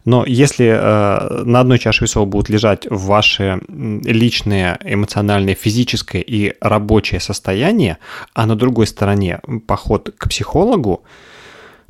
Но 0.04 0.24
если 0.24 0.66
э, 0.66 1.42
на 1.44 1.60
одной 1.60 1.80
чаше 1.80 2.04
весов 2.04 2.28
будут 2.28 2.48
лежать 2.48 2.86
ваши 2.88 3.60
личные, 3.68 4.78
эмоциональные, 4.84 5.56
физическое 5.56 6.22
и 6.22 6.54
рабочее 6.60 7.18
состояние, 7.18 7.98
а 8.34 8.46
на 8.46 8.54
другой 8.54 8.86
стороне 8.86 9.40
поход 9.66 10.14
к 10.16 10.28
психологу, 10.28 11.02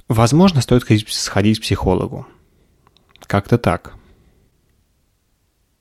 возможно, 0.08 0.62
стоит 0.62 0.82
сходить 1.10 1.58
к 1.58 1.62
психологу. 1.62 2.26
Как-то 3.26 3.58
так. 3.58 3.97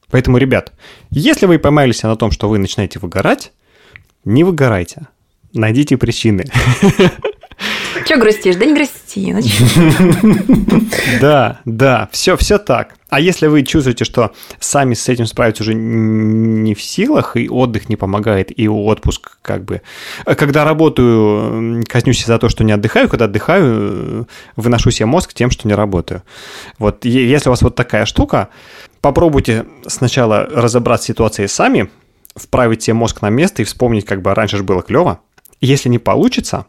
Поэтому, 0.09 0.37
ребят, 0.37 0.73
если 1.09 1.45
вы 1.45 1.59
поймались 1.59 2.03
на 2.03 2.15
том, 2.15 2.31
что 2.31 2.49
вы 2.49 2.57
начинаете 2.59 2.99
выгорать, 2.99 3.51
не 4.23 4.43
выгорайте. 4.43 5.07
Найдите 5.53 5.97
причины. 5.97 6.45
Че 8.05 8.17
грустишь? 8.17 8.55
Да 8.55 8.65
не 8.65 8.73
грусти. 8.73 9.33
Ну 9.33 10.81
да, 11.21 11.59
да, 11.65 12.07
все, 12.11 12.37
все 12.37 12.57
так. 12.57 12.95
А 13.09 13.19
если 13.19 13.47
вы 13.47 13.63
чувствуете, 13.63 14.05
что 14.05 14.33
сами 14.59 14.93
с 14.93 15.09
этим 15.09 15.25
справиться 15.25 15.63
уже 15.63 15.73
не 15.73 16.73
в 16.73 16.81
силах, 16.81 17.35
и 17.35 17.49
отдых 17.49 17.89
не 17.89 17.95
помогает, 17.95 18.57
и 18.57 18.67
отпуск 18.67 19.37
как 19.41 19.65
бы... 19.65 19.81
Когда 20.25 20.65
работаю, 20.65 21.83
казнюсь 21.87 22.25
за 22.25 22.37
то, 22.37 22.49
что 22.49 22.63
не 22.63 22.73
отдыхаю, 22.73 23.09
когда 23.09 23.25
отдыхаю, 23.25 24.27
выношу 24.55 24.91
себе 24.91 25.05
мозг 25.05 25.33
тем, 25.33 25.51
что 25.51 25.67
не 25.67 25.73
работаю. 25.73 26.23
Вот 26.79 27.05
если 27.05 27.49
у 27.49 27.51
вас 27.51 27.61
вот 27.61 27.75
такая 27.75 28.05
штука, 28.05 28.49
попробуйте 29.07 29.65
сначала 29.87 30.45
разобраться 30.51 31.05
с 31.05 31.07
ситуацией 31.07 31.47
сами, 31.47 31.89
вправить 32.35 32.83
себе 32.83 32.95
мозг 32.95 33.21
на 33.21 33.29
место 33.29 33.61
и 33.61 33.65
вспомнить, 33.65 34.03
как 34.03 34.21
бы 34.21 34.35
раньше 34.35 34.57
же 34.57 34.63
было 34.63 34.81
клево. 34.81 35.21
Если 35.61 35.87
не 35.87 35.97
получится, 35.97 36.65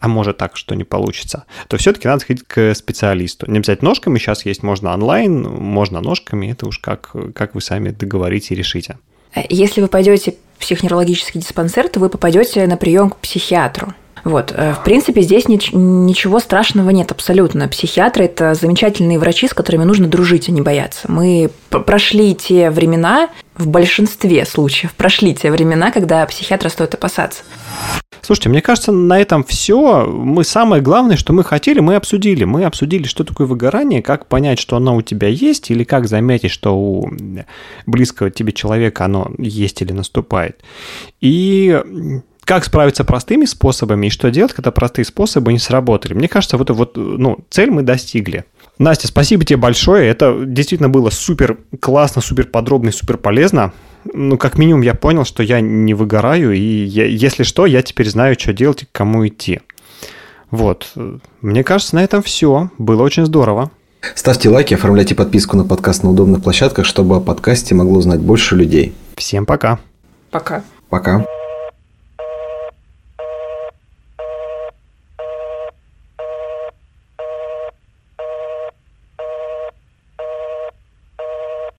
а 0.00 0.08
может 0.08 0.36
так, 0.36 0.56
что 0.56 0.74
не 0.74 0.82
получится, 0.82 1.44
то 1.68 1.76
все-таки 1.76 2.08
надо 2.08 2.22
сходить 2.22 2.42
к 2.42 2.74
специалисту. 2.74 3.48
Не 3.48 3.58
обязательно 3.58 3.90
ножками, 3.90 4.18
сейчас 4.18 4.44
есть 4.44 4.64
можно 4.64 4.92
онлайн, 4.92 5.42
можно 5.42 6.00
ножками, 6.00 6.50
это 6.50 6.66
уж 6.66 6.80
как, 6.80 7.14
как 7.36 7.54
вы 7.54 7.60
сами 7.60 7.90
договорите 7.90 8.54
и 8.54 8.56
решите. 8.56 8.98
Если 9.48 9.80
вы 9.80 9.86
пойдете 9.86 10.34
в 10.56 10.60
психоневрологический 10.62 11.40
диспансер, 11.40 11.88
то 11.88 12.00
вы 12.00 12.08
попадете 12.08 12.66
на 12.66 12.76
прием 12.76 13.10
к 13.10 13.18
психиатру. 13.18 13.94
Вот, 14.26 14.52
э, 14.52 14.74
в 14.74 14.82
принципе, 14.82 15.22
здесь 15.22 15.46
ничего 15.46 16.40
страшного 16.40 16.90
нет 16.90 17.12
абсолютно. 17.12 17.68
Психиатры– 17.68 18.24
это 18.26 18.54
замечательные 18.54 19.20
врачи, 19.20 19.46
с 19.46 19.54
которыми 19.54 19.84
нужно 19.84 20.08
дружить, 20.08 20.48
а 20.48 20.52
не 20.52 20.62
бояться. 20.62 21.02
Мы 21.08 21.48
прошли 21.70 22.34
те 22.34 22.70
времена, 22.70 23.28
в 23.56 23.68
большинстве 23.68 24.44
случаев, 24.44 24.94
прошли 24.94 25.32
те 25.32 25.52
времена, 25.52 25.92
когда 25.92 26.26
психиатра 26.26 26.70
стоит 26.70 26.94
опасаться. 26.94 27.44
Слушайте, 28.20 28.48
мне 28.48 28.62
кажется, 28.62 28.90
на 28.90 29.20
этом 29.20 29.44
все. 29.44 30.06
Мы 30.06 30.42
самое 30.42 30.82
главное, 30.82 31.16
что 31.16 31.32
мы 31.32 31.44
хотели, 31.44 31.78
мы 31.78 31.94
обсудили. 31.94 32.42
Мы 32.42 32.64
обсудили, 32.64 33.04
что 33.04 33.22
такое 33.22 33.46
выгорание, 33.46 34.02
как 34.02 34.26
понять, 34.26 34.58
что 34.58 34.74
оно 34.74 34.96
у 34.96 35.02
тебя 35.02 35.28
есть, 35.28 35.70
или 35.70 35.84
как 35.84 36.08
заметить, 36.08 36.50
что 36.50 36.76
у 36.76 37.08
близкого 37.86 38.32
тебе 38.32 38.52
человека 38.52 39.04
оно 39.04 39.30
есть 39.38 39.82
или 39.82 39.92
наступает. 39.92 40.64
И 41.20 41.80
как 42.46 42.64
справиться 42.64 43.04
простыми 43.04 43.44
способами 43.44 44.06
и 44.06 44.10
что 44.10 44.30
делать, 44.30 44.52
когда 44.52 44.70
простые 44.70 45.04
способы 45.04 45.52
не 45.52 45.58
сработали. 45.58 46.14
Мне 46.14 46.28
кажется, 46.28 46.56
вот, 46.56 46.70
вот 46.70 46.96
ну, 46.96 47.38
цель 47.50 47.70
мы 47.70 47.82
достигли. 47.82 48.44
Настя, 48.78 49.08
спасибо 49.08 49.44
тебе 49.44 49.56
большое. 49.56 50.08
Это 50.08 50.44
действительно 50.46 50.88
было 50.88 51.10
супер 51.10 51.58
классно, 51.80 52.22
супер 52.22 52.46
подробно 52.46 52.90
и 52.90 52.92
супер 52.92 53.16
полезно. 53.16 53.72
Ну, 54.04 54.38
как 54.38 54.58
минимум, 54.58 54.82
я 54.82 54.94
понял, 54.94 55.24
что 55.24 55.42
я 55.42 55.60
не 55.60 55.92
выгораю, 55.92 56.52
и 56.52 56.60
я, 56.60 57.06
если 57.06 57.42
что, 57.42 57.66
я 57.66 57.82
теперь 57.82 58.08
знаю, 58.08 58.36
что 58.38 58.52
делать 58.52 58.84
и 58.84 58.86
к 58.86 58.92
кому 58.92 59.26
идти. 59.26 59.60
Вот. 60.52 60.92
Мне 61.40 61.64
кажется, 61.64 61.96
на 61.96 62.04
этом 62.04 62.22
все. 62.22 62.70
Было 62.78 63.02
очень 63.02 63.26
здорово. 63.26 63.72
Ставьте 64.14 64.50
лайки, 64.50 64.74
оформляйте 64.74 65.16
подписку 65.16 65.56
на 65.56 65.64
подкаст 65.64 66.04
на 66.04 66.10
удобных 66.10 66.44
площадках, 66.44 66.86
чтобы 66.86 67.16
о 67.16 67.20
подкасте 67.20 67.74
могло 67.74 67.98
узнать 67.98 68.20
больше 68.20 68.54
людей. 68.54 68.94
Всем 69.16 69.46
пока. 69.46 69.80
Пока. 70.30 70.62
Пока. 70.88 71.26